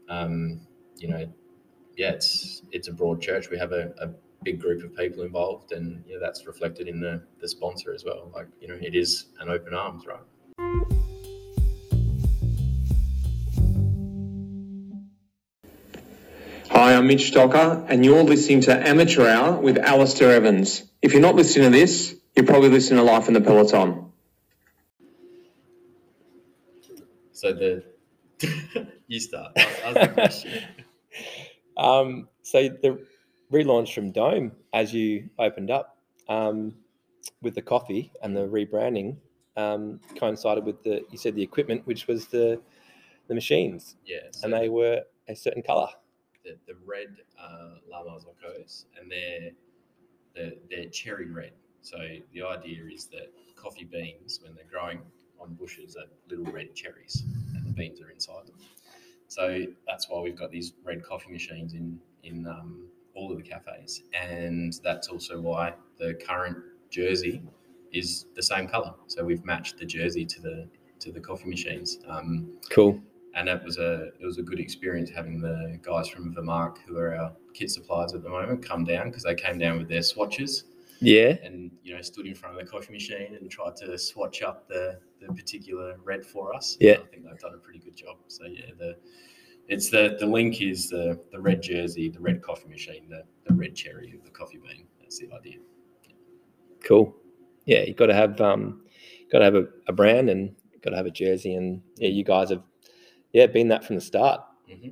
um, 0.09 0.67
you 0.97 1.07
know, 1.07 1.27
yeah, 1.95 2.11
it's 2.11 2.63
it's 2.71 2.87
a 2.87 2.93
broad 2.93 3.21
church. 3.21 3.49
We 3.49 3.57
have 3.57 3.71
a, 3.71 3.93
a 3.99 4.09
big 4.43 4.59
group 4.59 4.83
of 4.83 4.95
people 4.95 5.23
involved, 5.23 5.71
and 5.71 6.03
you 6.07 6.15
know, 6.15 6.19
that's 6.19 6.45
reflected 6.47 6.87
in 6.87 6.99
the 6.99 7.21
the 7.39 7.47
sponsor 7.47 7.93
as 7.93 8.03
well. 8.03 8.31
Like 8.33 8.47
you 8.59 8.67
know, 8.67 8.77
it 8.81 8.95
is 8.95 9.25
an 9.39 9.49
open 9.49 9.73
arms, 9.73 10.05
right? 10.07 10.19
Hi, 16.69 16.95
I'm 16.95 17.07
Mitch 17.07 17.31
Stocker, 17.31 17.85
and 17.87 18.03
you're 18.03 18.23
listening 18.23 18.61
to 18.61 18.87
Amateur 18.87 19.27
Hour 19.27 19.59
with 19.59 19.77
Alastair 19.77 20.31
Evans. 20.31 20.83
If 21.05 21.13
you're 21.13 21.21
not 21.21 21.35
listening 21.35 21.71
to 21.71 21.77
this, 21.77 22.15
you're 22.35 22.47
probably 22.47 22.69
listening 22.69 22.97
to 22.97 23.03
Life 23.03 23.27
in 23.27 23.35
the 23.35 23.41
Peloton. 23.41 24.11
So 27.31 27.53
the 27.53 27.83
you 29.07 29.19
start. 29.19 29.51
Ask, 29.55 30.17
ask 30.17 30.43
the. 30.43 30.61
Um, 31.77 32.29
so 32.41 32.69
the 32.69 33.05
relaunch 33.53 33.93
from 33.93 34.11
Dome 34.11 34.53
as 34.73 34.93
you 34.95 35.29
opened 35.37 35.69
up 35.69 35.97
um, 36.27 36.73
with 37.41 37.53
the 37.53 37.61
coffee 37.61 38.11
and 38.23 38.35
the 38.35 38.47
rebranding 38.47 39.17
um, 39.57 39.99
coincided 40.17 40.63
with 40.65 40.81
the 40.83 41.01
you 41.11 41.19
said 41.19 41.35
the 41.35 41.43
equipment, 41.43 41.85
which 41.85 42.07
was 42.07 42.25
the 42.27 42.59
the 43.27 43.35
machines, 43.35 43.95
Yeah, 44.05 44.19
so 44.31 44.45
and 44.45 44.53
they 44.53 44.69
were 44.69 45.01
a 45.27 45.35
certain 45.35 45.61
color. 45.61 45.89
the, 46.43 46.57
the 46.67 46.75
red 46.83 47.15
uh, 47.39 47.75
La 47.91 48.03
Marzoccos, 48.03 48.85
and 48.99 49.11
they're, 49.11 49.51
they're 50.35 50.53
they're 50.69 50.89
cherry 50.89 51.29
red. 51.31 51.51
So 51.81 51.97
the 52.33 52.41
idea 52.43 52.83
is 52.91 53.05
that 53.07 53.31
coffee 53.55 53.85
beans, 53.85 54.39
when 54.41 54.55
they're 54.55 54.65
growing 54.69 55.01
on 55.39 55.53
bushes, 55.53 55.95
are 55.95 56.05
little 56.29 56.51
red 56.51 56.73
cherries, 56.73 57.23
and 57.55 57.65
the 57.65 57.71
beans 57.71 58.01
are 58.01 58.09
inside 58.09 58.47
them. 58.47 58.55
So 59.27 59.65
that's 59.87 60.09
why 60.09 60.21
we've 60.21 60.37
got 60.37 60.51
these 60.51 60.73
red 60.83 61.03
coffee 61.03 61.31
machines 61.31 61.73
in 61.73 61.99
in 62.23 62.47
um, 62.47 62.87
all 63.13 63.31
of 63.31 63.37
the 63.37 63.43
cafes, 63.43 64.03
and 64.13 64.73
that's 64.83 65.07
also 65.07 65.39
why 65.39 65.73
the 65.97 66.13
current 66.15 66.57
jersey 66.89 67.41
is 67.91 68.25
the 68.35 68.43
same 68.43 68.67
color. 68.67 68.93
So 69.07 69.23
we've 69.23 69.43
matched 69.45 69.77
the 69.77 69.85
jersey 69.85 70.25
to 70.25 70.41
the 70.41 70.67
to 70.99 71.11
the 71.11 71.19
coffee 71.19 71.49
machines. 71.49 71.99
Um, 72.07 72.49
Cool. 72.69 72.99
And 73.35 73.49
it 73.49 73.61
was 73.63 73.77
a 73.77 74.11
it 74.19 74.25
was 74.25 74.37
a 74.37 74.41
good 74.41 74.59
experience 74.59 75.09
having 75.09 75.41
the 75.41 75.77
guys 75.81 76.07
from 76.07 76.33
Vermarc, 76.33 76.77
who 76.87 76.97
are 76.97 77.15
our 77.15 77.33
kit 77.53 77.69
suppliers 77.69 78.13
at 78.13 78.23
the 78.23 78.29
moment, 78.29 78.63
come 78.65 78.83
down 78.85 79.09
because 79.09 79.23
they 79.23 79.35
came 79.35 79.57
down 79.57 79.77
with 79.77 79.89
their 79.89 80.01
swatches 80.03 80.63
Yeah. 81.01 81.35
and 81.43 81.69
you 81.83 81.93
know 81.93 82.01
stood 82.01 82.27
in 82.27 82.35
front 82.35 82.57
of 82.57 82.65
the 82.65 82.71
coffee 82.71 82.93
machine 82.93 83.35
and 83.39 83.51
tried 83.51 83.75
to 83.77 83.97
swatch 83.97 84.41
up 84.41 84.67
the 84.69 84.99
the 85.19 85.33
particular 85.33 85.97
red 86.03 86.25
for 86.25 86.55
us. 86.55 86.77
Yeah. 86.79 86.93
And 86.93 87.03
I 87.03 87.05
think 87.07 87.25
they've 87.25 87.39
done 87.39 87.53
a 87.53 87.57
pretty 87.57 87.79
good 87.79 87.95
job. 87.97 88.17
So 88.27 88.45
yeah, 88.45 88.71
the 88.77 88.95
it's 89.67 89.89
the 89.89 90.15
the 90.19 90.25
link 90.25 90.61
is 90.61 90.89
the 90.89 91.19
the 91.31 91.39
red 91.41 91.61
jersey, 91.61 92.09
the 92.09 92.21
red 92.21 92.41
coffee 92.41 92.69
machine, 92.69 93.09
the 93.09 93.23
the 93.47 93.53
red 93.53 93.75
cherry 93.75 94.13
of 94.15 94.23
the 94.23 94.29
coffee 94.31 94.59
bean. 94.59 94.85
That's 95.01 95.19
the 95.19 95.29
idea. 95.33 95.57
Cool. 96.83 97.15
Yeah, 97.65 97.81
you've 97.81 97.97
got 97.97 98.07
to 98.07 98.13
have 98.13 98.39
um, 98.39 98.83
got 99.31 99.39
to 99.39 99.45
have 99.45 99.55
a, 99.55 99.65
a 99.87 99.93
brand 99.93 100.29
and 100.29 100.55
got 100.81 100.91
to 100.91 100.95
have 100.95 101.07
a 101.07 101.11
jersey, 101.11 101.55
and 101.55 101.81
yeah, 101.97 102.09
you 102.09 102.23
guys 102.23 102.51
have 102.51 102.61
yeah 103.35 103.47
been 103.47 103.67
that 103.67 103.83
from 103.83 103.95
the 103.95 104.01
start. 104.01 104.41
hmm 104.67 104.89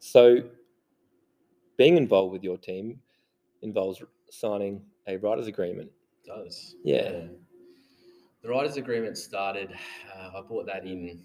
So, 0.00 0.42
being 1.76 1.96
involved 1.96 2.32
with 2.32 2.44
your 2.44 2.56
team 2.58 3.00
involves 3.62 4.02
signing 4.30 4.82
a 5.06 5.16
writers 5.16 5.46
agreement. 5.46 5.90
does. 6.24 6.76
Yeah. 6.84 7.26
The 8.42 8.48
writers' 8.48 8.76
agreement 8.76 9.18
started. 9.18 9.70
Uh, 10.14 10.38
I 10.38 10.40
bought 10.42 10.66
that 10.66 10.84
in 10.86 11.20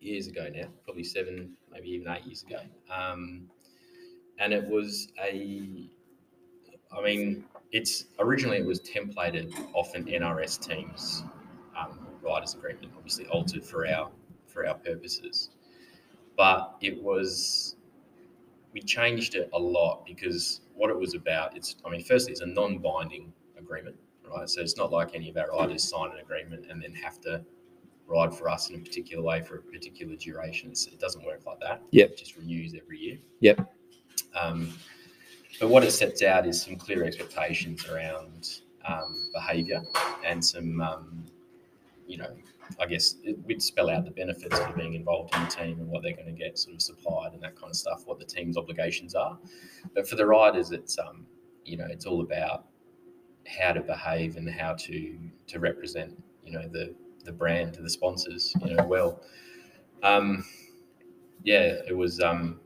years 0.00 0.26
ago 0.26 0.48
now, 0.52 0.68
probably 0.84 1.04
seven, 1.04 1.56
maybe 1.72 1.88
even 1.90 2.08
eight 2.08 2.24
years 2.26 2.42
ago. 2.42 2.60
Um, 2.90 3.48
and 4.38 4.52
it 4.52 4.68
was 4.68 5.08
a. 5.22 5.88
I 6.96 7.02
mean, 7.02 7.44
it's 7.72 8.04
originally 8.18 8.58
it 8.58 8.66
was 8.66 8.80
templated 8.80 9.52
off 9.72 9.94
an 9.94 10.04
NRS 10.04 10.60
team's 10.68 11.24
writers' 12.24 12.54
agreement, 12.54 12.92
obviously 12.96 13.26
altered 13.26 13.64
for 13.64 13.86
our 13.86 14.10
for 14.46 14.66
our 14.66 14.74
purposes, 14.74 15.50
but 16.36 16.76
it 16.80 17.02
was 17.02 17.76
we 18.72 18.80
changed 18.80 19.34
it 19.34 19.48
a 19.52 19.58
lot 19.58 20.04
because 20.06 20.62
what 20.74 20.90
it 20.90 20.98
was 20.98 21.14
about 21.14 21.56
it's 21.56 21.76
i 21.86 21.88
mean 21.88 22.02
firstly 22.02 22.32
it's 22.32 22.40
a 22.40 22.46
non-binding 22.46 23.32
agreement 23.56 23.94
right? 24.34 24.48
So 24.48 24.60
it's 24.60 24.76
not 24.76 24.92
like 24.92 25.10
any 25.14 25.30
of 25.30 25.36
our 25.36 25.50
riders 25.50 25.84
sign 25.84 26.10
an 26.12 26.18
agreement 26.18 26.66
and 26.70 26.82
then 26.82 26.94
have 26.94 27.20
to 27.22 27.42
ride 28.06 28.34
for 28.34 28.48
us 28.48 28.70
in 28.70 28.76
a 28.76 28.78
particular 28.78 29.22
way 29.22 29.42
for 29.42 29.56
a 29.56 29.62
particular 29.62 30.16
duration. 30.16 30.70
It 30.70 31.00
doesn't 31.00 31.24
work 31.24 31.46
like 31.46 31.60
that. 31.60 31.82
Yep. 31.90 32.10
it 32.10 32.18
just 32.18 32.36
renews 32.36 32.74
every 32.74 32.98
year. 32.98 33.18
Yep. 33.40 33.70
um, 34.38 34.72
but 35.60 35.68
what 35.68 35.84
it 35.84 35.92
sets 35.92 36.22
out 36.22 36.46
is 36.46 36.60
some 36.60 36.76
clear 36.76 37.04
expectations 37.04 37.86
around 37.86 38.60
um, 38.84 39.30
behaviour 39.32 39.82
and 40.24 40.44
some 40.44 40.80
um, 40.80 41.24
you 42.06 42.18
know 42.18 42.30
I 42.80 42.86
guess 42.86 43.16
it, 43.22 43.36
we'd 43.44 43.62
spell 43.62 43.90
out 43.90 44.04
the 44.04 44.10
benefits 44.10 44.58
for 44.58 44.72
being 44.72 44.94
involved 44.94 45.34
in 45.34 45.42
the 45.44 45.50
team 45.50 45.80
and 45.80 45.88
what 45.88 46.02
they're 46.02 46.14
going 46.14 46.26
to 46.26 46.32
get 46.32 46.58
sort 46.58 46.74
of 46.74 46.82
supplied 46.82 47.32
and 47.32 47.42
that 47.42 47.56
kind 47.56 47.70
of 47.70 47.76
stuff, 47.76 48.02
what 48.06 48.18
the 48.18 48.24
team's 48.24 48.56
obligations 48.56 49.14
are. 49.14 49.38
But 49.94 50.08
for 50.08 50.16
the 50.16 50.26
riders, 50.26 50.70
it's 50.72 50.98
um, 50.98 51.26
you 51.64 51.76
know, 51.76 51.86
it's 51.88 52.06
all 52.06 52.20
about 52.20 52.66
how 53.46 53.72
to 53.72 53.80
behave 53.80 54.36
and 54.36 54.48
how 54.48 54.74
to 54.74 55.18
to 55.46 55.60
represent, 55.60 56.22
you 56.44 56.52
know, 56.52 56.68
the 56.68 56.94
the 57.24 57.32
brand 57.32 57.74
to 57.74 57.82
the 57.82 57.90
sponsors, 57.90 58.54
you 58.64 58.74
know, 58.74 58.84
well. 58.84 59.22
Um, 60.02 60.44
yeah, 61.42 61.76
it 61.88 61.96
was 61.96 62.20
um, 62.20 62.60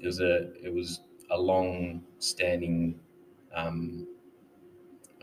it 0.00 0.06
was 0.06 0.20
a 0.20 0.52
it 0.64 0.72
was 0.72 1.00
a 1.30 1.38
long 1.38 2.02
standing 2.18 2.98
um, 3.54 4.06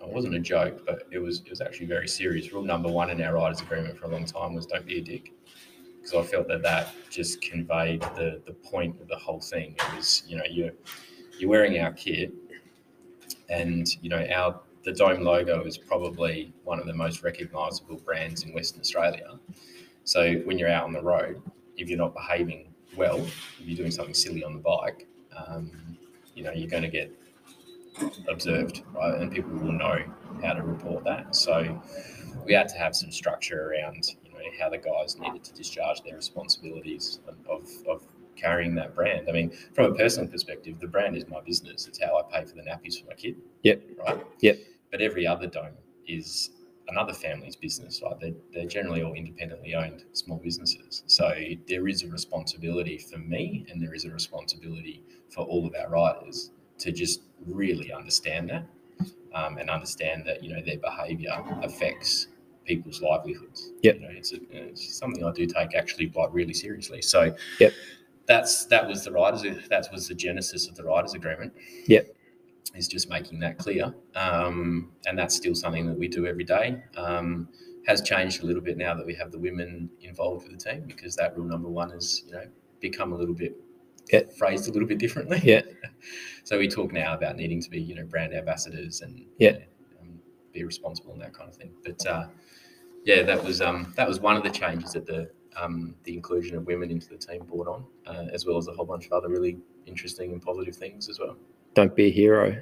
it 0.08 0.14
wasn't 0.14 0.36
a 0.36 0.40
joke, 0.40 0.86
but 0.86 1.04
it 1.12 1.20
was 1.20 1.40
it 1.42 1.50
was 1.50 1.62
actually 1.62 1.88
very 1.88 2.08
serious. 2.08 2.52
Rule 2.52 2.64
number 2.64 2.90
one 2.90 3.10
in 3.10 3.22
our 3.22 3.34
riders 3.36 3.62
agreement 3.62 3.98
for 3.98 4.06
a 4.06 4.10
long 4.10 4.26
time 4.26 4.54
was 4.54 4.66
don't 4.66 4.86
be 4.86 5.00
a 5.00 5.02
dick, 5.02 5.34
because 5.98 6.14
I 6.14 6.24
felt 6.24 6.48
that 6.48 6.62
that 6.64 6.94
just 7.10 7.42
conveyed 7.42 8.02
the 8.16 8.42
the 8.46 8.54
point 8.54 9.00
of 9.02 9.08
the 9.08 9.18
whole 9.18 9.40
thing. 9.40 9.76
It 9.78 9.96
was 9.96 10.24
you 10.28 10.38
know 10.38 10.44
you're 10.50 10.72
you're 11.38 11.50
wearing 11.50 11.80
our 11.80 11.92
kit, 11.92 12.34
and 13.50 13.88
you 14.02 14.10
know 14.10 14.26
our 14.34 14.60
the 14.84 14.94
dome 14.94 15.22
logo 15.24 15.64
is 15.64 15.78
probably 15.78 16.54
one 16.64 16.80
of 16.80 16.86
the 16.86 16.94
most 16.94 17.22
recognisable 17.24 17.98
brands 17.98 18.44
in 18.44 18.54
Western 18.54 18.80
Australia. 18.80 19.38
So 20.06 20.36
when 20.46 20.58
you're 20.58 20.70
out 20.70 20.86
on 20.86 20.94
the 20.94 21.02
road, 21.02 21.42
if 21.78 21.90
you're 21.90 21.98
not 21.98 22.14
behaving 22.14 22.74
well, 22.96 23.20
if 23.20 23.62
you're 23.62 23.78
doing 23.78 23.92
something 23.92 24.14
silly 24.14 24.44
on 24.44 24.54
the 24.54 24.60
bike, 24.60 25.08
um, 25.36 25.72
you 26.34 26.44
know 26.44 26.52
you're 26.52 26.70
going 26.70 26.84
to 26.84 26.90
get 26.90 27.14
observed, 28.28 28.84
right? 28.94 29.20
And 29.20 29.32
people 29.32 29.52
will 29.52 29.72
know 29.72 30.00
how 30.44 30.54
to 30.54 30.64
report 30.64 31.04
that. 31.06 31.36
So 31.36 31.82
we 32.46 32.54
had 32.54 32.70
to 32.70 32.78
have 32.78 32.96
some 32.96 33.12
structure 33.12 33.72
around, 33.72 34.06
you 34.24 34.32
know, 34.32 34.40
how 34.60 34.70
the 34.70 34.78
guys 34.78 35.18
needed 35.20 35.44
to 35.44 35.54
discharge 35.54 36.02
their 36.04 36.16
responsibilities 36.16 37.20
of, 37.50 37.70
of 37.88 38.04
carrying 38.36 38.76
that 38.76 38.96
brand. 38.96 39.28
I 39.30 39.34
mean, 39.34 39.52
from 39.74 39.92
a 39.92 39.96
personal 39.96 40.30
perspective, 40.30 40.80
the 40.80 40.88
brand 40.88 41.16
is 41.16 41.28
my 41.28 41.42
business. 41.42 41.88
It's 41.88 42.02
how 42.02 42.18
I 42.18 42.40
pay 42.40 42.46
for 42.46 42.56
the 42.56 42.62
nappies 42.62 43.00
for 43.00 43.08
my 43.08 43.16
kid. 43.16 43.36
Yep. 43.64 43.82
Right. 43.98 44.26
Yep. 44.40 44.60
But 44.92 45.02
every 45.02 45.28
other 45.28 45.48
dome 45.48 45.76
is 46.08 46.52
another 46.88 47.14
family's 47.14 47.56
business, 47.56 48.02
right? 48.04 48.20
They're, 48.20 48.34
they're 48.54 48.66
generally 48.66 49.04
all 49.04 49.14
independently 49.14 49.76
owned 49.76 50.06
small 50.14 50.38
businesses. 50.38 51.04
So 51.06 51.32
there 51.68 51.88
is 51.88 52.04
a 52.04 52.08
responsibility 52.08 52.98
for 52.98 53.20
me 53.20 53.66
and 53.70 53.82
there 53.82 53.94
is 53.94 54.06
a 54.06 54.12
responsibility 54.12 55.04
for 55.30 55.42
all 55.42 55.68
of 55.68 55.76
our 55.76 55.90
riders 55.90 56.52
to 56.80 56.92
just 56.92 57.22
really 57.46 57.92
understand 57.94 58.50
that 58.50 58.66
um, 59.34 59.58
and 59.58 59.70
understand 59.70 60.26
that, 60.26 60.44
you 60.44 60.54
know, 60.54 60.62
their 60.66 60.78
behavior 60.78 61.32
affects 61.62 62.28
people's 62.66 63.02
livelihoods. 63.02 63.72
Yep. 63.84 63.96
You 63.96 64.02
know, 64.02 64.10
it's, 64.12 64.34
a, 64.34 64.38
it's 64.52 64.98
something 64.98 65.24
I 65.24 65.32
do 65.32 65.46
take 65.46 65.76
actually 65.76 66.12
like 66.16 66.30
really 66.32 66.54
seriously. 66.54 67.02
So 67.02 67.36
Yep. 67.60 67.74
that's, 68.28 68.66
that 68.66 68.88
was 68.88 69.04
the 69.04 69.12
riders, 69.12 69.68
that 69.70 69.88
was 69.92 70.08
the 70.08 70.16
genesis 70.16 70.68
of 70.68 70.76
the 70.76 70.84
riders 70.84 71.14
agreement. 71.14 71.54
Yep. 71.88 72.16
Is 72.76 72.88
just 72.88 73.10
making 73.10 73.40
that 73.40 73.58
clear. 73.58 73.96
Um, 74.16 74.92
and 75.08 75.18
that's 75.18 75.36
still 75.36 75.56
something 75.56 75.88
that 75.88 75.98
we 75.98 76.08
do 76.08 76.28
every 76.28 76.44
day. 76.44 76.84
Um, 76.96 77.50
has 77.88 78.02
changed 78.04 78.44
a 78.44 78.46
little 78.46 78.62
bit 78.62 78.78
now 78.78 78.94
that 78.94 79.06
we 79.06 79.16
have 79.16 79.32
the 79.32 79.40
women 79.40 79.90
involved 80.02 80.48
with 80.48 80.60
the 80.60 80.72
team 80.72 80.84
because 80.86 81.16
that 81.16 81.36
rule 81.36 81.48
number 81.48 81.68
one 81.68 81.90
has, 81.90 82.24
you 82.28 82.34
know, 82.34 82.44
become 82.80 83.14
a 83.14 83.16
little 83.16 83.34
bit 83.34 83.56
Yeah. 84.12 84.22
phrased 84.38 84.68
a 84.68 84.72
little 84.72 84.88
bit 84.88 84.98
differently. 84.98 85.40
Yeah. 85.44 85.62
so 86.44 86.58
we 86.58 86.68
talk 86.68 86.92
now 86.92 87.14
about 87.14 87.36
needing 87.36 87.62
to 87.62 87.70
be, 87.70 87.80
you 87.80 87.96
know, 87.96 88.06
brand 88.06 88.34
ambassadors 88.34 89.02
and 89.02 89.26
Yeah. 89.38 89.52
you 89.52 89.58
know, 89.60 90.02
um, 90.02 90.20
be 90.54 90.64
responsible 90.64 91.14
and 91.14 91.22
that 91.22 91.34
kind 91.34 91.50
of 91.50 91.56
thing. 91.56 91.72
But 91.84 92.06
uh, 92.06 92.28
yeah, 93.06 93.24
that 93.24 93.44
was 93.44 93.62
um, 93.62 93.94
that 93.96 94.08
was 94.08 94.20
one 94.20 94.36
of 94.36 94.44
the 94.44 94.50
changes 94.50 94.94
that 94.94 95.06
the 95.06 95.30
um, 95.58 95.96
the 96.04 96.14
inclusion 96.14 96.56
of 96.56 96.66
women 96.68 96.92
into 96.92 97.10
the 97.10 97.18
team 97.18 97.44
brought 97.44 97.68
on, 97.68 97.86
uh, 98.08 98.26
as 98.34 98.46
well 98.46 98.58
as 98.58 98.68
a 98.68 98.72
whole 98.72 98.86
bunch 98.86 99.06
of 99.08 99.12
other 99.14 99.30
really 99.30 99.58
interesting 99.88 100.32
and 100.32 100.42
positive 100.42 100.76
things 100.76 101.10
as 101.10 101.20
well. 101.20 101.36
Don't 101.74 101.96
be 101.96 102.06
a 102.06 102.12
hero. 102.12 102.62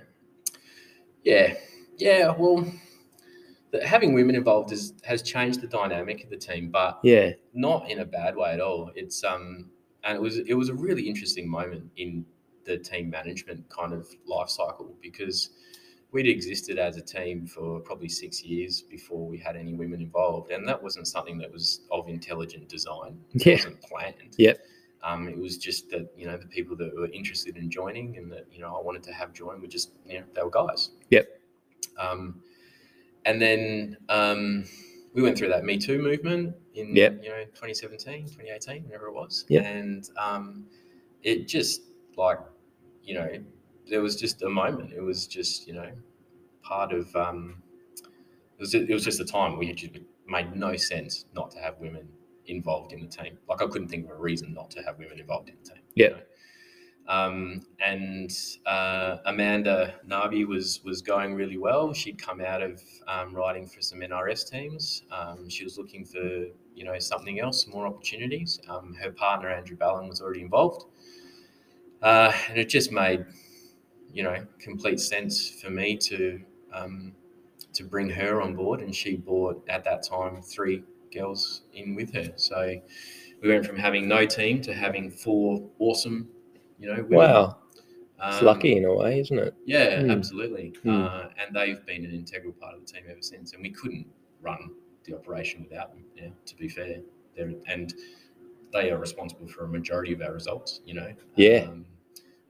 Yeah, 1.23 1.55
yeah. 1.97 2.33
Well, 2.37 2.65
the, 3.71 3.85
having 3.85 4.13
women 4.13 4.35
involved 4.35 4.71
is, 4.71 4.93
has 5.03 5.21
changed 5.21 5.61
the 5.61 5.67
dynamic 5.67 6.23
of 6.23 6.29
the 6.29 6.37
team, 6.37 6.69
but 6.69 6.99
Yeah. 7.03 7.31
not 7.53 7.89
in 7.89 7.99
a 7.99 8.05
bad 8.05 8.35
way 8.35 8.53
at 8.53 8.61
all. 8.61 8.91
It's 8.95 9.23
um, 9.23 9.69
and 10.03 10.15
it 10.15 10.21
was 10.21 10.37
it 10.39 10.53
was 10.53 10.69
a 10.69 10.73
really 10.73 11.03
interesting 11.07 11.49
moment 11.49 11.89
in 11.97 12.25
the 12.65 12.77
team 12.77 13.09
management 13.09 13.67
kind 13.69 13.93
of 13.93 14.07
life 14.25 14.49
cycle 14.49 14.95
because 15.01 15.51
we'd 16.11 16.27
existed 16.27 16.77
as 16.79 16.97
a 16.97 17.01
team 17.01 17.45
for 17.45 17.79
probably 17.81 18.07
six 18.09 18.41
years 18.43 18.81
before 18.81 19.25
we 19.27 19.37
had 19.37 19.55
any 19.55 19.73
women 19.73 20.01
involved, 20.01 20.51
and 20.51 20.67
that 20.67 20.81
wasn't 20.81 21.05
something 21.07 21.37
that 21.37 21.51
was 21.51 21.81
of 21.91 22.07
intelligent 22.07 22.67
design. 22.69 23.19
It 23.33 23.45
Yeah. 23.45 23.53
wasn't 23.55 23.81
planned. 23.81 24.35
Yep. 24.37 24.59
Um, 25.03 25.27
it 25.27 25.37
was 25.37 25.57
just 25.57 25.89
that 25.91 26.09
you 26.17 26.25
know 26.25 26.37
the 26.37 26.47
people 26.47 26.75
that 26.77 26.95
were 26.95 27.09
interested 27.11 27.55
in 27.57 27.69
joining 27.69 28.17
and 28.17 28.31
that 28.31 28.45
you 28.51 28.59
know 28.59 28.75
I 28.75 28.81
wanted 28.81 29.03
to 29.03 29.13
have 29.13 29.31
join 29.33 29.61
were 29.61 29.67
just 29.67 29.91
you 30.05 30.19
know 30.19 30.25
they 30.33 30.41
were 30.43 30.49
guys. 30.49 30.89
Yep. 31.09 31.27
Um, 31.99 32.41
and 33.25 33.41
then 33.41 33.97
um, 34.09 34.65
we 35.17 35.23
went 35.23 35.35
through 35.35 35.47
that 35.49 35.63
Me 35.65 35.77
Too 35.79 35.99
movement 35.99 36.55
in 36.75 36.95
Yep. 36.95 37.23
you 37.23 37.29
know 37.29 37.43
2017, 37.55 38.25
2018, 38.27 38.83
whenever 38.83 39.07
it 39.07 39.13
was. 39.15 39.45
Yep. 39.49 39.65
And 39.65 40.07
um, 40.15 40.67
it 41.23 41.47
just 41.47 41.81
like 42.15 42.37
you 43.03 43.15
know 43.15 43.27
there 43.89 44.01
was 44.01 44.15
just 44.15 44.43
a 44.43 44.49
moment. 44.49 44.93
It 44.93 45.01
was 45.01 45.25
just 45.27 45.67
you 45.67 45.73
know 45.73 45.89
part 46.61 46.93
of 46.93 47.13
um, 47.15 47.63
it 48.05 48.59
was 48.59 48.75
it 48.75 48.89
was 48.89 49.03
just 49.03 49.19
a 49.19 49.25
time 49.25 49.57
where 49.57 49.67
it 49.67 49.75
just 49.77 49.97
made 50.27 50.55
no 50.55 50.75
sense 50.75 51.25
not 51.33 51.49
to 51.51 51.57
have 51.59 51.79
women 51.79 52.07
involved 52.45 52.93
in 52.93 53.01
the 53.01 53.07
team. 53.07 53.39
Like 53.49 53.63
I 53.63 53.65
couldn't 53.67 53.87
think 53.87 54.05
of 54.05 54.11
a 54.11 54.15
reason 54.15 54.53
not 54.53 54.69
to 54.71 54.83
have 54.83 54.99
women 54.99 55.19
involved 55.19 55.49
in 55.49 55.55
the 55.63 55.69
team. 55.71 55.81
you 55.95 56.05
Yeah. 56.05 56.09
know. 56.11 56.19
Um, 57.07 57.65
and 57.79 58.31
uh, 58.65 59.17
Amanda 59.25 59.95
Nabi 60.07 60.45
was 60.45 60.81
was 60.83 61.01
going 61.01 61.35
really 61.35 61.57
well. 61.57 61.93
She'd 61.93 62.21
come 62.21 62.41
out 62.41 62.61
of 62.61 62.81
um, 63.07 63.33
riding 63.33 63.65
for 63.65 63.81
some 63.81 63.99
NRS 63.99 64.49
teams. 64.49 65.03
Um, 65.11 65.49
she 65.49 65.63
was 65.63 65.77
looking 65.77 66.03
for 66.03 66.47
you 66.75 66.83
know 66.83 66.99
something 66.99 67.39
else, 67.39 67.65
more 67.67 67.87
opportunities. 67.87 68.59
Um, 68.67 68.95
her 69.01 69.11
partner 69.11 69.49
Andrew 69.49 69.77
Ballon 69.77 70.09
was 70.09 70.21
already 70.21 70.41
involved, 70.41 70.85
uh, 72.01 72.33
and 72.49 72.57
it 72.57 72.67
just 72.67 72.91
made 72.91 73.25
you 74.11 74.23
know 74.23 74.45
complete 74.59 74.99
sense 74.99 75.49
for 75.49 75.69
me 75.69 75.95
to 75.97 76.41
um, 76.73 77.13
to 77.73 77.83
bring 77.83 78.09
her 78.09 78.41
on 78.41 78.53
board. 78.53 78.81
And 78.81 78.93
she 78.93 79.15
brought 79.15 79.63
at 79.69 79.85
that 79.85 80.03
time 80.03 80.41
three 80.41 80.83
girls 81.13 81.61
in 81.73 81.95
with 81.95 82.13
her. 82.13 82.33
So 82.35 82.81
we 83.41 83.49
went 83.49 83.65
from 83.65 83.77
having 83.77 84.07
no 84.07 84.25
team 84.25 84.61
to 84.63 84.73
having 84.73 85.11
four 85.11 85.69
awesome, 85.79 86.27
you 86.79 86.87
know, 86.87 86.95
women. 87.03 87.09
Wow. 87.17 87.57
It's 88.23 88.39
Um, 88.39 88.45
lucky 88.45 88.75
in 88.77 88.85
a 88.85 88.93
way, 88.93 89.19
isn't 89.19 89.37
it? 89.37 89.53
Yeah, 89.65 90.01
Hmm. 90.01 90.09
absolutely. 90.11 90.73
Hmm. 90.81 90.89
Uh, 90.89 91.29
and 91.37 91.55
they've 91.55 91.85
been 91.85 92.03
an 92.03 92.11
integral 92.11 92.53
part 92.53 92.73
of 92.73 92.79
the 92.85 92.91
team 92.91 93.03
ever 93.09 93.21
since. 93.21 93.53
And 93.53 93.61
we 93.61 93.69
couldn't 93.69 94.07
run 94.41 94.71
the 95.03 95.13
operation 95.15 95.63
without 95.63 95.93
them. 95.93 96.03
Yeah, 96.15 96.29
to 96.45 96.55
be 96.55 96.67
fair, 96.67 97.01
They're, 97.35 97.53
and 97.67 97.93
they 98.73 98.89
are 98.91 98.97
responsible 98.97 99.47
for 99.47 99.65
a 99.65 99.67
majority 99.67 100.13
of 100.13 100.21
our 100.21 100.33
results. 100.33 100.81
You 100.85 100.95
know. 100.95 101.13
Yeah. 101.35 101.67
Um, 101.69 101.85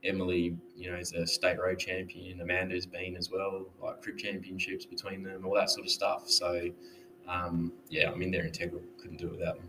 Emily, 0.04 0.56
you 0.76 0.90
know, 0.90 0.96
is 0.96 1.12
a 1.12 1.26
state 1.26 1.58
road 1.58 1.78
champion. 1.78 2.40
Amanda's 2.40 2.86
been 2.86 3.16
as 3.16 3.30
well, 3.30 3.66
like 3.82 4.00
crit 4.00 4.16
championships 4.16 4.86
between 4.86 5.22
them, 5.22 5.44
all 5.44 5.54
that 5.54 5.68
sort 5.70 5.84
of 5.84 5.90
stuff. 5.92 6.30
So, 6.30 6.70
um, 7.28 7.72
yeah, 7.90 8.10
I 8.10 8.14
mean, 8.14 8.30
they're 8.30 8.46
integral. 8.46 8.80
Couldn't 8.96 9.18
do 9.18 9.26
it 9.26 9.32
without 9.32 9.56
them. 9.56 9.68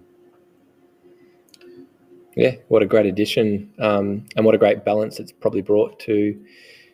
Yeah. 2.40 2.56
What 2.70 2.82
a 2.82 2.86
great 2.86 3.06
addition, 3.06 3.74
um, 3.80 4.26
and 4.36 4.46
what 4.46 4.56
a 4.56 4.58
great 4.58 4.86
balance 4.86 5.20
it's 5.20 5.32
probably 5.34 5.62
brought 5.62 6.00
to, 6.02 6.40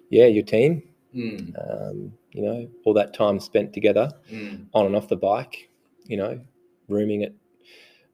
yeah, 0.10 0.26
your 0.26 0.44
team. 0.44 0.82
Mm, 1.14 1.54
Um, 1.64 2.14
you 2.32 2.42
know, 2.42 2.68
all 2.84 2.94
that 2.96 3.14
time 3.14 3.40
spent 3.40 3.72
together 3.72 4.12
mm. 4.30 4.66
on 4.74 4.86
and 4.88 4.96
off 4.96 5.08
the 5.08 5.16
bike. 5.16 5.70
You 6.06 6.18
know, 6.18 6.40
rooming 6.88 7.24
at 7.24 7.34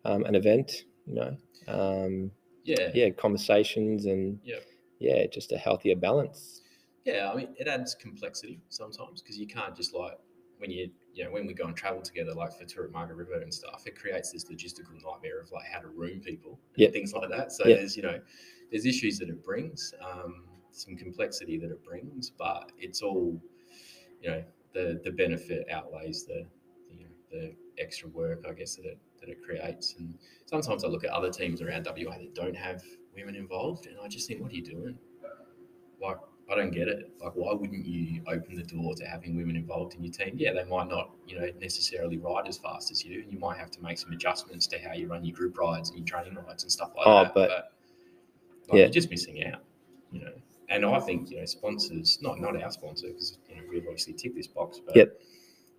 um, 0.05 0.23
an 0.25 0.36
event. 0.36 0.84
You 1.07 1.15
know, 1.15 1.38
um, 1.67 2.32
Yeah. 2.63 2.91
yeah, 2.93 3.09
conversations 3.11 4.05
and 4.05 4.39
Yep. 4.43 4.63
yeah, 4.99 5.25
just 5.27 5.51
a 5.51 5.57
healthier 5.57 5.95
balance. 5.95 6.61
Yeah, 7.05 7.32
I 7.32 7.36
mean, 7.36 7.55
it 7.57 7.67
adds 7.67 7.95
complexity 7.95 8.59
sometimes 8.69 9.21
because 9.21 9.38
you 9.39 9.47
can't 9.47 9.75
just 9.75 9.93
like 9.93 10.17
when 10.59 10.69
you 10.69 10.91
you 11.14 11.24
know 11.24 11.32
when 11.32 11.45
we 11.45 11.53
go 11.53 11.66
and 11.66 11.76
travel 11.76 12.01
together, 12.01 12.34
like 12.34 12.53
for 12.57 12.66
tour 12.66 12.86
at 12.86 12.91
Margaret 12.91 13.16
River 13.16 13.41
and 13.41 13.53
stuff, 13.53 13.84
it 13.86 13.95
creates 13.99 14.32
this 14.32 14.45
logistical 14.45 14.93
nightmare 15.03 15.39
of 15.41 15.51
like 15.51 15.66
how 15.72 15.80
to 15.80 15.88
room 15.88 16.20
people, 16.22 16.59
and 16.76 16.82
Yep. 16.84 16.93
things 16.93 17.14
like 17.14 17.30
that. 17.30 17.51
So 17.51 17.68
Yep. 17.68 17.80
there's 17.80 17.95
you 17.97 18.03
know 18.03 18.20
there's 18.72 18.86
issues 18.86 19.20
that 19.20 19.30
it 19.30 19.43
brings, 19.43 19.93
um, 20.01 20.45
some 20.72 20.95
complexity 20.95 21.57
that 21.57 21.70
it 21.72 21.84
brings, 21.84 22.30
but 22.30 22.72
it's 22.78 23.01
all 23.01 23.41
you 24.22 24.30
know 24.30 24.43
the 24.74 25.01
the 25.03 25.12
benefit 25.12 25.68
outweighs 25.70 26.24
the, 26.26 26.45
the 26.89 26.95
you 26.95 27.03
know 27.05 27.12
the 27.32 27.53
extra 27.78 28.07
work 28.09 28.45
I 28.47 28.53
guess 28.53 28.76
that 28.76 28.86
it 28.86 28.97
that 29.20 29.30
it 29.30 29.43
creates. 29.43 29.95
And 29.99 30.18
sometimes 30.45 30.84
I 30.84 30.88
look 30.88 31.03
at 31.03 31.12
other 31.12 31.30
teams 31.30 31.62
around 31.62 31.86
WA 31.86 32.18
that 32.18 32.34
don't 32.34 32.55
have 32.55 32.82
women 33.16 33.36
involved, 33.36 33.86
and 33.88 33.97
I 34.03 34.07
just 34.07 34.28
think, 34.28 34.41
what 34.41 34.51
are 34.51 34.55
you 34.55 34.64
doing? 34.64 34.97
Like, 36.01 36.18
I 36.52 36.56
don't 36.56 36.72
get 36.72 36.88
it. 36.88 37.10
Like, 37.24 37.34
why 37.36 37.54
wouldn't 37.54 37.86
you 37.86 38.22
open 38.28 38.56
the 38.56 38.64
door 38.64 38.93
to 38.95 39.06
having 39.06 39.36
women 39.38 39.56
involved 39.56 39.95
in 39.95 40.04
your 40.04 40.12
team? 40.12 40.34
Yeah, 40.36 40.54
they 40.54 40.64
might 40.66 40.89
not, 40.89 41.12
you 41.28 41.39
know, 41.39 41.47
necessarily 41.62 42.18
ride 42.18 42.47
as 42.47 42.58
fast 42.58 42.91
as 42.91 43.06
you. 43.06 43.22
And 43.22 43.32
you 43.32 43.39
might 43.39 43.58
have 43.58 43.72
to 43.72 43.82
make 43.82 43.97
some 43.97 44.12
adjustments 44.12 44.68
to 44.68 44.80
how 44.80 44.93
you 44.93 45.08
run 45.08 45.24
your 45.24 45.36
group 45.36 45.58
rides 45.58 45.89
and 45.89 45.99
your 45.99 46.06
training 46.06 46.36
rides 46.45 46.64
and 46.64 46.72
stuff 46.72 46.91
like 46.97 47.08
Oh, 47.08 47.24
that. 47.24 47.34
but- 47.34 47.49
like, 47.49 47.64
yeah. 48.74 48.78
you're 48.80 48.89
just 48.89 49.10
missing 49.10 49.43
out, 49.45 49.64
you 50.12 50.22
know. 50.22 50.34
And 50.70 50.86
I 50.86 50.99
think 51.02 51.30
you 51.30 51.38
know 51.38 51.45
sponsors, 51.45 52.20
not 52.22 52.39
not 52.39 52.62
our 52.62 52.72
sponsor, 52.72 53.08
because 53.08 53.38
you 53.49 53.56
know 53.58 53.64
we've 53.70 53.84
obviously 53.84 54.14
ticked 54.14 54.36
this 54.36 54.47
box, 54.47 54.80
but 54.86 54.95
Yep. 54.95 55.20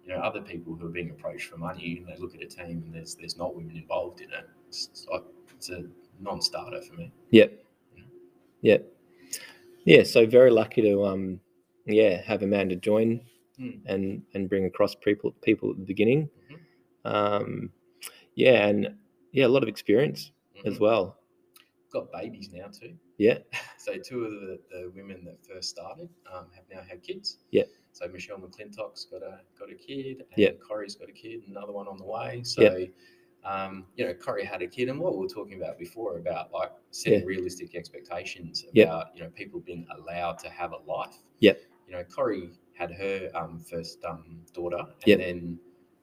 you 0.04 0.12
know 0.12 0.20
other 0.20 0.42
people 0.42 0.74
who 0.74 0.84
are 0.86 0.90
being 0.90 1.08
approached 1.10 1.48
for 1.48 1.56
money 1.56 1.96
and 1.96 2.06
they 2.06 2.16
look 2.20 2.34
at 2.34 2.42
a 2.42 2.46
team 2.46 2.82
and 2.84 2.92
there's 2.94 3.14
there's 3.14 3.38
not 3.38 3.54
women 3.56 3.76
involved 3.76 4.20
in 4.20 4.30
it. 4.30 4.46
It's, 4.68 4.88
it's 4.92 5.06
like 5.10 5.22
it's 5.56 5.70
a 5.70 5.84
non-starter 6.20 6.82
for 6.82 6.94
me. 6.94 7.10
Yep. 7.30 7.64
Yep. 8.60 8.86
Yeah. 9.84 10.02
So 10.04 10.26
very 10.26 10.50
lucky 10.50 10.82
to 10.82 11.04
um 11.04 11.40
yeah 11.86 12.22
have 12.22 12.42
Amanda 12.42 12.76
join 12.76 13.20
Mm. 13.60 13.82
and 13.84 14.22
and 14.32 14.48
bring 14.48 14.64
across 14.64 14.94
people 14.94 15.32
people 15.42 15.70
at 15.70 15.76
the 15.76 15.84
beginning. 15.84 16.30
Mhm. 16.50 16.58
Um, 17.04 17.70
yeah, 18.34 18.66
and 18.66 18.96
yeah, 19.32 19.44
a 19.46 19.48
lot 19.48 19.62
of 19.62 19.68
experience 19.68 20.32
as 20.64 20.76
Mhm. 20.76 20.80
well. 20.80 21.18
Got 21.92 22.10
babies 22.10 22.50
now 22.50 22.68
too. 22.68 22.96
Yeah. 23.18 23.38
So 23.78 23.98
two 23.98 24.24
of 24.24 24.30
the, 24.32 24.60
the 24.70 24.90
women 24.94 25.24
that 25.24 25.44
first 25.44 25.68
started 25.68 26.08
um, 26.32 26.46
have 26.54 26.64
now 26.72 26.80
had 26.88 27.02
kids. 27.02 27.38
Yeah. 27.50 27.64
So 27.92 28.06
Michelle 28.08 28.38
McClintock's 28.38 29.04
got 29.06 29.22
a 29.22 29.40
got 29.58 29.70
a 29.70 29.74
kid, 29.74 30.18
and 30.30 30.38
Yep. 30.38 30.60
Corey's 30.60 30.94
got 30.94 31.08
a 31.10 31.12
kid, 31.12 31.42
another 31.48 31.72
one 31.72 31.86
on 31.88 31.98
the 31.98 32.04
way. 32.04 32.42
So, 32.44 32.62
Yep. 32.62 32.90
Um, 33.44 33.86
you 33.96 34.04
know, 34.06 34.14
Corey 34.14 34.44
had 34.44 34.62
a 34.62 34.66
kid, 34.66 34.88
and 34.88 35.00
what 35.00 35.14
we 35.14 35.20
were 35.20 35.28
talking 35.28 35.60
about 35.60 35.78
before 35.78 36.16
about 36.18 36.52
like 36.52 36.70
setting 36.90 37.20
Yeah. 37.20 37.26
realistic 37.26 37.74
expectations 37.74 38.64
Yep. 38.72 38.88
about 38.88 39.06
you 39.16 39.22
know 39.22 39.30
people 39.30 39.60
being 39.60 39.86
allowed 39.96 40.38
to 40.40 40.48
have 40.50 40.72
a 40.72 40.78
life. 40.90 41.16
Yep. 41.40 41.60
You 41.86 41.92
know, 41.94 42.04
Corey 42.04 42.52
had 42.74 42.92
her 42.92 43.30
um, 43.34 43.58
first 43.60 44.04
um, 44.04 44.40
daughter, 44.54 44.78
and 44.78 44.88
Yep. 45.06 45.18
then 45.18 45.58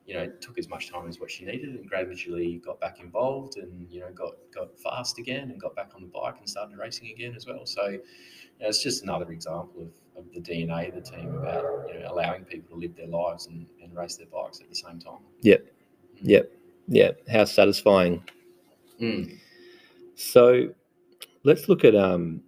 you 0.05 0.15
know, 0.15 0.27
took 0.41 0.57
as 0.57 0.67
much 0.67 0.89
time 0.89 1.07
as 1.07 1.19
what 1.19 1.29
she 1.29 1.45
needed, 1.45 1.69
and 1.69 1.87
gradually 1.87 2.57
got 2.65 2.79
back 2.79 2.99
involved, 2.99 3.57
and 3.57 3.87
you 3.91 3.99
know, 3.99 4.11
got 4.11 4.33
got 4.51 4.77
fast 4.79 5.19
again, 5.19 5.51
and 5.51 5.61
got 5.61 5.75
back 5.75 5.91
on 5.95 6.01
the 6.01 6.07
bike 6.07 6.35
and 6.39 6.49
started 6.49 6.75
racing 6.79 7.09
again 7.11 7.35
as 7.35 7.45
well. 7.45 7.63
So, 7.67 7.87
you 7.89 7.99
know, 8.59 8.67
it's 8.67 8.81
just 8.81 9.03
another 9.03 9.31
example 9.31 9.83
of, 9.83 9.91
of 10.25 10.33
the 10.33 10.41
DNA 10.41 10.89
of 10.89 10.95
the 10.95 11.01
team 11.01 11.35
about 11.35 11.63
you 11.93 11.99
know 11.99 12.11
allowing 12.11 12.43
people 12.43 12.69
to 12.75 12.81
live 12.81 12.95
their 12.95 13.07
lives 13.07 13.45
and, 13.47 13.67
and 13.83 13.95
race 13.95 14.15
their 14.15 14.25
bikes 14.27 14.59
at 14.61 14.67
the 14.67 14.75
same 14.75 14.99
time. 14.99 15.19
Yep. 15.41 15.65
Yep. 16.23 16.51
Yeah. 16.89 17.11
How 17.31 17.45
satisfying. 17.45 18.23
Mm. 18.99 19.37
So 20.15 20.69
let's 21.43 21.69
look 21.69 21.85
at 21.85 21.95
um, 21.95 22.41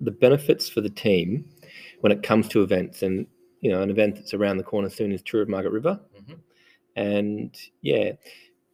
the 0.00 0.10
benefits 0.10 0.68
for 0.68 0.80
the 0.80 0.90
team 0.90 1.48
when 2.00 2.12
it 2.12 2.22
comes 2.22 2.48
to 2.48 2.62
events. 2.62 3.02
And, 3.02 3.26
you 3.60 3.70
know, 3.70 3.82
an 3.82 3.90
event 3.90 4.16
that's 4.16 4.34
around 4.34 4.58
the 4.58 4.64
corner 4.64 4.90
soon 4.90 5.12
is 5.12 5.22
Tour 5.22 5.42
of 5.42 5.48
Margaret 5.48 5.72
River. 5.72 5.98
Mhm. 6.20 6.38
And 6.96 7.56
yeah, 7.82 8.12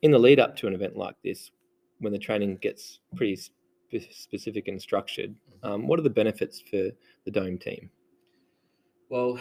in 0.01 0.11
the 0.11 0.19
lead 0.19 0.41
up 0.41 0.57
to 0.57 0.67
an 0.67 0.75
event 0.75 0.97
like 0.97 1.17
this, 1.23 1.51
when 1.99 2.13
the 2.13 2.19
training 2.19 2.57
gets 2.57 3.01
pretty 3.15 3.37
spe- 3.37 4.11
specific 4.11 4.69
and 4.69 4.81
structured, 4.81 5.35
um, 5.63 5.87
what 5.87 5.99
are 5.99 6.03
the 6.03 6.11
benefits 6.11 6.61
for 6.61 6.91
the 7.25 7.31
Dome 7.31 7.59
team? 7.59 7.91
Well, 9.09 9.39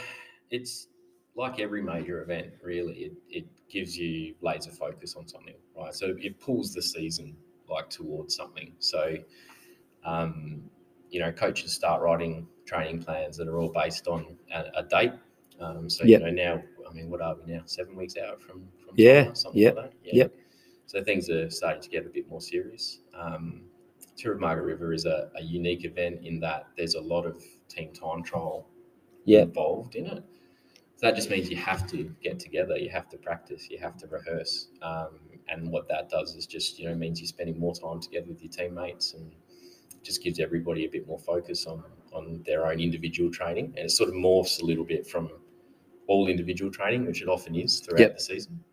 it's 0.51 0.87
like 1.35 1.59
every 1.59 1.81
major 1.81 2.21
event, 2.21 2.47
really. 2.63 2.93
It, 2.93 3.13
it 3.29 3.45
gives 3.69 3.97
you 3.97 4.35
laser 4.41 4.71
focus 4.71 5.15
on 5.15 5.27
something, 5.27 5.55
right? 5.77 5.93
So 5.93 6.15
it 6.19 6.39
pulls 6.39 6.73
the 6.73 6.81
season 6.81 7.35
like 7.69 7.89
towards 7.89 8.35
something. 8.35 8.73
So, 8.79 9.15
um, 10.05 10.63
you 11.09 11.19
know, 11.19 11.31
coaches 11.31 11.73
start 11.73 12.01
writing 12.01 12.47
training 12.65 13.03
plans 13.03 13.37
that 13.37 13.47
are 13.47 13.59
all 13.59 13.71
based 13.71 14.07
on 14.07 14.37
a, 14.53 14.65
a 14.79 14.83
date. 14.83 15.13
Um, 15.59 15.89
so 15.89 16.03
Yep. 16.03 16.21
you 16.21 16.25
know 16.25 16.31
now, 16.31 16.63
I 16.89 16.93
mean, 16.93 17.09
what 17.09 17.21
are 17.21 17.35
we 17.35 17.53
now? 17.53 17.61
Seven 17.65 17.95
weeks 17.95 18.15
out 18.17 18.41
from 18.41 18.67
from 18.83 18.95
Yeah, 18.97 19.31
something 19.33 19.61
yep, 19.61 19.75
like 19.75 19.85
that. 19.85 19.93
Yeah. 20.03 20.13
yep. 20.15 20.33
So 20.85 21.03
things 21.03 21.29
are 21.29 21.49
starting 21.49 21.81
to 21.81 21.89
get 21.89 22.05
a 22.05 22.09
bit 22.09 22.27
more 22.29 22.41
serious. 22.41 22.99
Um, 23.17 23.63
Tour 24.17 24.33
of 24.33 24.39
Margaret 24.41 24.65
River 24.65 24.93
is 24.93 25.05
a, 25.05 25.29
a 25.37 25.43
unique 25.43 25.85
event 25.85 26.19
in 26.25 26.39
that 26.41 26.67
there's 26.75 26.95
a 26.95 27.01
lot 27.01 27.25
of 27.25 27.41
team 27.69 27.93
time 27.93 28.23
trial 28.23 28.67
Yeah. 29.25 29.43
involved 29.43 29.95
in 29.95 30.07
it. 30.07 30.23
So 31.01 31.07
that 31.07 31.15
just 31.15 31.31
means 31.31 31.49
you 31.49 31.55
have 31.57 31.87
to 31.87 32.03
get 32.21 32.39
together, 32.39 32.77
you 32.77 32.91
have 32.91 33.09
to 33.09 33.17
practice, 33.17 33.67
you 33.71 33.79
have 33.79 33.97
to 33.97 34.07
rehearse. 34.07 34.67
Um, 34.83 35.19
and 35.49 35.71
what 35.71 35.87
that 35.87 36.09
does 36.11 36.35
is 36.35 36.45
just, 36.45 36.77
you 36.77 36.87
know, 36.87 36.93
means 36.93 37.19
you're 37.19 37.27
spending 37.27 37.59
more 37.59 37.73
time 37.73 37.99
together 37.99 38.27
with 38.29 38.39
your 38.43 38.51
teammates 38.51 39.15
and 39.15 39.31
just 40.03 40.23
gives 40.23 40.39
everybody 40.39 40.85
a 40.85 40.89
bit 40.89 41.07
more 41.07 41.17
focus 41.17 41.65
on, 41.65 41.83
on 42.13 42.43
their 42.45 42.67
own 42.67 42.79
individual 42.79 43.31
training. 43.31 43.73
And 43.77 43.85
it 43.85 43.89
sort 43.89 44.09
of 44.09 44.15
morphs 44.15 44.61
a 44.61 44.65
little 44.65 44.83
bit 44.83 45.07
from 45.07 45.31
all 46.05 46.27
individual 46.27 46.69
training, 46.71 47.07
which 47.07 47.23
it 47.23 47.27
often 47.27 47.55
is 47.55 47.79
throughout 47.79 48.01
Yep. 48.01 48.17
the 48.17 48.23
season. 48.23 48.63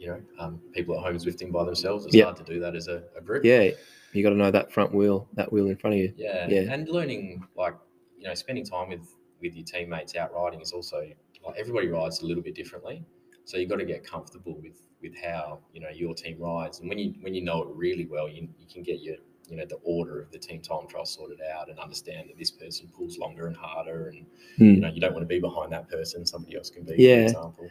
You 0.00 0.08
know, 0.08 0.22
um, 0.40 0.60
people 0.72 0.96
at 0.98 1.04
home 1.04 1.14
Zwifting 1.18 1.52
by 1.52 1.64
themselves, 1.64 2.04
it's 2.04 2.16
Yep. 2.16 2.24
hard 2.24 2.36
to 2.38 2.52
do 2.52 2.58
that 2.58 2.74
as 2.74 2.88
a, 2.88 3.04
a 3.16 3.20
group. 3.20 3.44
Yeah. 3.44 3.70
You 4.12 4.24
got 4.24 4.30
to 4.30 4.36
know 4.36 4.50
that 4.50 4.72
front 4.72 4.92
wheel, 4.92 5.28
that 5.34 5.52
wheel 5.52 5.68
in 5.68 5.76
front 5.76 5.94
of 5.94 6.00
you. 6.00 6.12
Yeah, 6.16 6.48
Yeah. 6.48 6.72
and 6.72 6.88
learning 6.88 7.46
like 7.56 7.76
you 8.18 8.26
know 8.26 8.34
spending 8.34 8.64
time 8.64 8.88
with 8.88 9.06
with 9.44 9.54
your 9.54 9.64
teammates 9.64 10.16
out 10.16 10.34
riding 10.34 10.60
is 10.60 10.72
also 10.72 11.06
like 11.46 11.56
everybody 11.58 11.88
rides 11.88 12.22
a 12.22 12.26
little 12.26 12.42
bit 12.42 12.54
differently, 12.54 13.04
so 13.44 13.58
you've 13.58 13.68
got 13.68 13.76
to 13.76 13.84
get 13.84 14.02
comfortable 14.04 14.58
with 14.60 14.82
with 15.02 15.14
how 15.22 15.60
you 15.72 15.80
know 15.80 15.90
your 15.94 16.14
team 16.14 16.36
rides, 16.40 16.80
and 16.80 16.88
when 16.88 16.98
you 16.98 17.14
when 17.20 17.34
you 17.34 17.42
know 17.42 17.62
it 17.62 17.68
really 17.74 18.06
well, 18.06 18.28
you 18.28 18.48
you 18.58 18.66
can 18.72 18.82
get 18.82 19.00
your 19.00 19.16
you 19.48 19.56
know 19.58 19.66
the 19.66 19.76
order 19.84 20.22
of 20.22 20.30
the 20.32 20.38
team 20.38 20.62
time 20.62 20.86
trial 20.88 21.04
sorted 21.04 21.38
out 21.54 21.68
and 21.68 21.78
understand 21.78 22.30
that 22.30 22.38
this 22.38 22.50
person 22.50 22.88
pulls 22.96 23.18
longer 23.18 23.46
and 23.46 23.54
harder, 23.56 24.08
and 24.08 24.26
Hmm. 24.56 24.74
you 24.76 24.80
know 24.80 24.88
you 24.88 25.00
don't 25.02 25.12
want 25.12 25.22
to 25.22 25.28
be 25.28 25.38
behind 25.38 25.70
that 25.72 25.86
person, 25.88 26.24
somebody 26.24 26.56
else 26.56 26.70
can 26.70 26.84
be. 26.84 26.94
Yeah. 26.96 27.16
for 27.16 27.22
example. 27.24 27.68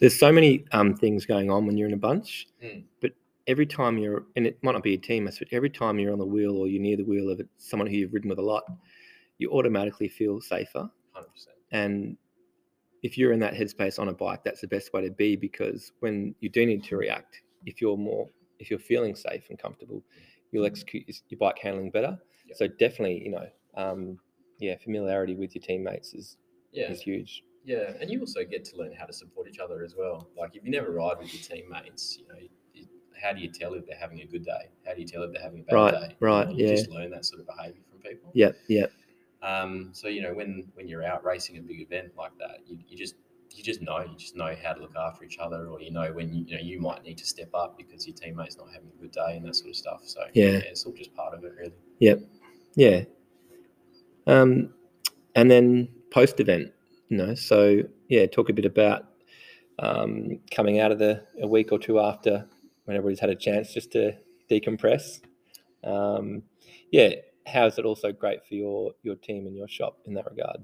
There's 0.00 0.18
so 0.18 0.30
many 0.30 0.64
um, 0.72 0.94
things 0.94 1.26
going 1.26 1.50
on 1.50 1.66
when 1.66 1.76
you're 1.76 1.88
in 1.88 1.94
a 1.94 1.98
bunch, 2.10 2.46
Mm. 2.62 2.84
but 3.00 3.12
every 3.48 3.66
time 3.66 3.98
you're, 3.98 4.26
and 4.36 4.46
it 4.46 4.62
might 4.62 4.72
not 4.72 4.82
be 4.84 4.94
a 4.94 4.98
team, 4.98 5.24
but 5.24 5.34
every 5.50 5.70
time 5.70 5.98
you're 5.98 6.12
on 6.12 6.18
the 6.18 6.26
wheel 6.26 6.56
or 6.56 6.68
you're 6.68 6.82
near 6.82 6.96
the 6.96 7.04
wheel 7.04 7.30
of 7.30 7.40
someone 7.56 7.88
who 7.88 7.96
you've 7.96 8.12
ridden 8.12 8.28
with 8.30 8.38
a 8.38 8.42
lot, 8.54 8.64
you 9.38 9.50
automatically 9.50 10.08
feel 10.08 10.40
safer. 10.40 10.88
Hundred 11.16 11.32
percent. 11.32 11.56
And 11.72 12.16
if 13.02 13.16
you're 13.16 13.32
in 13.32 13.40
that 13.40 13.54
headspace 13.54 13.98
on 13.98 14.08
a 14.08 14.12
bike, 14.12 14.44
that's 14.44 14.60
the 14.60 14.68
best 14.68 14.92
way 14.92 15.00
to 15.02 15.10
be 15.10 15.34
because 15.34 15.92
when 16.00 16.34
you 16.40 16.48
do 16.50 16.66
need 16.66 16.84
to 16.84 16.96
react, 16.96 17.40
if 17.64 17.80
you're 17.80 17.96
more, 17.96 18.28
if 18.58 18.68
you're 18.70 18.78
feeling 18.78 19.14
safe 19.14 19.44
and 19.48 19.58
comfortable, 19.58 20.02
you'll 20.52 20.66
execute 20.66 21.04
your, 21.28 21.38
bike 21.38 21.58
handling 21.58 21.90
better. 21.90 22.18
Yep. 22.48 22.56
So 22.58 22.66
definitely, 22.68 23.22
you 23.24 23.30
know, 23.30 23.48
um, 23.76 24.18
yeah, 24.58 24.76
familiarity 24.76 25.34
with 25.34 25.54
your 25.54 25.62
teammates 25.62 26.12
is 26.14 26.36
Yeah, 26.72 26.90
is 26.90 27.00
huge. 27.00 27.42
Yeah, 27.64 27.92
and 28.00 28.10
you 28.10 28.20
also 28.20 28.44
get 28.44 28.64
to 28.66 28.76
learn 28.76 28.92
how 28.92 29.06
to 29.06 29.12
support 29.12 29.48
each 29.48 29.58
other 29.58 29.82
as 29.82 29.94
well. 29.98 30.28
Like 30.36 30.54
if 30.54 30.64
you 30.64 30.70
never 30.70 30.92
ride 30.92 31.18
with 31.18 31.32
your 31.34 31.42
teammates, 31.42 32.18
you 32.18 32.28
know, 32.28 32.38
you, 32.74 32.86
how 33.20 33.32
do 33.32 33.40
you 33.40 33.48
tell 33.48 33.74
if 33.74 33.86
they're 33.86 33.98
having 33.98 34.20
a 34.20 34.26
good 34.26 34.44
day? 34.44 34.70
How 34.86 34.94
do 34.94 35.00
you 35.00 35.06
tell 35.06 35.22
if 35.22 35.32
they're 35.32 35.42
having 35.42 35.60
a 35.60 35.62
bad 35.64 35.74
Right, 35.74 35.92
day? 35.92 36.16
You 36.20 36.26
right, 36.26 36.46
know, 36.46 36.52
You 36.52 36.66
yeah. 36.66 36.74
just 36.76 36.90
learn 36.90 37.10
that 37.10 37.24
sort 37.24 37.40
of 37.40 37.46
behaviour 37.46 37.82
from 37.90 37.98
people. 38.00 38.30
Yeah, 38.34 38.52
yeah, 38.68 38.86
Um, 39.42 39.90
so 39.92 40.08
you 40.08 40.22
know, 40.22 40.34
when 40.34 40.68
when 40.74 40.88
you're 40.88 41.04
out 41.04 41.24
racing 41.24 41.58
a 41.58 41.60
big 41.62 41.80
event 41.80 42.12
like 42.16 42.32
that, 42.38 42.60
you, 42.66 42.78
you 42.88 42.96
just 42.96 43.14
you 43.54 43.62
just 43.62 43.80
know 43.80 44.00
you 44.00 44.16
just 44.16 44.36
know 44.36 44.54
how 44.62 44.72
to 44.72 44.80
look 44.80 44.94
after 44.96 45.24
each 45.24 45.38
other, 45.38 45.68
or 45.68 45.80
you 45.80 45.90
know 45.90 46.12
when 46.12 46.32
you, 46.32 46.44
you 46.46 46.56
know 46.56 46.62
you 46.62 46.80
might 46.80 47.02
need 47.04 47.18
to 47.18 47.26
step 47.26 47.50
up 47.54 47.76
because 47.78 48.06
your 48.06 48.14
teammate's 48.16 48.56
not 48.56 48.68
having 48.72 48.88
a 48.98 49.00
good 49.00 49.12
day 49.12 49.36
and 49.36 49.44
that 49.46 49.54
sort 49.56 49.70
of 49.70 49.76
stuff. 49.76 50.00
So 50.04 50.20
Yeah. 50.34 50.58
it's 50.64 50.84
all 50.84 50.92
just 50.92 51.14
part 51.14 51.34
of 51.34 51.44
it, 51.44 51.52
really. 51.58 51.72
Yep. 52.00 52.20
Yeah. 52.74 53.04
Um, 54.26 54.74
and 55.34 55.50
then 55.50 55.88
post 56.10 56.40
event, 56.40 56.72
you 57.08 57.16
know, 57.16 57.34
so 57.34 57.82
yeah, 58.08 58.26
talk 58.26 58.48
a 58.48 58.52
bit 58.52 58.64
about 58.64 59.04
um, 59.78 60.40
coming 60.50 60.80
out 60.80 60.90
of 60.92 60.98
the 60.98 61.22
a 61.40 61.46
week 61.46 61.70
or 61.72 61.78
two 61.78 62.00
after 62.00 62.46
when 62.84 62.96
everybody's 62.96 63.20
had 63.20 63.30
a 63.30 63.34
chance 63.36 63.72
just 63.72 63.92
to 63.92 64.16
decompress. 64.50 65.20
Um, 65.84 66.42
yeah, 66.90 67.10
how 67.46 67.66
is 67.66 67.78
it 67.78 67.84
also 67.84 68.12
great 68.12 68.44
for 68.46 68.54
your 68.54 68.92
your 69.02 69.16
team 69.16 69.46
and 69.46 69.56
your 69.56 69.68
shop 69.68 69.98
in 70.06 70.14
that 70.14 70.26
regard? 70.28 70.58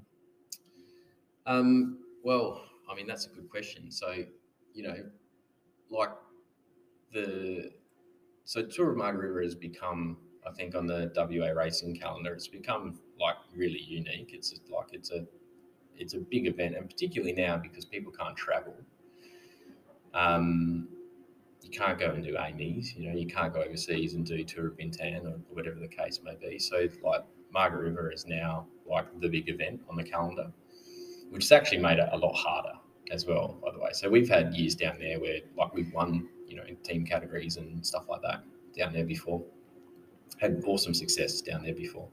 Um, 1.45 1.99
well, 2.23 2.61
I 2.89 2.95
mean, 2.95 3.07
that's 3.07 3.25
a 3.25 3.29
good 3.29 3.49
question. 3.49 3.91
So, 3.91 4.13
you 4.73 4.83
know, 4.83 4.95
like 5.89 6.09
the 7.13 7.71
so 8.45 8.63
Tour 8.63 8.91
of 8.91 8.97
Margaret 8.97 9.41
has 9.43 9.55
become, 9.55 10.17
I 10.45 10.51
think, 10.51 10.75
on 10.75 10.85
the 10.85 11.11
WA 11.15 11.51
racing 11.51 11.95
calendar, 11.95 12.33
it's 12.33 12.47
become 12.47 12.99
like 13.19 13.35
really 13.55 13.81
unique. 13.81 14.31
It's 14.33 14.49
just 14.49 14.69
like 14.69 14.87
it's 14.91 15.11
a 15.11 15.25
it's 15.97 16.13
a 16.13 16.19
big 16.19 16.47
event, 16.47 16.75
and 16.75 16.89
particularly 16.89 17.33
now 17.33 17.57
because 17.57 17.85
people 17.85 18.11
can't 18.11 18.35
travel. 18.35 18.75
Um, 20.13 20.89
you 21.63 21.69
can't 21.71 21.99
go 21.99 22.11
and 22.11 22.23
do 22.23 22.35
AMEs, 22.35 22.95
you 22.95 23.09
know, 23.09 23.17
you 23.17 23.27
can't 23.27 23.53
go 23.53 23.61
overseas 23.61 24.13
and 24.13 24.25
do 24.25 24.43
Tour 24.43 24.67
of 24.67 24.77
Bintan 24.77 25.25
or 25.25 25.39
whatever 25.49 25.79
the 25.79 25.87
case 25.87 26.19
may 26.23 26.35
be. 26.35 26.59
So, 26.59 26.87
like 27.03 27.23
Margaret 27.53 27.83
River 27.83 28.11
is 28.11 28.25
now 28.25 28.67
like 28.89 29.05
the 29.19 29.29
big 29.29 29.49
event 29.49 29.81
on 29.89 29.95
the 29.95 30.03
calendar 30.03 30.51
which 31.33 31.45
has 31.45 31.51
actually 31.51 31.79
made 31.79 31.97
it 31.97 32.07
a 32.11 32.17
lot 32.17 32.33
harder 32.33 32.73
as 33.09 33.25
well, 33.25 33.57
by 33.63 33.71
the 33.71 33.79
way. 33.79 33.89
So 33.93 34.07
we've 34.07 34.29
had 34.29 34.53
years 34.53 34.75
down 34.75 34.99
there 34.99 35.19
where 35.19 35.39
like 35.57 35.73
we've 35.73 35.91
won, 35.91 36.29
you 36.47 36.55
know, 36.55 36.63
in 36.67 36.75
team 36.77 37.05
categories 37.05 37.57
and 37.57 37.83
stuff 37.83 38.03
like 38.07 38.21
that 38.21 38.43
down 38.77 38.93
there 38.93 39.03
before. 39.03 39.43
Had 40.39 40.61
awesome 40.65 40.93
success 40.93 41.41
down 41.41 41.63
there 41.63 41.73
before. 41.73 42.07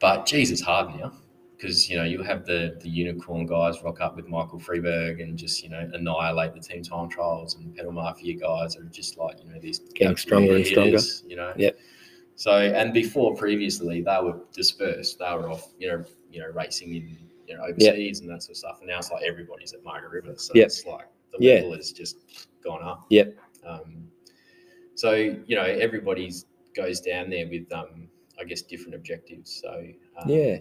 But 0.00 0.24
geez, 0.24 0.50
it's 0.50 0.62
hard 0.62 0.98
now 0.98 1.12
because 1.56 1.88
you 1.88 1.96
know 1.96 2.04
you 2.04 2.22
have 2.22 2.44
the 2.44 2.76
the 2.80 2.88
unicorn 2.88 3.46
guys 3.46 3.82
rock 3.82 4.00
up 4.00 4.16
with 4.16 4.28
Michael 4.28 4.58
Freiberg 4.60 5.22
and 5.22 5.36
just 5.38 5.62
you 5.62 5.70
know 5.70 5.88
annihilate 5.94 6.54
the 6.54 6.60
team 6.60 6.82
time 6.82 7.08
trials 7.08 7.54
and 7.56 7.74
pedal 7.74 7.92
mafia 7.92 8.34
guys 8.34 8.76
are 8.76 8.84
just 8.84 9.16
like 9.18 9.42
you 9.42 9.50
know 9.50 9.58
these 9.60 9.78
Getting 9.94 10.16
stronger 10.16 10.56
and 10.56 10.66
stronger. 10.66 10.98
You 11.26 11.36
know. 11.36 11.52
Yep. 11.56 11.78
So 12.34 12.52
and 12.52 12.92
before 12.92 13.34
previously 13.34 14.02
they 14.02 14.18
were 14.22 14.40
dispersed. 14.52 15.18
They 15.18 15.32
were 15.34 15.50
off 15.50 15.72
you 15.78 15.88
know 15.88 16.04
you 16.30 16.40
know 16.40 16.48
racing 16.48 16.94
in 16.94 17.18
you 17.46 17.56
know 17.56 17.64
overseas 17.64 18.20
and 18.20 18.30
that 18.30 18.42
sort 18.42 18.50
of 18.52 18.56
stuff. 18.58 18.78
And 18.80 18.88
now 18.88 18.98
it's 18.98 19.10
like 19.10 19.22
everybody's 19.22 19.72
at 19.72 19.82
Margaret 19.82 20.10
River. 20.12 20.34
So 20.36 20.52
Yep. 20.54 20.66
it's 20.66 20.84
like 20.86 21.06
the 21.32 21.38
Yeah. 21.40 21.54
level 21.56 21.74
has 21.74 21.92
just 21.92 22.16
gone 22.62 22.82
up. 22.82 23.06
Yep. 23.10 23.36
Um, 23.64 24.08
so 24.94 25.12
you 25.14 25.56
know 25.56 25.62
everybody's 25.64 26.46
goes 26.74 27.00
down 27.00 27.30
there 27.30 27.48
with 27.48 27.72
um, 27.72 28.08
I 28.38 28.44
guess 28.44 28.60
different 28.60 28.94
objectives. 28.94 29.62
So 29.62 29.86
um, 30.18 30.28
Yeah. 30.28 30.58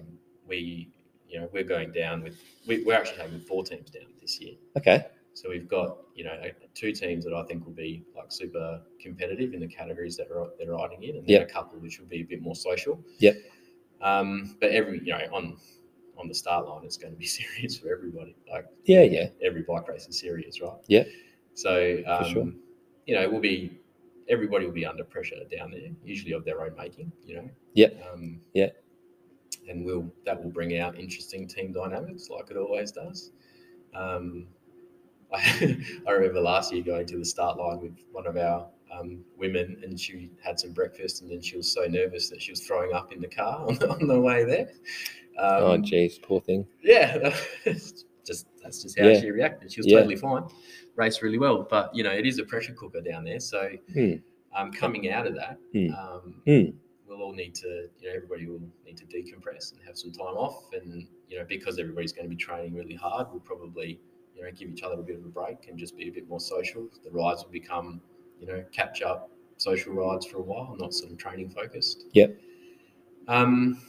We 0.48 0.90
you 1.30 1.40
know 1.40 1.50
we're 1.54 1.64
going 1.64 1.92
down 1.92 2.24
with 2.24 2.38
we, 2.68 2.84
we're 2.84 2.94
actually 2.96 3.18
having 3.18 3.40
four 3.40 3.64
teams 3.64 3.90
down 3.90 4.04
this 4.22 4.40
year. 4.40 4.56
Okay, 4.78 5.06
So 5.34 5.50
we've 5.50 5.68
got 5.68 5.98
you 6.16 6.24
know 6.24 6.36
two 6.74 6.92
teams 6.92 7.26
that 7.26 7.34
I 7.34 7.44
think 7.46 7.66
will 7.66 7.74
be 7.74 8.04
like 8.16 8.32
super 8.32 8.82
competitive 9.02 9.54
in 9.54 9.60
the 9.60 9.68
categories 9.68 10.16
that 10.18 10.28
are 10.32 10.50
they're 10.58 10.72
riding 10.72 11.04
in, 11.04 11.16
and 11.18 11.28
then 11.28 11.42
Yep. 11.42 11.50
a 11.50 11.54
couple 11.54 11.80
which 11.80 12.00
will 12.00 12.08
be 12.08 12.22
a 12.22 12.24
bit 12.24 12.42
more 12.42 12.56
social. 12.56 13.00
Yep. 13.20 13.36
Um, 14.02 14.56
but 14.60 14.72
every 14.72 15.00
you 15.04 15.12
know 15.14 15.20
on 15.34 15.58
on 16.18 16.28
the 16.30 16.36
start 16.36 16.66
line, 16.68 16.86
it's 16.86 16.98
going 16.98 17.12
to 17.14 17.20
be 17.20 17.26
serious 17.40 17.78
for 17.78 17.92
everybody. 17.94 18.36
Like 18.52 18.66
yeah, 18.86 19.04
yeah, 19.04 19.28
every 19.44 19.64
bike 19.64 19.88
race 19.88 20.08
is 20.08 20.20
serious, 20.20 20.62
right? 20.62 20.72
Yeah. 20.88 21.04
So 21.54 21.98
um, 22.08 22.26
sure. 22.32 22.48
you 23.06 23.16
know, 23.16 23.22
it 23.22 23.32
will 23.32 23.40
be 23.40 23.80
everybody 24.28 24.66
will 24.66 24.74
be 24.74 24.86
under 24.86 25.04
pressure 25.04 25.36
down 25.56 25.72
there, 25.72 25.82
usually 26.04 26.32
of 26.34 26.46
their 26.46 26.62
own 26.64 26.76
making. 26.78 27.12
You 27.26 27.36
know. 27.38 27.50
Yep. 27.74 28.06
Um, 28.14 28.42
Yeah. 28.54 28.70
And 29.68 29.86
will 29.86 30.12
that 30.26 30.42
will 30.44 30.52
bring 30.52 30.78
out 30.78 30.98
interesting 31.00 31.48
team 31.48 31.72
dynamics, 31.72 32.30
like 32.30 32.52
it 32.52 32.58
always 32.58 32.92
does. 32.92 33.32
Um, 33.96 34.48
I, 35.34 35.78
I 36.08 36.12
remember 36.12 36.40
last 36.42 36.72
year 36.74 36.84
going 36.84 37.08
to 37.08 37.18
the 37.18 37.26
start 37.26 37.58
line 37.58 37.82
with 37.82 37.98
one 38.12 38.28
of 38.28 38.38
our 38.38 38.68
um, 38.92 39.24
women, 39.38 39.82
and 39.84 40.00
she 40.00 40.30
had 40.44 40.60
some 40.60 40.72
breakfast, 40.72 41.22
and 41.22 41.32
then 41.32 41.42
she 41.42 41.58
was 41.58 41.72
so 41.72 41.86
nervous 41.86 42.30
that 42.30 42.42
she 42.42 42.52
was 42.52 42.62
throwing 42.62 42.94
up 42.94 43.12
in 43.12 43.22
the 43.22 43.28
car 43.28 43.66
on 43.68 43.76
the, 43.76 43.90
on 43.90 44.08
the 44.08 44.20
way 44.20 44.44
there. 44.44 44.70
Um, 45.38 45.64
oh, 45.64 45.78
jeez, 45.80 46.22
poor 46.22 46.40
thing. 46.42 46.66
Yeah, 46.84 47.36
just 47.66 48.48
that's 48.62 48.84
just 48.84 48.98
how 49.00 49.08
Yeah. 49.08 49.20
she 49.20 49.32
reacted. 49.32 49.72
She 49.72 49.80
was 49.80 49.88
Yeah. 49.88 49.98
totally 49.98 50.16
fine, 50.16 50.44
raced 50.96 51.22
really 51.22 51.40
well, 51.40 51.66
but 51.70 51.94
you 51.96 52.04
know 52.04 52.12
it 52.12 52.26
is 52.26 52.38
a 52.40 52.44
pressure 52.46 52.74
cooker 52.74 53.02
down 53.02 53.24
there. 53.26 53.40
So 53.40 53.72
um, 54.56 54.72
coming 54.72 55.10
out 55.10 55.28
of 55.28 55.36
that, 55.36 55.58
Hmm. 55.74 55.94
um, 55.94 56.42
Hmm. 56.46 56.78
We'll 57.16 57.28
all 57.28 57.34
need 57.34 57.56
to, 57.56 57.88
you 58.00 58.10
know, 58.10 58.16
everybody 58.16 58.48
will 58.48 58.62
need 58.86 58.98
to 58.98 59.06
decompress 59.06 59.72
and 59.74 59.82
have 59.86 59.98
some 59.98 60.12
time 60.12 60.36
off. 60.36 60.66
And, 60.74 61.08
you 61.30 61.38
know, 61.38 61.46
because 61.48 61.80
everybody's 61.80 62.12
going 62.12 62.26
to 62.26 62.30
be 62.30 62.36
training 62.36 62.74
really 62.74 62.96
hard, 62.96 63.28
we'll 63.32 63.40
probably, 63.42 64.00
you 64.36 64.44
know, 64.44 64.50
give 64.52 64.70
each 64.70 64.84
other 64.84 64.96
a 64.96 65.04
bit 65.04 65.18
of 65.18 65.26
a 65.26 65.30
break 65.30 65.68
and 65.70 65.78
just 65.78 65.98
be 65.98 66.08
a 66.08 66.12
bit 66.12 66.28
more 66.30 66.40
social. 66.40 66.88
The 67.04 67.12
rides 67.12 67.44
will 67.44 67.52
become, 67.52 68.02
you 68.40 68.48
know, 68.48 68.64
catch 68.72 69.02
up 69.02 69.32
social 69.58 69.94
rides 69.94 70.26
for 70.26 70.38
a 70.38 70.42
while, 70.42 70.76
not 70.80 70.94
sort 70.94 71.12
of 71.12 71.18
training 71.18 71.50
focused. 71.50 72.06
Yep. 72.14 72.38
Um, 73.28 73.82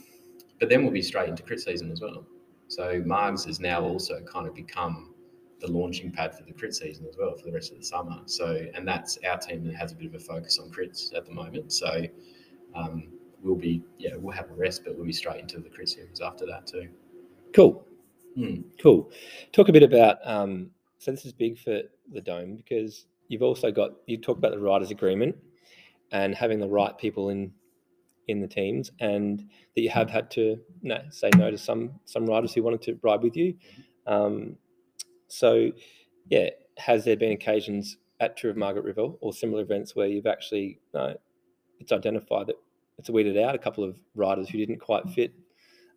but 0.58 0.68
then 0.68 0.82
we'll 0.82 0.92
be 0.92 1.02
straight 1.02 1.28
into 1.28 1.42
crit 1.42 1.60
season 1.60 1.90
as 1.90 2.00
well. 2.00 2.24
So 2.68 3.00
Margs 3.02 3.46
has 3.46 3.60
now 3.60 3.82
also 3.82 4.20
kind 4.22 4.46
of 4.46 4.54
become 4.54 5.12
the 5.60 5.70
launching 5.70 6.10
pad 6.10 6.36
for 6.36 6.44
the 6.44 6.52
crit 6.52 6.74
season 6.74 7.06
as 7.08 7.16
well 7.18 7.34
for 7.36 7.46
the 7.46 7.52
rest 7.52 7.72
of 7.72 7.78
the 7.78 7.84
summer. 7.84 8.20
So, 8.26 8.66
and 8.74 8.86
that's 8.86 9.18
our 9.28 9.38
team 9.38 9.64
that 9.66 9.76
has 9.76 9.92
a 9.92 9.94
bit 9.94 10.06
of 10.06 10.14
a 10.14 10.18
focus 10.18 10.58
on 10.58 10.70
crits 10.70 11.14
at 11.14 11.26
the 11.26 11.32
moment. 11.32 11.72
So, 11.72 12.02
um, 12.74 13.08
we'll 13.46 13.56
be 13.56 13.82
yeah 13.98 14.16
we'll 14.16 14.34
have 14.34 14.50
a 14.50 14.54
rest, 14.54 14.82
but 14.84 14.96
we'll 14.96 15.06
be 15.06 15.12
straight 15.12 15.40
into 15.40 15.58
the 15.58 15.68
crit 15.68 15.88
series 15.88 16.20
after 16.20 16.44
that 16.46 16.66
too. 16.66 16.88
Cool. 17.54 17.86
Hmm. 18.34 18.62
Cool. 18.80 19.10
Talk 19.52 19.68
a 19.68 19.72
bit 19.72 19.82
about. 19.82 20.18
Um, 20.24 20.70
so 20.98 21.10
this 21.10 21.24
is 21.24 21.32
big 21.32 21.58
for 21.58 21.82
the 22.12 22.20
dome 22.20 22.56
because 22.56 23.06
you've 23.28 23.42
also 23.42 23.70
got 23.70 23.92
you 24.06 24.18
talk 24.18 24.38
about 24.38 24.52
the 24.52 24.58
riders 24.58 24.90
agreement 24.90 25.36
and 26.12 26.34
having 26.34 26.58
the 26.58 26.68
right 26.68 26.96
people 26.98 27.30
in 27.30 27.52
in 28.28 28.40
the 28.40 28.48
teams, 28.48 28.90
and 29.00 29.48
that 29.74 29.80
you 29.82 29.90
have 29.90 30.10
had 30.10 30.30
to 30.32 30.58
no, 30.82 31.00
say 31.10 31.30
no 31.36 31.50
to 31.50 31.58
some 31.58 31.92
some 32.04 32.26
riders 32.26 32.52
who 32.52 32.62
wanted 32.62 32.82
to 32.82 32.98
ride 33.02 33.22
with 33.22 33.36
you. 33.36 33.54
Um, 34.06 34.56
so, 35.28 35.70
yeah, 36.28 36.50
has 36.78 37.04
there 37.04 37.16
been 37.16 37.32
occasions 37.32 37.98
at 38.20 38.36
Tour 38.36 38.50
of 38.50 38.56
Margaret 38.56 38.84
River 38.84 39.08
or 39.20 39.32
similar 39.32 39.62
events 39.62 39.94
where 39.94 40.06
you've 40.06 40.26
actually 40.26 40.80
no, 40.94 41.16
it's 41.78 41.92
identified 41.92 42.48
that 42.48 42.56
it's 42.98 43.10
weeded 43.10 43.38
out 43.38 43.54
a 43.54 43.58
couple 43.58 43.84
of 43.84 43.96
riders 44.14 44.48
who 44.48 44.58
didn't 44.58 44.78
quite 44.78 45.08
fit 45.10 45.34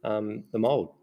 um, 0.04 0.44
the 0.52 0.60
mold? 0.60 0.94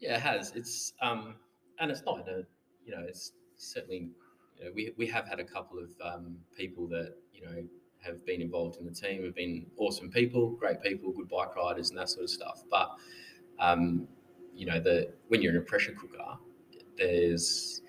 Yeah, 0.00 0.16
it 0.16 0.22
has. 0.22 0.52
It's 0.54 0.92
um, 1.00 1.34
and 1.78 1.90
it's 1.90 2.02
not 2.04 2.28
a 2.28 2.44
you 2.84 2.94
know 2.94 3.04
it's 3.06 3.32
certainly 3.56 4.10
you 4.58 4.64
know, 4.64 4.70
we 4.74 4.92
we 4.96 5.06
have 5.06 5.28
had 5.28 5.40
a 5.40 5.44
couple 5.44 5.78
of 5.78 5.90
um, 6.02 6.36
people 6.56 6.86
that 6.88 7.14
you 7.32 7.44
know 7.44 7.62
have 8.00 8.24
been 8.26 8.42
involved 8.42 8.78
in 8.78 8.84
the 8.84 8.92
team 8.92 9.24
have 9.24 9.34
been 9.34 9.66
awesome 9.76 10.10
people, 10.10 10.50
great 10.50 10.82
people, 10.82 11.12
good 11.12 11.28
bike 11.28 11.54
riders, 11.54 11.90
and 11.90 11.98
that 11.98 12.08
sort 12.08 12.24
of 12.24 12.30
stuff. 12.30 12.62
But 12.70 12.90
um, 13.58 14.08
you 14.54 14.66
know 14.66 14.80
the 14.80 15.12
when 15.28 15.42
you're 15.42 15.52
in 15.52 15.58
a 15.58 15.64
pressure 15.64 15.92
cooker, 15.92 16.38
there's 16.96 17.82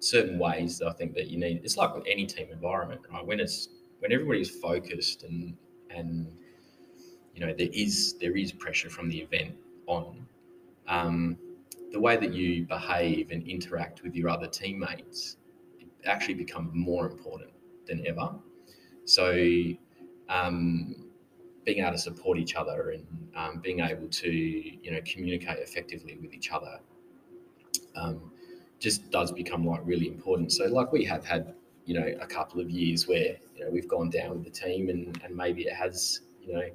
certain 0.00 0.38
ways 0.38 0.78
that 0.78 0.88
I 0.88 0.92
think 0.92 1.14
that 1.14 1.28
you 1.28 1.38
need. 1.38 1.60
It's 1.62 1.76
like 1.76 1.94
with 1.94 2.04
any 2.10 2.26
team 2.26 2.48
environment, 2.50 3.02
right? 3.12 3.24
When 3.24 3.40
it's 3.40 3.68
when 4.00 4.12
everybody's 4.12 4.50
focused 4.50 5.22
and 5.22 5.54
and 5.90 6.26
you 7.40 7.46
know 7.46 7.54
there 7.56 7.70
is 7.72 8.14
there 8.20 8.36
is 8.36 8.52
pressure 8.52 8.90
from 8.90 9.08
the 9.08 9.18
event 9.18 9.54
on 9.86 10.26
um, 10.86 11.38
the 11.90 11.98
way 11.98 12.16
that 12.16 12.34
you 12.34 12.66
behave 12.66 13.30
and 13.30 13.48
interact 13.48 14.02
with 14.02 14.14
your 14.14 14.28
other 14.28 14.46
teammates 14.46 15.36
actually 16.04 16.34
become 16.34 16.70
more 16.72 17.06
important 17.06 17.50
than 17.86 18.06
ever. 18.06 18.30
So, 19.04 19.34
um, 20.28 20.94
being 21.64 21.80
able 21.80 21.92
to 21.92 21.98
support 21.98 22.38
each 22.38 22.54
other 22.54 22.90
and 22.90 23.06
um, 23.36 23.60
being 23.60 23.80
able 23.80 24.08
to, 24.08 24.30
you 24.30 24.90
know, 24.90 25.00
communicate 25.04 25.58
effectively 25.58 26.18
with 26.20 26.32
each 26.32 26.52
other 26.52 26.78
um, 27.96 28.30
just 28.78 29.10
does 29.10 29.32
become 29.32 29.66
like 29.66 29.80
really 29.84 30.08
important. 30.08 30.52
So, 30.52 30.66
like 30.66 30.92
we 30.92 31.04
have 31.04 31.24
had, 31.24 31.54
you 31.86 31.98
know, 31.98 32.06
a 32.20 32.26
couple 32.26 32.60
of 32.60 32.70
years 32.70 33.08
where 33.08 33.36
you 33.56 33.64
know 33.64 33.70
we've 33.70 33.88
gone 33.88 34.10
down 34.10 34.30
with 34.30 34.44
the 34.44 34.50
team 34.50 34.88
and 34.90 35.20
and 35.24 35.34
maybe 35.36 35.62
it 35.62 35.74
has, 35.74 36.20
you 36.42 36.54
know, 36.54 36.70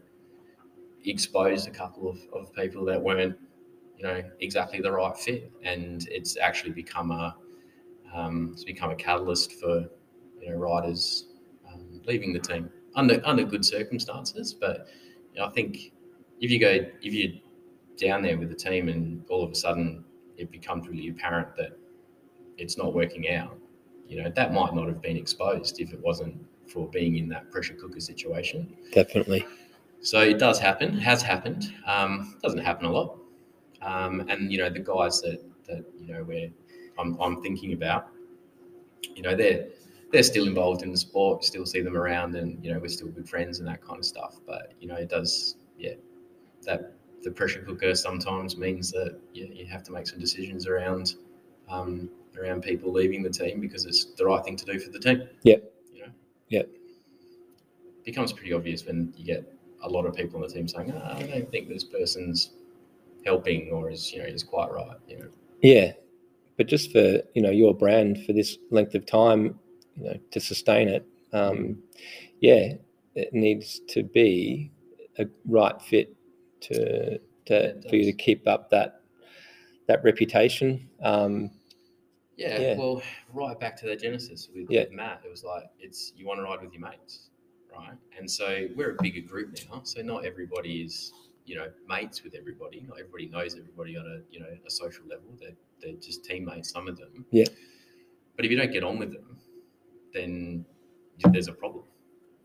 exposed 1.12 1.68
a 1.68 1.72
couple 1.72 2.10
of, 2.10 2.18
of 2.34 2.54
people 2.54 2.86
that 2.86 3.02
weren't 3.02 3.38
you 3.98 4.04
know 4.04 4.24
exactly 4.40 4.82
the 4.82 4.92
right 4.92 5.18
fit. 5.18 5.52
And 5.64 6.08
it's 6.10 6.38
actually 6.38 6.72
become 6.72 7.12
a 7.12 7.36
um, 8.14 8.52
it's 8.54 8.64
become 8.64 8.92
a 8.92 8.96
catalyst 8.96 9.54
for 9.54 9.88
you 10.42 10.50
know 10.50 10.56
riders 10.56 11.28
um, 11.72 12.02
leaving 12.06 12.34
the 12.34 12.40
team 12.40 12.70
under 12.96 13.22
under 13.26 13.44
good 13.44 13.66
circumstances. 13.66 14.54
But 14.54 14.88
you 15.34 15.40
know, 15.40 15.48
I 15.48 15.52
think 15.52 15.94
if 16.40 16.52
you 16.52 16.60
go 16.60 16.86
if 17.02 17.14
you're 17.14 17.42
down 17.98 18.22
there 18.22 18.38
with 18.38 18.50
the 18.50 18.56
team 18.56 18.90
and 18.90 19.24
all 19.30 19.44
of 19.44 19.52
a 19.52 19.56
sudden 19.56 20.04
it 20.38 20.52
becomes 20.52 20.88
really 20.88 21.08
apparent 21.10 21.56
that 21.56 21.78
it's 22.58 22.78
not 22.78 22.94
working 22.94 23.30
out 23.30 23.58
you 24.06 24.22
know 24.22 24.30
that 24.36 24.54
might 24.54 24.76
not 24.76 24.86
have 24.88 25.02
been 25.02 25.16
exposed 25.16 25.80
if 25.80 25.94
it 25.94 26.02
wasn't 26.02 26.36
for 26.68 26.88
being 26.90 27.18
in 27.18 27.30
that 27.30 27.52
pressure 27.52 27.74
cooker 27.74 28.00
situation. 28.00 28.76
Definitely. 28.92 29.46
So 30.02 30.22
it 30.22 30.38
does 30.38 30.60
happen, 30.60 30.98
has 30.98 31.22
happened. 31.22 31.74
Um, 31.86 32.38
doesn't 32.44 32.60
happen 32.60 32.86
a 32.86 32.92
lot. 32.92 33.18
Um, 33.82 34.22
and 34.30 34.52
you 34.52 34.58
know 34.58 34.70
the 34.70 34.80
guys 34.80 35.22
that 35.22 35.42
that 35.68 35.86
you 36.00 36.14
know 36.14 36.24
where 36.24 36.50
I'm, 36.98 37.20
I'm 37.22 37.42
thinking 37.42 37.74
about, 37.74 38.10
you 39.16 39.22
know 39.22 39.36
they're 39.36 39.68
they're 40.12 40.24
still 40.24 40.48
involved 40.48 40.82
in 40.82 40.92
the 40.92 40.98
sport. 40.98 41.44
Still 41.44 41.66
see 41.66 41.82
them 41.82 41.96
around, 41.98 42.36
and 42.36 42.64
you 42.64 42.74
know 42.74 42.80
we're 42.80 42.88
still 42.88 43.08
good 43.08 43.30
friends 43.30 43.60
and 43.60 43.68
that 43.68 43.82
kind 43.86 44.00
of 44.00 44.06
stuff. 44.06 44.40
But 44.46 44.74
you 44.80 44.88
know 44.88 44.96
it 44.96 45.10
does, 45.10 45.58
yeah, 45.78 45.94
that 46.64 46.94
the 47.24 47.32
pressure 47.32 47.62
cooker 47.62 47.96
sometimes 47.96 48.58
means 48.58 48.92
that 48.92 49.20
you, 49.34 49.50
you 49.52 49.66
have 49.66 49.84
to 49.84 49.92
make 49.92 50.08
some 50.08 50.20
decisions 50.20 50.68
around 50.68 51.16
um, 51.70 52.10
around 52.38 52.62
people 52.62 52.92
leaving 52.92 53.24
the 53.24 53.30
team 53.30 53.60
because 53.60 53.86
it's 53.86 54.06
the 54.14 54.26
right 54.26 54.44
thing 54.44 54.56
to 54.56 54.66
do 54.66 54.80
for 54.80 54.92
the 54.92 55.00
team. 55.00 55.28
Yep. 55.44 55.72
You 55.94 56.02
know. 56.02 56.12
Yep. 56.50 56.70
Becomes 58.04 58.32
pretty 58.32 58.54
obvious 58.54 58.86
when 58.86 59.14
you 59.18 59.26
get 59.26 59.55
a 59.86 59.90
lot 59.90 60.06
of 60.06 60.16
people 60.16 60.42
on 60.42 60.48
the 60.48 60.54
team 60.54 60.68
saying, 60.68 60.92
oh, 60.92 61.16
"I 61.16 61.24
don't 61.24 61.50
think 61.52 61.70
this 61.70 61.84
person's 61.84 62.52
helping 63.26 63.70
or 63.72 63.90
is 63.92 64.12
you 64.12 64.20
know 64.20 64.26
is 64.26 64.44
quite 64.44 64.72
right." 64.72 64.98
You 65.08 65.20
know. 65.20 65.28
Yeah, 65.62 65.94
but 66.58 66.68
just 66.68 66.92
for 66.92 67.22
you 67.34 67.42
know 67.42 67.52
your 67.52 67.74
brand 67.74 68.26
for 68.26 68.34
this 68.34 68.58
length 68.72 68.96
of 68.96 69.06
time, 69.06 69.60
you 69.96 70.04
know, 70.04 70.18
to 70.32 70.40
sustain 70.40 70.88
it, 70.90 71.06
um, 71.34 71.82
yeah, 72.42 72.74
it 73.16 73.34
needs 73.34 73.80
to 73.90 74.04
be 74.04 74.72
a 75.20 75.26
right 75.46 75.80
fit 75.82 76.16
to 76.62 77.20
to 77.46 77.82
for 77.90 77.96
you 77.96 78.06
to 78.06 78.14
keep 78.14 78.48
up 78.48 78.70
that 78.72 79.02
that 79.88 80.04
reputation. 80.04 80.90
Um, 81.02 81.52
Yeah, 82.38 82.60
Yeah. 82.60 82.78
well, 82.78 83.02
right 83.34 83.58
back 83.58 83.78
to 83.78 83.86
the 83.86 83.96
genesis 83.96 84.50
with, 84.54 84.70
Yeah. 84.70 84.82
with 84.82 84.92
Matt, 84.92 85.22
it 85.24 85.30
was 85.30 85.46
like 85.46 85.70
it's 85.80 86.12
you 86.18 86.26
want 86.26 86.40
to 86.40 86.44
ride 86.44 86.62
with 86.62 86.74
your 86.74 86.82
mates, 86.82 87.30
right? 87.78 87.98
And 88.18 88.30
so 88.30 88.68
we're 88.76 88.92
a 88.92 89.02
bigger 89.02 89.22
group 89.28 89.58
now, 89.70 89.82
so 89.84 90.02
not 90.02 90.26
everybody 90.26 90.82
is 90.82 91.12
you 91.46 91.56
know 91.56 91.68
mates 91.88 92.24
with 92.24 92.34
everybody. 92.36 92.86
Not 92.88 93.00
everybody 93.00 93.28
knows 93.28 93.56
everybody 93.56 93.98
on 93.98 94.06
a 94.06 94.34
you 94.34 94.40
know 94.40 94.48
a 94.66 94.70
social 94.72 95.06
level. 95.08 95.28
They're 95.40 95.56
they're 95.82 96.00
just 96.02 96.24
teammates, 96.26 96.72
some 96.72 96.88
of 96.88 96.98
them. 96.98 97.26
Yeah. 97.32 97.46
But 98.36 98.46
if 98.46 98.52
you 98.52 98.58
don't 98.58 98.72
get 98.72 98.84
on 98.84 98.98
with 99.00 99.14
them, 99.14 99.38
then 100.14 100.66
there's 101.32 101.48
a 101.48 101.54
problem, 101.54 101.84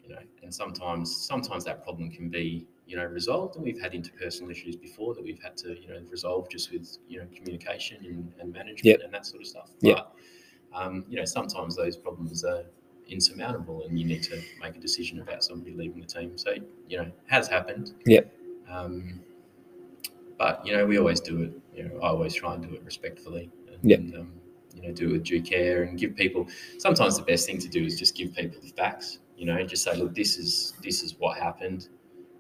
you 0.03 0.11
know. 0.11 0.21
And 0.43 0.55
sometimes 0.55 1.15
sometimes 1.27 1.65
that 1.65 1.83
problem 1.85 2.11
can 2.11 2.29
be 2.29 2.67
you 2.87 2.97
know 2.97 3.05
resolved, 3.05 3.57
and 3.57 3.65
we've 3.65 3.81
had 3.81 3.93
interpersonal 3.93 4.51
issues 4.51 4.77
before 4.77 5.15
that 5.15 5.23
we've 5.23 5.43
had 5.43 5.57
to 5.59 5.81
you 5.81 5.89
know 5.89 6.01
resolve 6.11 6.49
just 6.51 6.73
with 6.73 6.99
you 7.09 7.19
know 7.21 7.27
communication 7.35 7.99
and, 8.05 8.33
and 8.41 8.53
management 8.53 8.85
Yep. 8.85 9.01
and 9.05 9.15
that 9.15 9.27
sort 9.27 9.43
of 9.43 9.49
stuff. 9.49 9.71
Yep. 9.81 9.97
But 9.97 10.79
um, 10.79 11.05
you 11.09 11.17
know 11.17 11.25
sometimes 11.25 11.77
those 11.77 11.97
problems 11.97 12.45
are 12.45 12.65
insurmountable, 13.11 13.85
and 13.85 13.99
you 13.99 14.07
need 14.07 14.23
to 14.25 14.41
make 14.61 14.77
a 14.77 14.81
decision 14.81 15.21
about 15.21 15.45
somebody 15.45 15.73
leaving 15.75 16.01
the 16.01 16.07
team. 16.07 16.39
So 16.39 16.55
you 16.89 16.99
know 16.99 17.11
has 17.27 17.49
happened. 17.49 17.93
Yeah. 18.07 18.21
Um, 18.71 19.21
but 20.39 20.65
you 20.67 20.73
know 20.77 20.87
we 20.87 20.99
always 20.99 21.21
do 21.21 21.43
it. 21.43 21.53
You 21.75 21.89
know 21.89 22.01
I 22.01 22.09
always 22.09 22.35
try 22.35 22.55
and 22.55 22.63
do 22.63 22.75
it 22.75 22.83
respectfully. 22.85 23.51
And, 23.69 23.91
Yep. 23.91 24.01
um, 24.21 24.33
you 24.75 24.83
know, 24.83 24.93
do 24.93 25.09
it 25.09 25.13
with 25.13 25.25
due 25.25 25.43
care 25.43 25.83
and 25.83 25.99
give 25.99 26.15
people. 26.15 26.47
Sometimes 26.79 27.17
the 27.17 27.25
best 27.25 27.47
thing 27.47 27.59
to 27.59 27.69
do 27.69 27.85
is 27.85 27.99
just 27.99 28.15
give 28.15 28.35
people 28.35 28.61
the 28.63 28.69
facts. 28.69 29.19
You 29.37 29.47
know, 29.47 29.63
just 29.65 29.83
say, 29.85 29.97
look, 29.97 30.15
this 30.15 30.39
is 30.39 30.75
this 30.83 31.03
is 31.03 31.17
what 31.19 31.39
happened. 31.39 31.89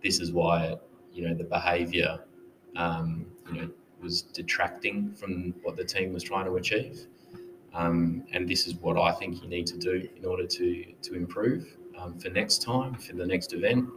This 0.03 0.21
is 0.21 0.33
why 0.33 0.77
you 1.12 1.27
know 1.27 1.35
the 1.35 1.45
behaviour, 1.45 2.21
um, 2.77 3.27
you 3.49 3.61
know, 3.61 3.71
was 4.03 4.23
detracting 4.23 5.12
from 5.14 5.55
what 5.62 5.77
the 5.77 5.85
team 5.85 6.12
was 6.12 6.23
trying 6.23 6.45
to 6.47 6.55
achieve. 6.57 7.07
Um, 7.75 8.25
and 8.33 8.49
this 8.49 8.66
is 8.66 8.75
what 8.77 8.99
I 8.99 9.12
think 9.12 9.43
you 9.43 9.49
need 9.49 9.66
to 9.68 9.79
do 9.79 10.09
in 10.16 10.25
order 10.25 10.47
to 10.47 10.85
to 11.03 11.14
improve 11.14 11.77
um, 11.99 12.18
for 12.18 12.29
next 12.31 12.62
time, 12.62 12.95
for 12.95 13.14
the 13.14 13.27
next 13.27 13.53
event. 13.53 13.89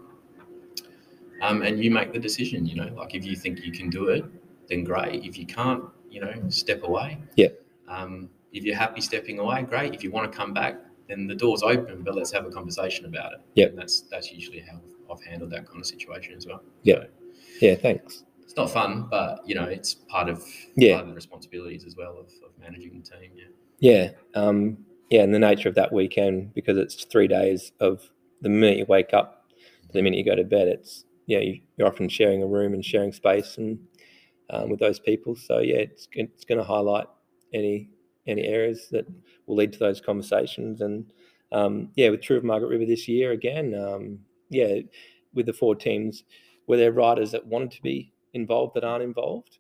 Um, 1.42 1.62
and 1.62 1.84
you 1.84 1.92
make 1.92 2.14
the 2.14 2.20
decision. 2.20 2.66
You 2.66 2.76
know, 2.76 2.94
like 2.96 3.16
if 3.16 3.26
you 3.26 3.36
think 3.36 3.64
you 3.66 3.72
can 3.72 3.90
do 3.90 4.10
it, 4.10 4.24
then 4.70 4.84
great. 4.84 5.26
If 5.26 5.38
you 5.38 5.46
can't, 5.46 5.84
you 6.10 6.22
know, 6.22 6.34
step 6.50 6.84
away. 6.84 7.18
Yeah. 7.36 7.48
Um, 7.88 8.30
if 8.54 8.64
you're 8.64 8.76
happy 8.78 9.02
stepping 9.02 9.40
away, 9.40 9.64
great. 9.64 9.94
If 9.96 10.04
you 10.04 10.12
want 10.12 10.32
to 10.32 10.38
come 10.38 10.54
back, 10.54 10.76
then 11.10 11.28
the 11.28 11.36
door's 11.36 11.64
open, 11.64 12.04
but 12.04 12.16
let's 12.16 12.32
have 12.32 12.46
a 12.46 12.50
conversation 12.52 13.06
about 13.06 13.34
it. 13.34 13.42
Yeah. 13.56 13.68
That's 13.76 14.02
that's 14.02 14.32
usually 14.32 14.60
how 14.60 14.80
I've 15.12 15.24
handled 15.24 15.52
that 15.52 15.68
kind 15.68 15.80
of 15.80 15.86
situation 15.88 16.36
as 16.36 16.46
well. 16.46 16.62
Yep. 16.84 17.12
So 17.60 17.66
Yeah, 17.66 17.76
thanks. 17.76 18.24
it's 18.44 18.56
not 18.56 18.70
fun, 18.70 19.08
but 19.10 19.42
you 19.48 19.56
know, 19.56 19.64
it's 19.66 19.96
part 19.96 20.30
of 20.30 20.46
Yeah. 20.78 20.94
part 20.94 21.04
of 21.04 21.10
the 21.10 21.16
responsibilities 21.16 21.84
as 21.86 21.96
well 21.98 22.12
of, 22.20 22.28
of 22.46 22.52
managing 22.62 23.02
the 23.02 23.10
team. 23.10 23.32
Yeah. 23.36 23.46
Yeah, 23.84 24.12
um, 24.34 24.78
yeah, 25.10 25.24
and 25.24 25.36
the 25.36 25.40
nature 25.40 25.68
of 25.68 25.76
that 25.76 25.92
weekend 25.92 26.54
because 26.54 26.78
it's 26.78 27.04
three 27.04 27.28
days 27.28 27.74
of 27.82 28.10
the 28.42 28.48
minute 28.48 28.78
you 28.78 28.86
wake 28.88 29.14
up 29.14 29.50
to 29.88 29.92
the 29.92 30.02
minute 30.02 30.18
you 30.20 30.24
go 30.26 30.36
to 30.36 30.46
bed. 30.46 30.70
It's 30.70 31.04
yeah, 31.28 31.40
you, 31.40 31.60
you're 31.78 31.90
often 31.90 32.08
sharing 32.08 32.42
a 32.42 32.48
room 32.48 32.74
and 32.74 32.86
sharing 32.86 33.12
space 33.12 33.58
and 33.58 33.80
um, 34.50 34.70
with 34.70 34.80
those 34.80 35.00
people. 35.00 35.36
So 35.36 35.60
yeah, 35.60 35.78
it's 35.78 36.08
it's 36.14 36.46
going 36.46 36.60
to 36.60 36.64
highlight 36.64 37.08
any 37.54 37.90
any 38.26 38.44
areas 38.46 38.88
that 38.92 39.06
will 39.48 39.58
lead 39.58 39.74
to 39.74 39.80
those 39.80 40.02
conversations. 40.02 40.82
And 40.82 41.12
um, 41.52 41.90
yeah, 41.96 42.10
with 42.10 42.22
Tour 42.22 42.38
of 42.38 42.46
Margaret 42.46 42.70
River 42.70 42.86
this 42.86 43.10
year 43.10 43.34
again, 43.34 43.76
um, 43.76 44.20
yeah, 44.50 44.80
with 45.34 45.48
the 45.48 45.54
four 45.54 45.76
teams, 45.76 46.24
were 46.68 46.78
there 46.78 46.94
riders 46.94 47.32
that 47.34 47.48
wanted 47.48 47.72
to 47.72 47.84
be 47.84 48.14
involved 48.34 48.76
that 48.76 48.86
aren't 48.86 49.04
involved? 49.06 49.60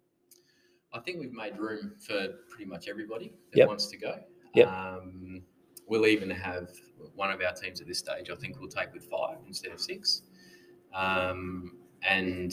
I 0.94 1.00
think 1.00 1.20
we've 1.20 1.34
made 1.34 1.58
room 1.58 1.94
for 2.00 2.28
pretty 2.50 2.66
much 2.66 2.88
everybody 2.88 3.34
that 3.52 3.58
Yep. 3.60 3.68
wants 3.68 3.88
to 3.88 3.98
go. 3.98 4.20
Yep. 4.54 4.68
Um, 4.68 5.42
we'll 5.88 6.06
even 6.06 6.30
have 6.30 6.70
one 7.16 7.32
of 7.32 7.42
our 7.42 7.54
teams 7.54 7.82
at 7.82 7.88
this 7.88 7.98
stage. 8.00 8.30
I 8.30 8.36
think 8.36 8.60
we'll 8.60 8.70
take 8.70 8.94
with 8.94 9.06
five 9.10 9.38
instead 9.48 9.72
of 9.72 9.82
six. 9.82 10.22
Um, 10.94 11.78
and 12.08 12.52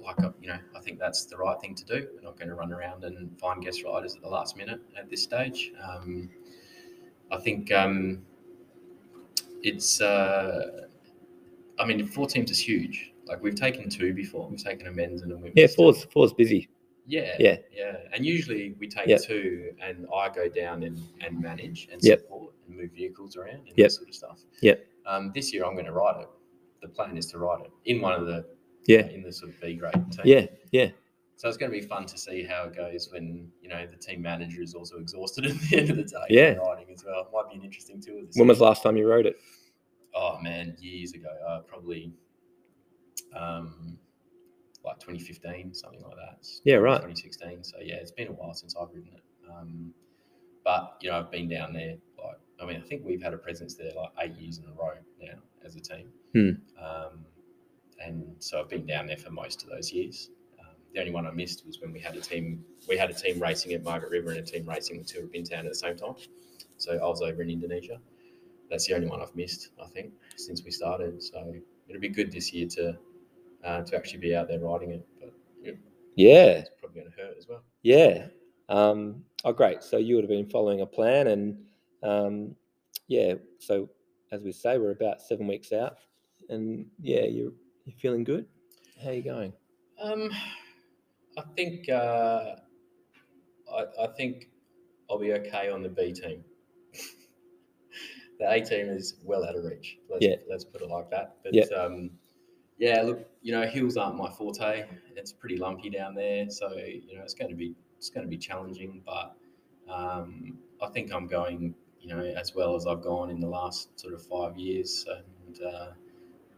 like 0.00 0.20
uh, 0.22 0.30
you 0.40 0.48
know, 0.48 0.58
I 0.76 0.80
think 0.80 0.98
that's 0.98 1.26
the 1.26 1.36
right 1.36 1.60
thing 1.60 1.74
to 1.76 1.84
do. 1.84 2.08
We're 2.14 2.22
not 2.22 2.36
going 2.36 2.48
to 2.48 2.54
run 2.54 2.72
around 2.72 3.04
and 3.04 3.38
find 3.38 3.62
guest 3.62 3.84
riders 3.84 4.16
at 4.16 4.22
the 4.22 4.28
last 4.28 4.56
minute 4.56 4.80
at 4.98 5.08
this 5.08 5.22
stage. 5.22 5.72
Um, 5.82 6.28
I 7.30 7.38
think 7.38 7.70
um, 7.72 8.22
it's. 9.62 10.00
Uh, 10.00 10.86
I 11.78 11.84
mean, 11.84 12.04
four 12.06 12.26
teams 12.26 12.50
is 12.50 12.58
huge. 12.58 13.12
Like 13.26 13.40
we've 13.42 13.54
taken 13.54 13.88
two 13.88 14.12
before. 14.14 14.48
We've 14.48 14.62
taken 14.62 14.86
a 14.88 14.92
men's 14.92 15.22
and 15.22 15.30
a 15.30 15.36
women's. 15.36 15.54
Yeah, 15.56 15.66
team. 15.66 15.76
four's 15.76 16.04
four's 16.04 16.32
busy. 16.32 16.68
Yeah, 17.10 17.34
Yeah. 17.38 17.56
yeah. 17.72 17.96
And 18.12 18.24
usually 18.24 18.74
we 18.78 18.86
take 18.86 19.06
Yep. 19.08 19.22
two, 19.22 19.72
and 19.80 20.06
I 20.14 20.28
go 20.28 20.46
down 20.48 20.82
and, 20.82 21.00
and 21.22 21.40
manage 21.40 21.88
and 21.90 22.00
Yep. 22.02 22.20
support 22.20 22.54
and 22.66 22.76
move 22.76 22.90
vehicles 22.92 23.34
around 23.36 23.66
and 23.66 23.68
Yep. 23.68 23.76
that 23.76 23.90
sort 23.92 24.08
of 24.08 24.14
stuff. 24.14 24.40
Yeah. 24.60 24.74
Um, 25.06 25.32
this 25.34 25.52
year 25.54 25.64
I'm 25.64 25.72
going 25.72 25.86
to 25.86 25.92
ride 25.92 26.20
it. 26.20 26.28
The 26.82 26.88
plan 26.88 27.16
is 27.16 27.26
to 27.32 27.38
ride 27.38 27.62
it 27.64 27.70
in 27.86 28.00
one 28.02 28.12
of 28.12 28.26
the 28.26 28.46
Yeah, 28.86 29.06
in 29.08 29.22
the 29.22 29.32
sort 29.32 29.52
of 29.52 29.60
B 29.60 29.74
grade 29.74 29.94
team. 30.12 30.22
yeah, 30.24 30.46
yeah. 30.70 30.90
So 31.36 31.48
it's 31.48 31.56
going 31.56 31.70
to 31.72 31.78
be 31.80 31.84
fun 31.86 32.04
to 32.06 32.18
see 32.18 32.42
how 32.42 32.64
it 32.64 32.74
goes 32.76 33.10
when 33.12 33.50
you 33.62 33.68
know 33.68 33.86
the 33.86 33.96
team 33.96 34.20
manager 34.22 34.60
is 34.62 34.74
also 34.74 34.98
exhausted 34.98 35.46
at 35.50 35.56
the 35.70 35.76
end 35.78 35.90
of 35.90 35.96
the 35.96 36.04
day. 36.04 36.26
Yeah. 36.28 36.52
riding 36.54 36.90
as 36.92 37.04
well. 37.04 37.28
Might 37.32 37.48
be 37.50 37.56
an 37.56 37.62
interesting 37.64 38.00
tour. 38.02 38.20
This 38.24 38.36
When 38.36 38.46
year. 38.46 38.48
was 38.52 38.58
the 38.58 38.64
last 38.64 38.82
time 38.82 38.96
you 38.96 39.08
rode 39.08 39.24
it? 39.26 39.36
Oh 40.14 40.38
man, 40.42 40.76
years 40.80 41.12
ago, 41.14 41.28
uh, 41.48 41.60
probably 41.60 42.12
um, 43.34 43.98
like 44.88 44.98
2015, 45.00 45.74
something 45.74 46.02
like 46.02 46.16
that. 46.16 46.36
It's 46.38 46.60
Yeah, 46.64 46.76
right. 46.76 46.96
2016. 46.96 47.64
So 47.64 47.76
yeah, 47.82 47.96
it's 47.96 48.10
been 48.10 48.28
a 48.28 48.32
while 48.32 48.54
since 48.54 48.74
I've 48.80 48.88
ridden 48.92 49.10
it. 49.14 49.22
Um, 49.50 49.92
but 50.64 50.96
you 51.00 51.10
know, 51.10 51.18
I've 51.18 51.30
been 51.30 51.48
down 51.48 51.72
there. 51.72 51.96
Like, 52.22 52.38
I 52.60 52.66
mean, 52.66 52.82
I 52.84 52.86
think 52.86 53.02
we've 53.04 53.22
had 53.22 53.34
a 53.34 53.38
presence 53.38 53.74
there 53.74 53.92
like 53.96 54.10
eight 54.20 54.36
years 54.36 54.58
in 54.58 54.64
a 54.64 54.72
row 54.72 54.94
now 55.20 55.38
as 55.64 55.76
a 55.76 55.80
team. 55.80 56.08
Hmm. 56.34 56.50
Um, 56.82 57.24
and 58.04 58.24
so 58.38 58.60
I've 58.60 58.68
been 58.68 58.86
down 58.86 59.06
there 59.06 59.16
for 59.16 59.30
most 59.30 59.62
of 59.62 59.70
those 59.70 59.92
years. 59.92 60.30
Um, 60.60 60.74
the 60.94 61.00
only 61.00 61.12
one 61.12 61.26
I 61.26 61.30
missed 61.30 61.66
was 61.66 61.80
when 61.80 61.92
we 61.92 62.00
had 62.00 62.16
a 62.16 62.20
team. 62.20 62.64
We 62.88 62.96
had 62.96 63.10
a 63.10 63.14
team 63.14 63.40
racing 63.40 63.72
at 63.72 63.82
Margaret 63.84 64.10
River 64.10 64.30
and 64.30 64.38
a 64.38 64.42
team 64.42 64.68
racing 64.68 64.98
at 65.00 65.06
Tour 65.06 65.24
of 65.24 65.32
Bintan 65.32 65.60
at 65.60 65.68
the 65.68 65.74
same 65.74 65.96
time. 65.96 66.14
So 66.76 66.92
I 66.92 67.06
was 67.06 67.22
over 67.22 67.42
in 67.42 67.50
Indonesia. 67.50 67.98
That's 68.70 68.86
the 68.86 68.94
only 68.94 69.08
one 69.08 69.20
I've 69.20 69.34
missed, 69.34 69.70
I 69.82 69.86
think, 69.88 70.12
since 70.36 70.62
we 70.62 70.70
started. 70.70 71.22
So 71.22 71.54
it'll 71.88 72.00
be 72.00 72.08
good 72.08 72.30
this 72.30 72.52
year 72.52 72.68
to 72.68 72.96
uh, 73.64 73.82
to 73.82 73.96
actually 73.96 74.20
be 74.20 74.34
out 74.34 74.48
there 74.48 74.60
riding 74.60 74.90
it, 74.92 75.06
but 75.20 75.32
Yeah, 76.16 76.58
it's 76.58 76.70
probably 76.80 77.00
going 77.02 77.12
to 77.12 77.16
hurt 77.22 77.36
as 77.38 77.46
well. 77.48 77.62
yeah. 77.82 78.26
Um, 78.68 79.24
oh, 79.44 79.52
great. 79.52 79.82
So 79.82 79.96
you 79.96 80.14
would 80.16 80.24
have 80.24 80.30
been 80.30 80.48
following 80.48 80.80
a 80.82 80.86
plan, 80.86 81.28
and 81.28 81.58
um, 82.02 82.54
yeah. 83.06 83.34
So 83.58 83.88
as 84.32 84.42
we 84.42 84.52
say, 84.52 84.78
we're 84.78 84.90
about 84.92 85.20
seven 85.22 85.46
weeks 85.46 85.72
out, 85.72 85.96
and 86.50 86.86
yeah, 87.00 87.24
you're 87.24 87.52
you're 87.86 87.96
feeling 87.98 88.24
good. 88.24 88.46
How 89.02 89.10
are 89.10 89.14
you 89.14 89.22
going? 89.22 89.52
Um, 90.00 90.30
I 91.38 91.42
think 91.56 91.88
uh, 91.88 92.56
I, 93.72 93.84
I 94.02 94.06
think 94.16 94.50
I'll 95.10 95.18
be 95.18 95.32
okay 95.32 95.70
on 95.70 95.82
the 95.82 95.88
B 95.88 96.12
team. 96.12 96.44
the 98.38 98.50
A 98.50 98.60
team 98.60 98.88
is 98.88 99.14
well 99.24 99.44
out 99.44 99.56
of 99.56 99.64
reach. 99.64 99.98
Let's, 100.10 100.24
Yeah. 100.26 100.36
let's 100.48 100.64
put 100.64 100.82
it 100.82 100.88
like 100.88 101.10
that. 101.10 101.36
But 101.42 101.54
Yeah. 101.54 101.64
um, 101.76 102.10
yeah, 102.78 103.02
look, 103.02 103.26
you 103.48 103.54
know, 103.54 103.66
hills 103.66 103.96
aren't 103.96 104.18
my 104.18 104.28
forte. 104.28 104.84
It's 105.16 105.32
pretty 105.32 105.56
lumpy 105.56 105.88
down 105.88 106.14
there, 106.14 106.50
so 106.50 106.68
you 106.76 107.16
know, 107.16 107.22
it's 107.22 107.32
going 107.32 107.48
to 107.48 107.56
be 107.56 107.74
it's 107.96 108.10
going 108.10 108.26
to 108.26 108.28
be 108.28 108.36
challenging. 108.36 109.00
But 109.06 109.34
um, 109.90 110.58
I 110.82 110.88
think 110.90 111.14
I'm 111.14 111.26
going, 111.26 111.74
you 111.98 112.14
know, 112.14 112.20
as 112.20 112.54
well 112.54 112.76
as 112.76 112.86
I've 112.86 113.00
gone 113.00 113.30
in 113.30 113.40
the 113.40 113.46
last 113.46 113.98
sort 113.98 114.12
of 114.12 114.22
five 114.22 114.58
years. 114.58 115.06
And 115.46 115.62
uh, 115.62 115.86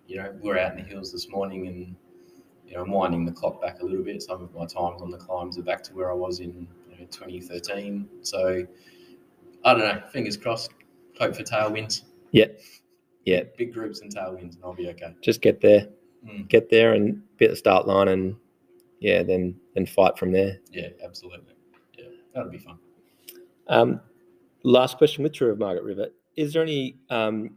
you 0.08 0.16
know, 0.16 0.34
we're 0.42 0.58
out 0.58 0.72
in 0.72 0.82
the 0.82 0.82
hills 0.82 1.12
this 1.12 1.28
morning, 1.28 1.68
and 1.68 1.94
you 2.66 2.74
know, 2.74 2.82
I'm 2.82 2.90
winding 2.90 3.24
the 3.24 3.30
clock 3.30 3.62
back 3.62 3.82
a 3.82 3.84
little 3.84 4.02
bit. 4.02 4.20
Some 4.20 4.42
of 4.42 4.52
my 4.52 4.66
times 4.66 5.00
on 5.00 5.12
the 5.12 5.18
climbs 5.18 5.58
are 5.58 5.62
back 5.62 5.84
to 5.84 5.94
where 5.94 6.10
I 6.10 6.14
was 6.14 6.40
in 6.40 6.66
you 6.90 6.98
know, 6.98 7.06
2013. 7.12 8.08
So 8.22 8.66
I 9.64 9.74
don't 9.74 9.82
know. 9.82 10.02
Fingers 10.12 10.36
crossed. 10.36 10.72
Hope 11.20 11.36
for 11.36 11.44
tailwinds. 11.44 12.02
Yeah, 12.32 12.46
yeah. 13.26 13.44
Big 13.56 13.72
groups 13.72 14.00
and 14.00 14.12
tailwinds, 14.12 14.56
and 14.56 14.64
I'll 14.64 14.74
be 14.74 14.88
okay. 14.88 15.14
Just 15.22 15.40
get 15.40 15.60
there, 15.60 15.86
Mm. 16.26 16.48
get 16.48 16.70
there, 16.70 16.92
and 16.92 17.22
be 17.38 17.46
at 17.46 17.50
the 17.50 17.56
start 17.56 17.86
line, 17.86 18.08
and 18.08 18.36
yeah, 19.00 19.22
then 19.22 19.56
then 19.74 19.86
fight 19.86 20.18
from 20.18 20.32
there. 20.32 20.58
Yeah, 20.70 20.88
absolutely. 21.02 21.54
Yeah, 21.96 22.04
that'll 22.34 22.50
be 22.50 22.58
fun. 22.58 22.78
Um, 23.68 24.00
last 24.62 24.98
question 24.98 25.22
with 25.22 25.32
Tour 25.32 25.50
of 25.50 25.58
Margaret 25.58 25.84
River: 25.84 26.08
Is 26.36 26.52
there 26.52 26.62
any 26.62 26.98
um, 27.08 27.56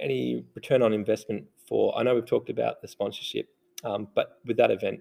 any 0.00 0.44
return 0.54 0.82
on 0.82 0.92
investment 0.92 1.44
for? 1.66 1.96
I 1.98 2.02
know 2.02 2.14
we've 2.14 2.26
talked 2.26 2.50
about 2.50 2.80
the 2.80 2.88
sponsorship, 2.88 3.48
um, 3.84 4.08
but 4.14 4.38
with 4.44 4.56
that 4.58 4.70
event, 4.70 5.00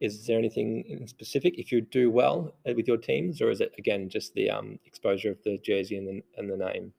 is 0.00 0.26
there 0.26 0.38
anything 0.38 0.84
in 0.88 1.06
specific 1.06 1.58
if 1.58 1.72
you 1.72 1.80
do 1.80 2.10
well 2.10 2.54
uh, 2.68 2.72
with 2.74 2.86
your 2.86 2.98
teams, 2.98 3.40
or 3.40 3.50
is 3.50 3.60
it 3.60 3.74
again 3.78 4.08
just 4.08 4.34
the 4.34 4.50
um, 4.50 4.78
exposure 4.84 5.30
of 5.30 5.42
the 5.42 5.58
jersey 5.58 5.96
and 5.96 6.06
the, 6.06 6.22
and 6.36 6.50
the 6.50 6.56
name? 6.56 6.92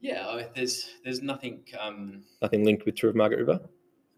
Yeah, 0.00 0.26
I, 0.26 0.48
there's 0.54 0.88
there's 1.04 1.22
nothing. 1.22 1.64
Um, 1.78 2.22
Nothing 2.42 2.64
linked 2.64 2.86
with 2.86 2.96
Tour 2.96 3.10
of 3.10 3.16
Margaret 3.16 3.40
River. 3.40 3.60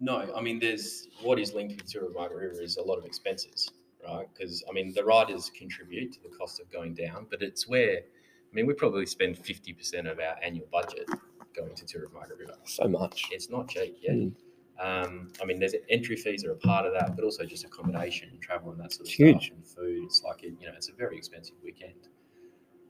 No, 0.03 0.35
I 0.37 0.41
mean, 0.43 0.59
there's 0.59 1.09
what 1.23 1.39
is 1.39 1.55
linked 1.55 1.77
with 1.81 1.91
Tour 1.91 2.07
of 2.07 2.15
Margaret 2.15 2.49
River 2.49 2.61
is 2.61 2.77
a 2.77 2.83
lot 2.83 2.99
of 2.99 3.05
expenses, 3.05 3.71
right? 4.05 4.27
Because 4.35 4.65
I 4.69 4.73
mean, 4.73 4.93
the 4.93 5.05
riders 5.05 5.51
contribute 5.57 6.13
to 6.15 6.23
the 6.23 6.29
cost 6.37 6.61
of 6.61 6.71
going 6.71 6.95
down, 6.95 7.29
but 7.31 7.41
it's 7.41 7.69
where 7.69 7.99
I 7.99 8.53
mean, 8.53 8.67
we 8.67 8.75
probably 8.75 9.07
spend 9.07 9.39
fifty 9.39 9.73
percent 9.73 10.09
of 10.09 10.19
our 10.19 10.35
annual 10.43 10.67
budget 10.73 11.09
going 11.57 11.75
to 11.77 11.87
Tour 11.87 12.07
of 12.07 12.13
Margaret 12.13 12.41
River. 12.41 12.57
So 12.65 12.89
much. 12.89 13.29
It's 13.31 13.49
not 13.49 13.69
cheap, 13.69 13.97
yeah. 14.03 14.13
Mm. 14.13 14.35
Um, 14.81 15.31
I 15.41 15.45
mean, 15.45 15.61
there's 15.61 15.75
entry 15.89 16.17
fees 16.17 16.45
are 16.45 16.51
a 16.53 16.57
part 16.57 16.85
of 16.87 16.93
that, 16.95 17.15
but 17.15 17.25
also 17.25 17.45
just 17.45 17.65
accommodation, 17.65 18.31
and 18.31 18.41
travel, 18.41 18.73
and 18.73 18.81
that 18.81 18.93
sort 18.93 19.03
of 19.03 19.07
It's 19.07 19.15
stuff, 19.15 19.27
huge. 19.27 19.53
and 19.55 19.65
food. 19.65 20.05
It's 20.05 20.23
like 20.25 20.43
it, 20.43 20.55
you 20.61 20.67
know, 20.67 20.73
it's 20.75 20.89
a 20.89 20.95
very 20.95 21.17
expensive 21.17 21.55
weekend. 21.63 22.09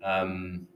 Um, 0.02 0.66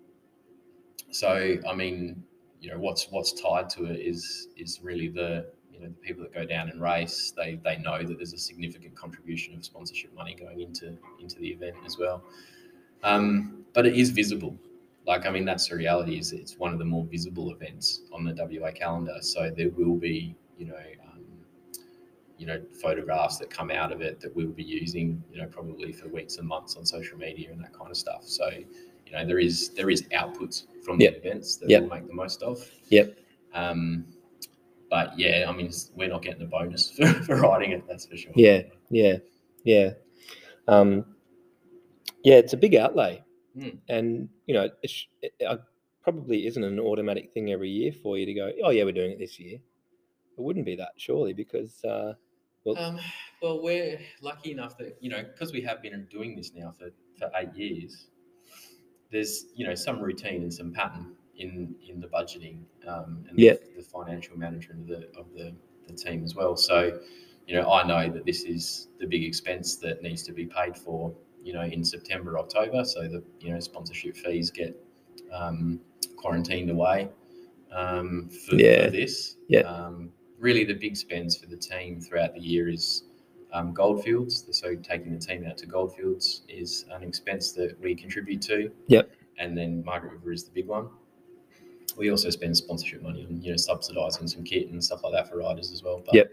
so, 1.10 1.56
I 1.66 1.74
mean, 1.74 2.22
you 2.60 2.70
know, 2.70 2.78
what's 2.78 3.06
what's 3.10 3.32
tied 3.40 3.70
to 3.70 3.86
it 3.86 4.00
is 4.00 4.48
is 4.58 4.80
really 4.82 5.08
the 5.08 5.46
you 5.76 5.82
know 5.82 5.88
the 5.88 6.06
people 6.06 6.22
that 6.22 6.32
go 6.34 6.44
down 6.44 6.70
and 6.70 6.80
race. 6.80 7.32
They 7.36 7.60
they 7.64 7.76
know 7.78 8.02
that 8.02 8.16
there's 8.16 8.32
a 8.32 8.38
significant 8.38 8.94
contribution 8.96 9.54
of 9.54 9.64
sponsorship 9.64 10.14
money 10.14 10.34
going 10.34 10.60
into 10.60 10.96
into 11.20 11.38
the 11.38 11.48
event 11.48 11.76
as 11.84 11.98
well. 11.98 12.22
Um, 13.02 13.64
but 13.74 13.86
it 13.86 13.94
is 13.96 14.10
visible. 14.10 14.56
Like, 15.06 15.26
I 15.26 15.30
mean, 15.30 15.44
that's 15.44 15.68
the 15.68 15.76
reality. 15.76 16.18
Is 16.18 16.32
it's 16.32 16.58
one 16.58 16.72
of 16.72 16.78
the 16.78 16.84
more 16.84 17.04
visible 17.04 17.52
events 17.52 18.00
on 18.12 18.24
the 18.24 18.34
WA 18.34 18.72
calendar. 18.72 19.16
So 19.20 19.50
there 19.56 19.70
will 19.70 19.96
be, 19.96 20.34
you 20.58 20.66
know, 20.66 20.74
um, 21.12 21.22
you 22.38 22.46
know, 22.46 22.60
photographs 22.82 23.38
that 23.38 23.48
come 23.50 23.70
out 23.70 23.92
of 23.92 24.00
it 24.00 24.18
that 24.20 24.34
we'll 24.34 24.48
be 24.48 24.64
using, 24.64 25.22
you 25.32 25.40
know, 25.40 25.46
probably 25.46 25.92
for 25.92 26.08
weeks 26.08 26.38
and 26.38 26.48
months 26.48 26.76
on 26.76 26.84
social 26.84 27.16
media 27.18 27.50
and 27.52 27.62
that 27.62 27.72
kind 27.72 27.90
of 27.90 27.96
stuff. 27.96 28.24
So, 28.24 28.48
you 28.48 29.12
know, 29.12 29.24
there 29.24 29.38
is 29.38 29.70
there 29.70 29.90
is 29.90 30.02
outputs 30.08 30.64
from 30.82 31.00
Yep. 31.00 31.22
the 31.22 31.28
events 31.28 31.56
that 31.56 31.70
Yep. 31.70 31.82
we'll 31.82 31.90
make 31.90 32.06
the 32.08 32.14
most 32.14 32.42
of. 32.42 32.58
Yep. 32.88 33.16
Um, 33.54 34.06
but 34.90 35.18
yeah, 35.18 35.46
I 35.48 35.52
mean, 35.52 35.70
we're 35.94 36.08
not 36.08 36.22
getting 36.22 36.42
a 36.42 36.46
bonus 36.46 36.90
for, 36.96 37.06
for 37.06 37.36
writing 37.36 37.72
it. 37.72 37.84
That's 37.88 38.06
for 38.06 38.16
sure. 38.16 38.32
Yeah, 38.34 38.62
yeah, 38.90 39.16
yeah. 39.64 39.90
Um, 40.68 41.04
yeah, 42.24 42.36
it's 42.36 42.52
a 42.52 42.56
big 42.56 42.74
outlay, 42.74 43.22
Mm. 43.56 43.78
and 43.88 44.28
you 44.46 44.52
know, 44.54 44.68
it, 44.82 44.90
sh- 44.90 45.06
it 45.22 45.32
uh, 45.46 45.56
probably 46.02 46.46
isn't 46.46 46.62
an 46.62 46.78
automatic 46.78 47.32
thing 47.32 47.52
every 47.52 47.70
year 47.70 47.90
for 47.90 48.18
you 48.18 48.26
to 48.26 48.34
go. 48.34 48.52
Oh 48.62 48.68
yeah, 48.70 48.84
we're 48.84 48.92
doing 48.92 49.12
it 49.12 49.18
this 49.18 49.38
year. 49.40 49.54
It 49.56 50.40
wouldn't 50.42 50.66
be 50.66 50.76
that 50.76 50.92
surely 50.98 51.32
because 51.32 51.82
uh, 51.82 52.12
well, 52.64 52.76
Um, 52.76 52.98
well, 53.40 53.62
we're 53.62 53.98
lucky 54.20 54.50
enough 54.52 54.76
that 54.76 54.98
you 55.00 55.08
know 55.08 55.22
because 55.22 55.52
we 55.54 55.62
have 55.62 55.80
been 55.80 56.06
doing 56.10 56.36
this 56.36 56.52
now 56.54 56.74
for, 56.78 56.90
for 57.18 57.30
eight 57.36 57.54
years. 57.54 58.08
there's 59.10 59.46
you 59.54 59.66
know 59.66 59.74
some 59.74 60.00
routine 60.00 60.42
and 60.42 60.52
some 60.52 60.70
pattern 60.74 61.15
in 61.38 61.74
in 61.88 62.00
the 62.00 62.06
budgeting 62.08 62.58
um, 62.86 63.24
and 63.28 63.38
Yeah. 63.38 63.54
the, 63.54 63.78
the 63.78 63.82
financial 63.82 64.36
management 64.38 64.80
of 64.82 64.86
the 64.88 65.18
of 65.18 65.26
the, 65.34 65.52
the 65.86 65.92
team 65.94 66.24
as 66.24 66.34
well. 66.34 66.56
So, 66.56 66.98
you 67.46 67.54
know, 67.54 67.70
I 67.70 67.86
know 67.86 68.12
that 68.12 68.24
this 68.24 68.42
is 68.42 68.88
the 68.98 69.06
big 69.06 69.22
expense 69.24 69.76
that 69.76 70.02
needs 70.02 70.22
to 70.24 70.32
be 70.32 70.46
paid 70.46 70.76
for. 70.76 71.14
You 71.42 71.52
know, 71.52 71.62
in 71.62 71.84
September, 71.84 72.38
October, 72.40 72.84
so 72.84 73.02
the 73.02 73.22
you 73.40 73.52
know 73.52 73.60
sponsorship 73.60 74.16
fees 74.16 74.50
get 74.50 74.74
um, 75.32 75.78
quarantined 76.16 76.70
away 76.70 77.08
um, 77.72 78.28
for, 78.28 78.56
Yeah. 78.56 78.86
for 78.86 78.90
this. 78.90 79.36
Yeah. 79.48 79.60
Um, 79.60 80.10
really, 80.40 80.64
the 80.64 80.74
big 80.74 80.96
spends 80.96 81.36
for 81.36 81.46
the 81.46 81.56
team 81.56 82.00
throughout 82.00 82.34
the 82.34 82.40
year 82.40 82.68
is 82.68 83.04
um, 83.52 83.72
Goldfields. 83.72 84.44
So 84.50 84.74
taking 84.74 85.12
the 85.12 85.20
team 85.20 85.46
out 85.46 85.56
to 85.58 85.66
Goldfields 85.66 86.42
is 86.48 86.84
an 86.90 87.04
expense 87.04 87.52
that 87.52 87.78
we 87.80 87.94
contribute 87.94 88.42
to. 88.42 88.70
Yep. 88.88 89.12
And 89.38 89.56
then 89.56 89.84
Margaret 89.84 90.14
River 90.14 90.32
is 90.32 90.44
the 90.44 90.50
big 90.50 90.66
one. 90.66 90.88
We 91.96 92.10
also 92.10 92.30
spend 92.30 92.56
sponsorship 92.56 93.02
money 93.02 93.26
on 93.28 93.40
you 93.42 93.50
know 93.50 93.56
subsidising 93.56 94.28
some 94.28 94.44
kit 94.44 94.68
and 94.70 94.82
stuff 94.82 95.02
like 95.04 95.12
that 95.12 95.28
for 95.28 95.38
riders 95.38 95.72
as 95.72 95.82
well. 95.82 96.02
But, 96.04 96.14
Yep. 96.14 96.30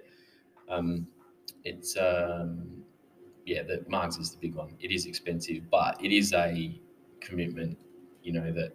Um, 0.70 1.08
it's 1.64 1.98
um, 1.98 2.84
yeah, 3.46 3.64
the 3.64 3.86
Margs 3.90 4.20
is 4.20 4.32
the 4.32 4.38
big 4.38 4.56
one. 4.56 4.76
It 4.80 4.92
is 4.92 5.06
expensive, 5.06 5.70
but 5.70 6.04
it 6.04 6.12
is 6.12 6.34
a 6.34 6.80
commitment, 7.20 7.78
you 8.22 8.34
know 8.34 8.52
that 8.52 8.74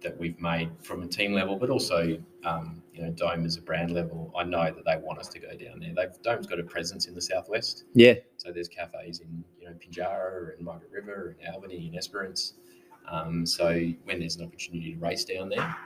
that 0.00 0.16
we've 0.16 0.40
made 0.40 0.70
from 0.80 1.02
a 1.02 1.06
team 1.08 1.32
level, 1.32 1.56
but 1.56 1.70
also 1.70 2.18
um, 2.44 2.82
you 2.92 3.02
know 3.02 3.10
Dome 3.10 3.44
as 3.44 3.56
a 3.56 3.62
brand 3.62 3.90
level. 3.90 4.32
I 4.36 4.44
know 4.44 4.72
that 4.72 4.84
they 4.84 4.96
want 4.96 5.18
us 5.18 5.28
to 5.28 5.38
go 5.38 5.48
down 5.48 5.80
there. 5.80 5.92
They've 5.94 6.22
Dome's 6.22 6.46
got 6.46 6.60
a 6.60 6.64
presence 6.64 7.06
in 7.06 7.14
the 7.14 7.20
southwest. 7.20 7.84
Yeah. 7.94 8.14
So 8.36 8.52
there's 8.52 8.68
cafes 8.68 9.20
in 9.20 9.44
you 9.60 9.66
know 9.66 9.74
Pinjarra 9.74 10.56
and 10.56 10.64
Margaret 10.64 10.90
River 10.92 11.36
and 11.40 11.54
Albany 11.54 11.88
and 11.88 11.96
Esperance. 11.96 12.54
Um, 13.10 13.46
so 13.46 13.68
when 14.04 14.20
there's 14.20 14.36
an 14.36 14.44
opportunity 14.44 14.92
to 14.92 14.98
race 14.98 15.24
down 15.24 15.48
there, 15.48 15.76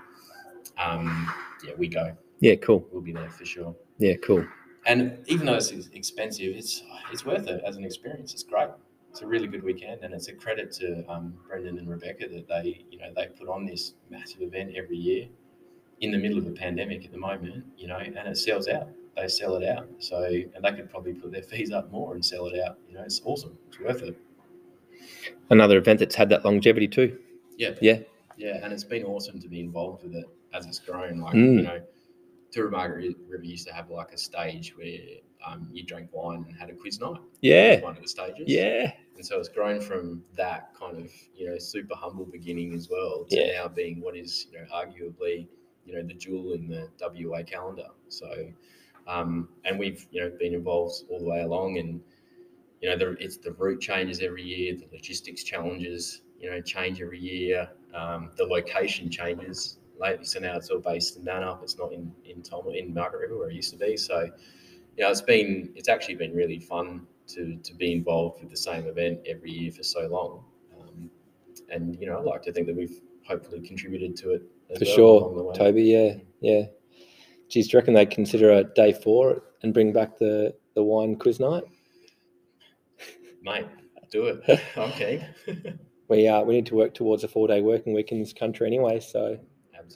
um, 0.78 1.32
yeah, 1.64 1.72
we 1.76 1.88
go. 1.88 2.16
Yeah. 2.40 2.56
Cool. 2.56 2.86
We'll 2.90 3.02
be 3.02 3.12
there 3.12 3.30
for 3.30 3.44
sure. 3.44 3.74
Yeah. 3.98 4.14
Cool. 4.16 4.46
And 4.86 5.18
even 5.26 5.46
though 5.46 5.54
it's 5.54 5.70
expensive, 5.70 6.56
it's 6.56 6.82
it's 7.12 7.24
worth 7.24 7.46
it 7.46 7.62
as 7.64 7.76
an 7.76 7.84
experience. 7.84 8.32
It's 8.32 8.42
great. 8.42 8.68
It's 9.10 9.20
a 9.20 9.26
really 9.26 9.46
good 9.46 9.62
weekend, 9.62 10.02
and 10.02 10.14
it's 10.14 10.28
a 10.28 10.32
credit 10.32 10.72
to 10.72 11.04
um, 11.08 11.34
Brendan 11.46 11.78
and 11.78 11.88
Rebecca 11.88 12.28
that 12.28 12.48
they 12.48 12.84
you 12.90 12.98
know 12.98 13.12
they 13.14 13.26
put 13.26 13.48
on 13.48 13.64
this 13.64 13.94
massive 14.10 14.42
event 14.42 14.72
every 14.76 14.96
year 14.96 15.28
in 16.00 16.10
the 16.10 16.18
middle 16.18 16.38
of 16.38 16.46
a 16.46 16.50
pandemic 16.50 17.04
at 17.04 17.12
the 17.12 17.18
moment. 17.18 17.64
You 17.76 17.88
know, 17.88 17.98
and 17.98 18.16
it 18.16 18.36
sells 18.38 18.68
out. 18.68 18.88
They 19.16 19.28
sell 19.28 19.56
it 19.56 19.68
out. 19.68 19.88
So 19.98 20.24
and 20.24 20.64
they 20.64 20.72
could 20.72 20.90
probably 20.90 21.12
put 21.12 21.30
their 21.30 21.42
fees 21.42 21.70
up 21.70 21.92
more 21.92 22.14
and 22.14 22.24
sell 22.24 22.46
it 22.46 22.58
out. 22.60 22.78
You 22.88 22.96
know, 22.96 23.02
it's 23.02 23.20
awesome. 23.24 23.56
It's 23.68 23.78
worth 23.78 24.02
it. 24.02 24.18
Another 25.50 25.76
event 25.76 26.00
that's 26.00 26.14
had 26.14 26.28
that 26.30 26.44
longevity 26.44 26.88
too. 26.88 27.18
Yeah. 27.56 27.74
Yeah. 27.80 27.98
Yeah, 28.38 28.58
and 28.62 28.72
it's 28.72 28.82
been 28.82 29.04
awesome 29.04 29.38
to 29.40 29.46
be 29.48 29.60
involved 29.60 30.02
with 30.02 30.14
it 30.14 30.24
as 30.52 30.66
it's 30.66 30.78
grown. 30.78 31.20
Like 31.20 31.34
Mm. 31.34 31.56
you 31.56 31.62
know, 31.62 31.80
Tour 32.50 32.66
of 32.66 32.72
Margaret 32.72 33.16
River 33.28 33.44
used 33.44 33.66
to 33.68 33.72
have 33.72 33.90
like 33.90 34.12
a 34.12 34.18
stage 34.18 34.76
where 34.76 34.98
um, 35.46 35.68
you 35.72 35.82
drank 35.84 36.10
wine 36.12 36.44
and 36.48 36.56
had 36.56 36.70
a 36.70 36.74
quiz 36.74 37.00
night. 37.00 37.18
Yeah. 37.40 37.80
one 37.80 37.96
of 37.96 38.02
the 38.02 38.08
stages. 38.08 38.44
Yeah. 38.46 38.92
and 39.16 39.24
so 39.26 39.38
it's 39.38 39.48
grown 39.48 39.80
from 39.80 40.22
that 40.36 40.72
kind 40.78 40.98
of 40.98 41.10
you 41.34 41.48
know 41.48 41.58
super 41.58 41.94
humble 41.94 42.24
beginning 42.26 42.74
as 42.74 42.88
well 42.90 43.24
to 43.30 43.36
Yeah. 43.36 43.62
now 43.62 43.68
being 43.68 44.00
what 44.00 44.16
is 44.16 44.46
you 44.52 44.58
know 44.58 44.66
arguably 44.72 45.46
you 45.84 45.94
know 45.94 46.02
the 46.02 46.14
jewel 46.14 46.52
in 46.52 46.68
the 46.68 46.88
WA 47.00 47.42
calendar. 47.42 47.88
So, 48.08 48.28
um, 49.08 49.48
and 49.64 49.78
we've 49.78 50.06
you 50.12 50.20
know 50.20 50.30
been 50.38 50.54
involved 50.54 51.04
all 51.10 51.18
the 51.18 51.24
way 51.24 51.40
along, 51.40 51.78
and 51.78 52.00
you 52.80 52.88
know 52.90 52.96
the 52.96 53.10
it's 53.24 53.36
the 53.38 53.52
route 53.52 53.80
changes 53.80 54.20
every 54.20 54.42
year, 54.44 54.76
the 54.76 54.86
logistics 54.92 55.42
challenges 55.42 56.22
you 56.38 56.50
know 56.50 56.60
change 56.60 57.00
every 57.00 57.18
year, 57.18 57.68
um, 57.94 58.30
the 58.36 58.44
location 58.44 59.10
changes 59.10 59.78
lately. 60.02 60.24
So 60.24 60.40
now 60.40 60.56
it's 60.56 60.68
all 60.68 60.80
based 60.80 61.16
in 61.16 61.24
Nannup. 61.24 61.62
It's 61.62 61.78
not 61.78 61.92
in 61.92 62.12
in 62.24 62.42
Tom 62.42 62.64
in 62.74 62.92
Margaret 62.92 63.20
River 63.20 63.38
where 63.38 63.50
it 63.50 63.54
used 63.54 63.72
to 63.72 63.78
be. 63.78 63.96
So, 63.96 64.22
you 64.96 65.04
know, 65.04 65.10
it's 65.10 65.22
been 65.22 65.72
it's 65.74 65.88
actually 65.88 66.16
been 66.16 66.34
really 66.34 66.58
fun 66.58 67.06
to 67.28 67.56
to 67.56 67.74
be 67.74 67.92
involved 67.92 68.40
with 68.40 68.50
the 68.50 68.56
same 68.56 68.86
event 68.86 69.20
every 69.26 69.50
year 69.50 69.72
for 69.72 69.82
so 69.82 70.06
long. 70.08 70.44
Um, 70.78 71.10
and 71.70 71.96
you 72.00 72.06
know, 72.06 72.18
I 72.18 72.20
like 72.20 72.42
to 72.42 72.52
think 72.52 72.66
that 72.66 72.76
we've 72.76 73.00
hopefully 73.26 73.60
contributed 73.60 74.16
to 74.16 74.30
it 74.32 74.42
as 74.70 74.78
For 74.78 75.00
well 75.02 75.18
along 75.18 75.36
the 75.36 75.40
sure. 75.40 75.48
way. 75.48 75.54
Toby. 75.54 75.82
Yeah. 75.84 76.14
Yeah. 76.40 76.62
Geez, 77.48 77.68
do 77.68 77.76
you 77.76 77.80
reckon 77.80 77.94
they'd 77.94 78.10
consider 78.10 78.50
a 78.50 78.64
day 78.64 78.92
four 78.92 79.42
and 79.62 79.72
bring 79.72 79.92
back 79.92 80.18
the 80.18 80.54
the 80.74 80.82
wine 80.82 81.16
quiz 81.16 81.38
night? 81.38 81.64
Mate, 83.42 83.66
do 84.10 84.26
it. 84.26 84.60
I'm 84.76 84.92
keen. 84.92 85.26
We 86.08 86.28
uh 86.28 86.42
we 86.42 86.54
need 86.54 86.66
to 86.66 86.74
work 86.74 86.92
towards 86.92 87.24
a 87.24 87.28
four 87.28 87.48
day 87.48 87.62
working 87.62 87.94
week 87.94 88.12
in 88.12 88.20
this 88.20 88.34
country 88.34 88.66
anyway. 88.66 89.00
So 89.00 89.38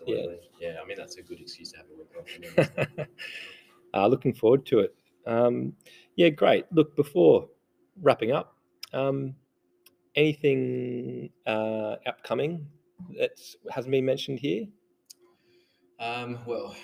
Absolutely. 0.00 0.38
Yeah. 0.60 0.76
I 0.82 0.86
mean, 0.86 0.96
that's 0.96 1.16
a 1.16 1.22
good 1.22 1.40
excuse 1.40 1.72
to 1.72 1.78
have 1.78 1.86
a 1.90 1.96
week 1.96 2.98
off. 2.98 3.06
uh, 3.94 4.06
looking 4.06 4.34
forward 4.34 4.66
to 4.66 4.80
it. 4.80 4.94
Um, 5.26 5.72
yeah, 6.16 6.28
great. 6.28 6.66
Look, 6.72 6.96
before 6.96 7.48
wrapping 8.00 8.32
up, 8.32 8.56
um, 8.92 9.34
anything 10.14 11.30
uh, 11.46 11.96
upcoming 12.06 12.66
that 13.18 13.40
hasn't 13.70 13.92
been 13.92 14.04
mentioned 14.04 14.38
here? 14.38 14.66
Um, 16.00 16.38
well, 16.46 16.74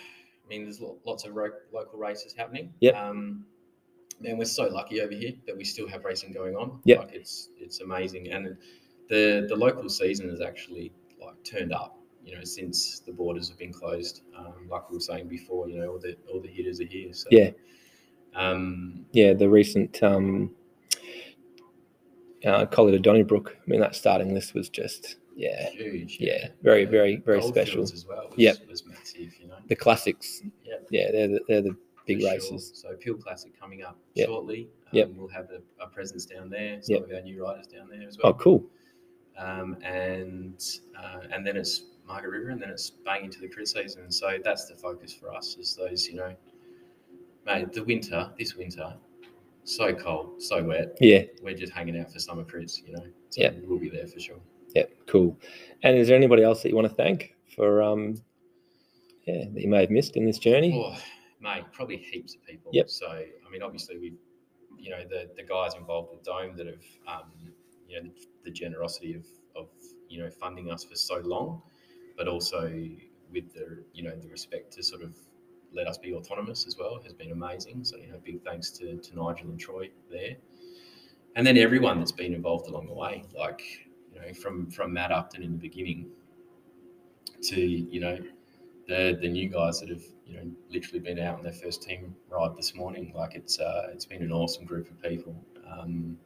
I 0.44 0.48
mean, 0.48 0.64
there's 0.64 0.80
lots 1.04 1.24
of 1.24 1.34
ro- 1.34 1.50
local 1.72 1.98
races 1.98 2.34
happening. 2.36 2.72
Yeah. 2.80 2.92
Um, 2.92 3.46
man, 4.20 4.38
we're 4.38 4.44
so 4.44 4.64
lucky 4.64 5.00
over 5.00 5.14
here 5.14 5.32
that 5.46 5.56
we 5.56 5.64
still 5.64 5.88
have 5.88 6.04
racing 6.04 6.32
going 6.32 6.56
on. 6.56 6.80
Yeah. 6.84 7.00
Like 7.00 7.12
it's 7.12 7.48
it's 7.58 7.80
amazing, 7.80 8.30
and 8.30 8.56
the 9.08 9.46
the 9.48 9.56
local 9.56 9.88
season 9.88 10.28
has 10.30 10.40
actually 10.40 10.92
like 11.20 11.42
turned 11.44 11.72
up. 11.72 11.98
You 12.24 12.36
know, 12.36 12.44
since 12.44 13.00
the 13.00 13.12
borders 13.12 13.48
have 13.48 13.58
been 13.58 13.72
closed, 13.72 14.22
um, 14.36 14.68
like 14.70 14.88
we 14.90 14.96
were 14.96 15.00
saying 15.00 15.28
before, 15.28 15.68
you 15.68 15.78
know, 15.80 15.88
all 15.92 15.98
the 15.98 16.16
all 16.32 16.40
the 16.40 16.48
hitters 16.48 16.80
are 16.80 16.84
here. 16.86 17.12
So 17.12 17.28
Yeah. 17.30 17.50
Um, 18.34 19.04
Yeah, 19.12 19.34
the 19.34 19.48
recent 19.48 20.02
um, 20.02 20.54
uh, 22.44 22.64
to 22.66 22.98
Donnybrook. 22.98 23.56
I 23.56 23.70
mean, 23.70 23.80
that 23.80 23.94
starting 23.94 24.34
list 24.34 24.54
was 24.54 24.68
just 24.68 25.16
yeah, 25.36 25.70
huge. 25.70 26.18
yeah, 26.20 26.48
very, 26.62 26.84
very, 26.84 27.16
very 27.16 27.40
Goldfields 27.40 27.70
special. 27.70 27.82
as 27.84 28.06
well. 28.06 28.28
Was, 28.30 28.38
Yep. 28.38 28.56
was 28.68 28.86
massive. 28.86 29.32
You 29.40 29.48
know. 29.48 29.56
The 29.68 29.76
classics. 29.76 30.42
Yeah, 30.64 30.74
Yeah, 30.90 31.10
they're 31.12 31.28
the, 31.28 31.40
they're 31.48 31.62
the 31.62 31.76
big 32.06 32.20
sure. 32.20 32.30
races. 32.30 32.72
So 32.74 32.94
Peel 32.96 33.14
Classic 33.14 33.58
coming 33.58 33.82
up 33.82 33.96
Yep. 34.14 34.28
shortly. 34.28 34.68
Um, 34.86 34.88
Yep. 34.92 35.10
We'll 35.16 35.28
have 35.28 35.48
a, 35.50 35.60
a 35.82 35.88
presence 35.88 36.26
down 36.26 36.50
there. 36.50 36.82
Some 36.82 36.96
Yep. 36.96 37.04
of 37.04 37.12
our 37.12 37.20
new 37.22 37.44
riders 37.44 37.66
down 37.66 37.88
there 37.88 38.06
as 38.06 38.18
well. 38.18 38.32
Oh, 38.32 38.34
cool. 38.34 38.64
Um, 39.38 39.76
and 39.82 40.62
uh, 40.98 41.20
and 41.32 41.46
then 41.46 41.56
it's 41.56 41.84
Margaret 42.12 42.30
River, 42.30 42.50
and 42.50 42.60
then 42.60 42.68
it's 42.68 42.90
bang 42.90 43.24
into 43.24 43.40
the 43.40 43.48
crit 43.48 43.68
season. 43.68 44.10
So 44.10 44.36
that's 44.44 44.66
the 44.66 44.74
focus 44.74 45.14
for 45.14 45.32
us. 45.32 45.56
Is 45.58 45.74
those 45.74 46.06
you 46.06 46.16
know, 46.16 46.34
mate, 47.46 47.72
the 47.72 47.82
winter, 47.84 48.30
this 48.38 48.54
winter, 48.54 48.94
so 49.64 49.94
cold, 49.94 50.42
so 50.42 50.62
wet. 50.62 50.98
Yeah, 51.00 51.22
We're 51.42 51.54
just 51.56 51.72
hanging 51.72 51.98
out 51.98 52.12
for 52.12 52.18
summer 52.18 52.44
crits. 52.44 52.86
You 52.86 52.92
know. 52.96 53.04
So 53.30 53.40
Yep. 53.40 53.56
We'll 53.66 53.78
be 53.78 53.88
there 53.88 54.06
for 54.06 54.20
sure. 54.20 54.36
yeah, 54.74 54.84
cool. 55.06 55.38
And 55.82 55.96
is 55.96 56.08
there 56.08 56.16
anybody 56.16 56.42
else 56.42 56.62
that 56.62 56.68
you 56.68 56.74
want 56.76 56.86
to 56.88 56.94
thank 56.94 57.34
for 57.56 57.82
um, 57.82 58.16
yeah, 59.26 59.44
that 59.52 59.62
you 59.62 59.68
may 59.68 59.80
have 59.80 59.90
missed 59.90 60.16
in 60.16 60.26
this 60.26 60.38
journey? 60.38 60.78
Oh, 60.84 60.98
mate, 61.40 61.64
probably 61.72 61.96
heaps 61.96 62.34
of 62.34 62.44
people. 62.44 62.70
Yep. 62.74 62.90
So, 62.90 63.06
I 63.08 63.50
mean, 63.50 63.62
obviously, 63.62 63.96
we, 63.98 64.12
you 64.78 64.90
know, 64.90 65.02
the 65.08 65.30
the 65.34 65.44
guys 65.44 65.74
involved 65.76 66.10
with 66.12 66.22
Dome 66.24 66.56
that 66.56 66.66
have, 66.66 66.84
um, 67.08 67.30
you 67.88 68.02
know, 68.02 68.08
the, 68.10 68.26
the 68.44 68.50
generosity 68.50 69.14
of 69.14 69.24
of 69.56 69.68
you 70.10 70.22
know 70.22 70.30
funding 70.30 70.70
us 70.70 70.84
for 70.84 70.94
so 70.94 71.18
long, 71.24 71.62
but 72.16 72.28
also 72.28 72.70
with 73.32 73.52
the 73.54 73.82
you 73.92 74.02
know 74.02 74.14
the 74.16 74.28
respect 74.28 74.72
to 74.74 74.82
sort 74.82 75.02
of 75.02 75.16
let 75.74 75.86
us 75.86 75.98
be 75.98 76.14
autonomous 76.14 76.66
as 76.66 76.76
well 76.76 77.00
has 77.02 77.12
been 77.14 77.32
amazing. 77.32 77.82
So, 77.84 77.96
you 77.96 78.08
know, 78.08 78.18
big 78.22 78.42
thanks 78.44 78.70
to 78.72 78.96
to 78.96 79.16
Nigel 79.16 79.48
and 79.48 79.58
Troy 79.58 79.90
there, 80.10 80.36
and 81.36 81.46
then 81.46 81.56
everyone 81.56 81.98
that's 81.98 82.12
been 82.12 82.34
involved 82.34 82.68
along 82.68 82.86
the 82.86 82.94
way, 82.94 83.24
like 83.36 83.62
you 84.12 84.20
know, 84.20 84.32
from 84.34 84.70
from 84.70 84.92
Matt 84.92 85.10
Upton 85.10 85.42
in 85.42 85.52
the 85.52 85.58
beginning 85.58 86.10
to 87.42 87.60
you 87.60 88.00
know 88.00 88.18
the 88.86 89.18
the 89.20 89.28
new 89.28 89.48
guys 89.48 89.80
that 89.80 89.88
have 89.88 90.02
you 90.26 90.36
know 90.36 90.50
literally 90.70 91.00
been 91.00 91.18
out 91.18 91.38
on 91.38 91.42
their 91.42 91.52
first 91.52 91.82
team 91.82 92.14
ride 92.28 92.56
this 92.56 92.74
morning. 92.74 93.12
Like 93.14 93.34
it's 93.34 93.58
uh, 93.58 93.88
it's 93.92 94.04
been 94.04 94.22
an 94.22 94.32
awesome 94.32 94.64
group 94.64 94.90
of 94.90 95.00
people. 95.02 95.34
Um, 95.70 96.18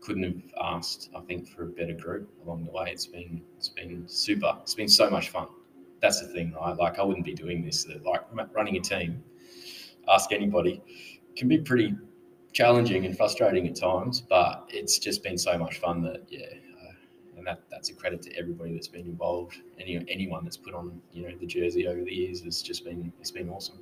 couldn't 0.00 0.22
have 0.22 0.42
asked, 0.62 1.10
I 1.16 1.20
think, 1.20 1.48
for 1.48 1.64
a 1.64 1.66
better 1.66 1.94
group 1.94 2.30
along 2.44 2.64
the 2.64 2.70
way. 2.70 2.90
It's 2.90 3.06
been 3.06 3.42
it's 3.56 3.68
been 3.68 4.04
super. 4.06 4.56
It's 4.62 4.74
been 4.74 4.88
so 4.88 5.10
much 5.10 5.30
fun. 5.30 5.48
That's 6.00 6.20
the 6.20 6.28
thing, 6.28 6.52
right? 6.52 6.76
Like 6.76 6.98
I 6.98 7.02
wouldn't 7.02 7.24
be 7.24 7.34
doing 7.34 7.64
this. 7.64 7.86
Like 8.04 8.22
running 8.52 8.76
a 8.76 8.80
team. 8.80 9.22
Ask 10.08 10.30
anybody 10.32 10.82
can 11.36 11.48
be 11.48 11.58
pretty 11.58 11.94
challenging 12.52 13.04
and 13.04 13.16
frustrating 13.16 13.66
at 13.66 13.76
times, 13.76 14.20
but 14.20 14.66
it's 14.68 14.98
just 14.98 15.22
been 15.22 15.36
so 15.36 15.58
much 15.58 15.78
fun 15.78 16.02
that 16.02 16.22
yeah. 16.28 16.46
uh, 16.82 16.92
And 17.36 17.46
that, 17.46 17.62
that's 17.70 17.90
a 17.90 17.94
credit 17.94 18.22
to 18.22 18.36
everybody 18.36 18.72
that's 18.72 18.88
been 18.88 19.06
involved. 19.06 19.56
Any 19.78 20.04
anyone 20.08 20.44
that's 20.44 20.56
put 20.56 20.74
on 20.74 21.00
you 21.12 21.28
know 21.28 21.36
the 21.36 21.46
jersey 21.46 21.86
over 21.88 22.02
the 22.02 22.14
years 22.14 22.42
has 22.42 22.62
just 22.62 22.84
been 22.84 23.12
it's 23.20 23.30
been 23.30 23.50
awesome. 23.50 23.80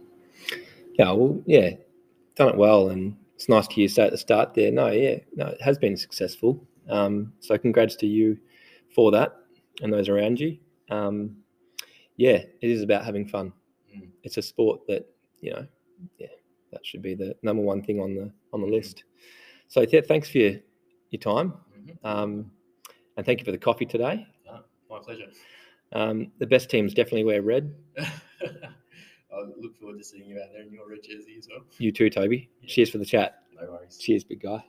Yeah, 0.98 1.12
well, 1.12 1.42
yeah, 1.46 1.70
done 2.36 2.48
it 2.48 2.56
well, 2.56 2.90
and 2.90 3.16
it's 3.34 3.48
nice 3.48 3.66
to 3.68 3.74
hear 3.74 3.82
you 3.82 3.88
say 3.88 4.04
at 4.04 4.10
the 4.12 4.18
start 4.18 4.54
there. 4.54 4.70
No, 4.70 4.88
yeah, 4.90 5.16
no, 5.34 5.46
it 5.46 5.60
has 5.62 5.78
been 5.78 5.96
successful. 5.96 6.66
Um, 6.88 7.32
so 7.40 7.56
congrats 7.58 7.96
to 7.96 8.06
you 8.06 8.38
for 8.94 9.10
that. 9.12 9.36
and 9.82 9.92
those 9.92 10.08
around 10.08 10.38
you. 10.38 10.56
Um, 10.90 11.36
yeah, 12.16 12.36
it 12.62 12.70
is 12.70 12.82
about 12.82 13.04
having 13.04 13.26
fun. 13.26 13.52
Mm. 13.94 14.08
It's 14.22 14.36
a 14.36 14.42
sport 14.42 14.80
that 14.86 15.04
you 15.40 15.50
know, 15.52 15.66
yeah, 16.18 16.28
that 16.72 16.86
should 16.86 17.02
be 17.02 17.14
the 17.14 17.34
number 17.42 17.62
one 17.62 17.82
thing 17.82 18.00
on 18.00 18.14
the 18.14 18.30
on 18.52 18.60
the 18.60 18.66
list. 18.68 19.02
So 19.68 19.84
yeah, 19.90 20.00
thanks 20.06 20.28
for 20.30 20.38
your 20.38 20.60
your 21.10 21.20
time, 21.20 21.54
Mhm. 21.76 21.96
um, 22.04 22.50
and 23.16 23.26
thank 23.26 23.40
you 23.40 23.44
for 23.44 23.50
the 23.52 23.58
coffee 23.58 23.86
today. 23.86 24.26
Ah, 24.48 24.62
my 24.88 25.00
pleasure. 25.00 25.26
Um, 25.92 26.30
the 26.38 26.46
best 26.46 26.70
teams 26.70 26.94
definitely 26.94 27.24
wear 27.24 27.42
red. 27.42 27.74
I 29.34 29.40
look 29.60 29.76
forward 29.76 29.98
to 29.98 30.04
seeing 30.04 30.26
you 30.26 30.40
out 30.40 30.48
there 30.52 30.62
in 30.62 30.72
your 30.72 30.88
red 30.88 31.02
jersey 31.02 31.36
as 31.38 31.48
well. 31.50 31.64
You 31.78 31.90
too, 31.90 32.08
Toby. 32.08 32.48
Cheers 32.66 32.90
for 32.90 32.98
the 32.98 33.04
chat. 33.04 33.42
No 33.60 33.70
worries. 33.70 33.98
Cheers, 33.98 34.24
big 34.24 34.42
guy. 34.42 34.64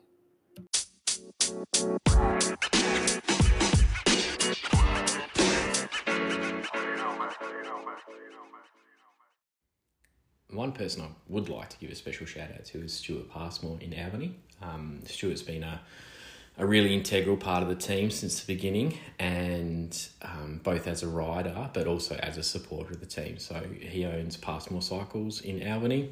One 10.52 10.72
person 10.72 11.04
I 11.04 11.10
would 11.28 11.50
like 11.50 11.70
to 11.70 11.78
give 11.78 11.92
a 11.92 11.96
special 11.96 12.26
shout 12.26 12.50
out 12.58 12.66
to 12.66 12.84
is 12.84 12.94
Stuart 12.94 13.30
Passmore 13.30 13.78
in 13.82 13.94
Albany. 14.00 14.40
Um, 14.62 15.02
Stuart's 15.06 15.42
been 15.42 15.64
a, 15.64 15.82
a 16.58 16.66
really 16.66 16.94
integral 16.94 17.36
part 17.36 17.62
of 17.62 17.70
the 17.70 17.76
team 17.76 18.10
since 18.10 18.40
the 18.40 18.54
beginning, 18.54 18.98
and 19.20 20.08
um, 20.22 20.62
both 20.64 20.88
as 20.88 21.04
a 21.04 21.08
rider 21.08 21.70
but 21.74 21.88
also 21.88 22.16
as 22.16 22.38
a 22.38 22.44
supporter 22.44 22.94
of 22.94 23.00
the 23.00 23.06
team. 23.06 23.38
So 23.38 23.62
he 23.80 24.06
owns 24.06 24.38
Passmore 24.38 24.82
Cycles 24.82 25.42
in 25.42 25.68
Albany, 25.68 26.12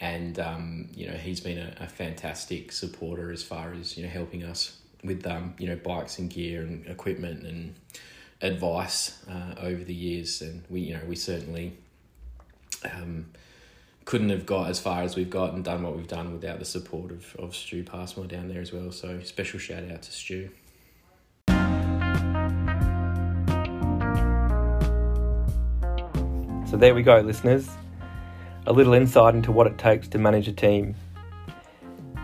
and 0.00 0.38
um, 0.38 0.88
you 0.94 1.06
know 1.06 1.14
he's 1.14 1.40
been 1.40 1.58
a, 1.58 1.74
a 1.80 1.88
fantastic 1.88 2.72
supporter 2.72 3.30
as 3.30 3.42
far 3.42 3.74
as 3.74 3.96
you 3.96 4.04
know 4.04 4.08
helping 4.08 4.44
us 4.44 4.78
with 5.04 5.26
um, 5.26 5.54
you 5.58 5.66
know 5.66 5.76
bikes 5.76 6.18
and 6.18 6.30
gear 6.30 6.62
and 6.62 6.86
equipment 6.86 7.44
and 7.44 7.74
advice 8.40 9.22
uh, 9.28 9.54
over 9.60 9.84
the 9.84 9.94
years. 9.94 10.40
And 10.40 10.62
we 10.70 10.80
you 10.80 10.94
know 10.94 11.02
we 11.06 11.16
certainly 11.16 11.76
um, 12.90 13.26
couldn't 14.10 14.30
have 14.30 14.44
got 14.44 14.68
as 14.68 14.80
far 14.80 15.02
as 15.02 15.14
we've 15.14 15.30
got 15.30 15.54
and 15.54 15.62
done 15.62 15.84
what 15.84 15.96
we've 15.96 16.08
done 16.08 16.32
without 16.32 16.58
the 16.58 16.64
support 16.64 17.12
of, 17.12 17.36
of 17.36 17.54
Stu 17.54 17.84
Passmore 17.84 18.26
down 18.26 18.48
there 18.48 18.60
as 18.60 18.72
well. 18.72 18.90
So 18.90 19.20
special 19.20 19.60
shout 19.60 19.88
out 19.88 20.02
to 20.02 20.10
Stu. 20.10 20.50
So 26.68 26.76
there 26.76 26.92
we 26.92 27.04
go, 27.04 27.20
listeners. 27.20 27.68
A 28.66 28.72
little 28.72 28.94
insight 28.94 29.36
into 29.36 29.52
what 29.52 29.68
it 29.68 29.78
takes 29.78 30.08
to 30.08 30.18
manage 30.18 30.48
a 30.48 30.52
team. 30.52 30.96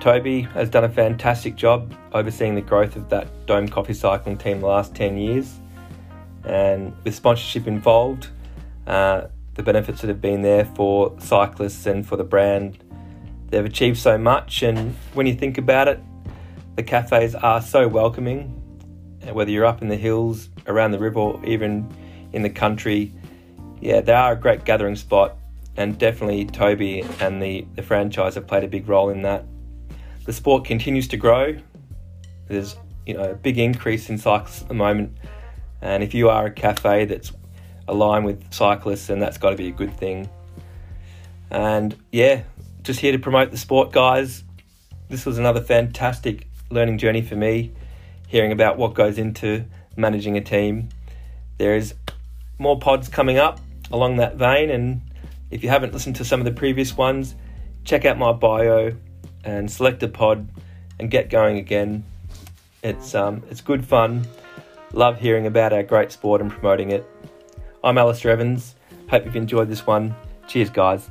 Toby 0.01 0.43
has 0.43 0.68
done 0.68 0.82
a 0.82 0.89
fantastic 0.89 1.55
job 1.55 1.95
overseeing 2.11 2.57
the 2.57 2.62
growth 2.62 2.97
of 2.97 3.09
that 3.11 3.28
Dome 3.47 3.68
Coffee 3.68 3.95
Cycling 3.95 4.39
team 4.39 4.59
the 4.59 4.66
last 4.66 4.93
10 4.97 5.18
years. 5.18 5.61
And 6.43 6.97
with 7.05 7.14
sponsorship 7.14 7.68
involved, 7.68 8.26
uh, 8.89 9.28
the 9.57 9.63
benefits 9.63 10.03
that 10.03 10.09
have 10.09 10.21
been 10.21 10.43
there 10.43 10.65
for 10.65 11.17
cyclists 11.19 11.87
and 11.87 12.07
for 12.07 12.17
the 12.17 12.25
brand, 12.25 12.79
they've 13.49 13.65
achieved 13.65 13.99
so 13.99 14.19
much. 14.19 14.63
And 14.63 14.95
when 15.15 15.27
you 15.27 15.35
think 15.35 15.59
about 15.59 15.89
it, 15.89 15.99
the 16.77 16.83
cafes 16.83 17.35
are 17.35 17.63
so 17.63 17.89
welcoming. 17.89 18.63
Whether 19.33 19.51
you're 19.51 19.65
up 19.65 19.83
in 19.83 19.89
the 19.89 19.97
hills, 19.97 20.51
around 20.67 20.93
the 20.93 20.99
river, 20.99 21.19
or 21.19 21.45
even 21.45 21.91
in 22.33 22.43
the 22.43 22.51
country, 22.51 23.13
yeah, 23.81 24.01
they 24.01 24.13
are 24.13 24.33
a 24.33 24.37
great 24.37 24.65
gathering 24.65 24.95
spot, 24.95 25.37
and 25.77 25.99
definitely 25.99 26.45
Toby 26.45 27.05
and 27.21 27.43
the, 27.43 27.67
the 27.75 27.83
franchise 27.83 28.35
have 28.35 28.47
played 28.47 28.63
a 28.63 28.69
big 28.69 28.89
role 28.89 29.09
in 29.09 29.23
that. 29.23 29.45
The 30.27 30.33
sport 30.33 30.65
continues 30.65 31.09
to 31.09 31.17
grow. 31.17 31.57
There's 32.49 32.77
you 33.05 33.15
know 33.15 33.31
a 33.31 33.35
big 33.35 33.59
increase 33.59 34.09
in 34.11 34.19
cyclists 34.19 34.63
at 34.63 34.69
the 34.69 34.75
moment, 34.75 35.17
and 35.81 36.03
if 36.03 36.15
you 36.15 36.29
are 36.29 36.47
a 36.47 36.51
cafe 36.51 37.05
that's 37.05 37.33
aligned 37.89 38.24
with 38.24 38.53
cyclists, 38.53 39.09
and 39.11 39.20
that's 39.20 39.39
got 39.39 39.51
to 39.51 39.57
be 39.57 39.68
a 39.68 39.72
good 39.72 39.97
thing. 39.97 40.28
And 41.51 41.97
yeah, 42.12 42.43
just 42.82 43.01
here 43.01 43.12
to 43.12 43.18
promote 43.18 43.51
the 43.51 43.59
sport, 43.59 43.93
guys. 43.93 44.45
This 45.09 45.24
was 45.24 45.39
another 45.39 45.61
fantastic 45.61 46.49
learning 46.70 46.99
journey 46.99 47.22
for 47.22 47.37
me, 47.37 47.72
hearing 48.26 48.53
about 48.53 48.76
what 48.76 48.95
goes 48.95 49.18
into 49.18 49.64
managing 49.97 50.37
a 50.37 50.41
team. 50.41 50.89
There 51.59 51.76
is 51.76 51.95
more 52.59 52.78
pods 52.78 53.09
coming 53.09 53.39
up 53.39 53.61
along 53.91 54.16
that 54.16 54.37
vein. 54.37 54.70
And 54.70 55.01
if 55.51 55.62
you 55.62 55.68
haven't 55.68 55.93
listened 55.93 56.16
to 56.16 56.24
some 56.24 56.41
of 56.41 56.45
the 56.45 56.53
previous 56.53 56.97
ones, 56.97 57.34
check 57.84 58.05
out 58.05 58.18
my 58.18 58.32
bio 58.32 58.93
and 59.45 59.70
select 59.70 60.03
a 60.03 60.09
pod 60.09 60.49
and 60.99 61.11
get 61.11 61.30
going 61.30 61.59
again. 61.59 62.05
It's 62.82 63.14
um, 63.14 63.43
it's 63.51 63.61
good 63.61 63.84
fun. 63.84 64.26
Love 64.93 65.18
hearing 65.18 65.47
about 65.47 65.72
our 65.72 65.82
great 65.82 66.12
sport 66.12 66.41
and 66.41 66.51
promoting 66.51 66.91
it. 66.91 67.07
I'm 67.85 67.99
Alastair 67.99 68.33
Evans. 68.33 68.74
Hope 69.09 69.24
you've 69.24 69.37
enjoyed 69.37 69.68
this 69.68 69.87
one. 69.87 70.14
Cheers, 70.49 70.70
guys. 70.70 71.11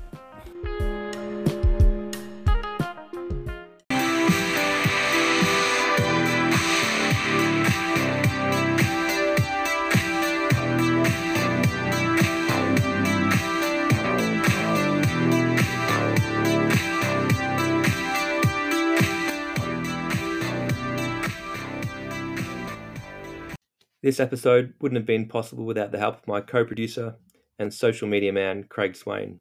This 24.05 24.19
episode 24.19 24.75
wouldn't 24.79 24.99
have 24.99 25.07
been 25.07 25.27
possible 25.27 25.65
without 25.65 25.91
the 25.91 25.97
help 25.97 26.17
of 26.17 26.27
my 26.27 26.39
co 26.39 26.63
producer 26.63 27.15
and 27.57 27.73
social 27.73 28.07
media 28.07 28.31
man, 28.31 28.65
Craig 28.69 28.95
Swain. 28.95 29.39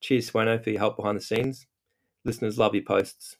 Cheers, 0.00 0.30
Swano, 0.30 0.64
for 0.64 0.70
your 0.70 0.78
help 0.78 0.96
behind 0.96 1.18
the 1.18 1.22
scenes. 1.22 1.66
Listeners 2.24 2.56
love 2.56 2.74
your 2.74 2.84
posts. 2.84 3.36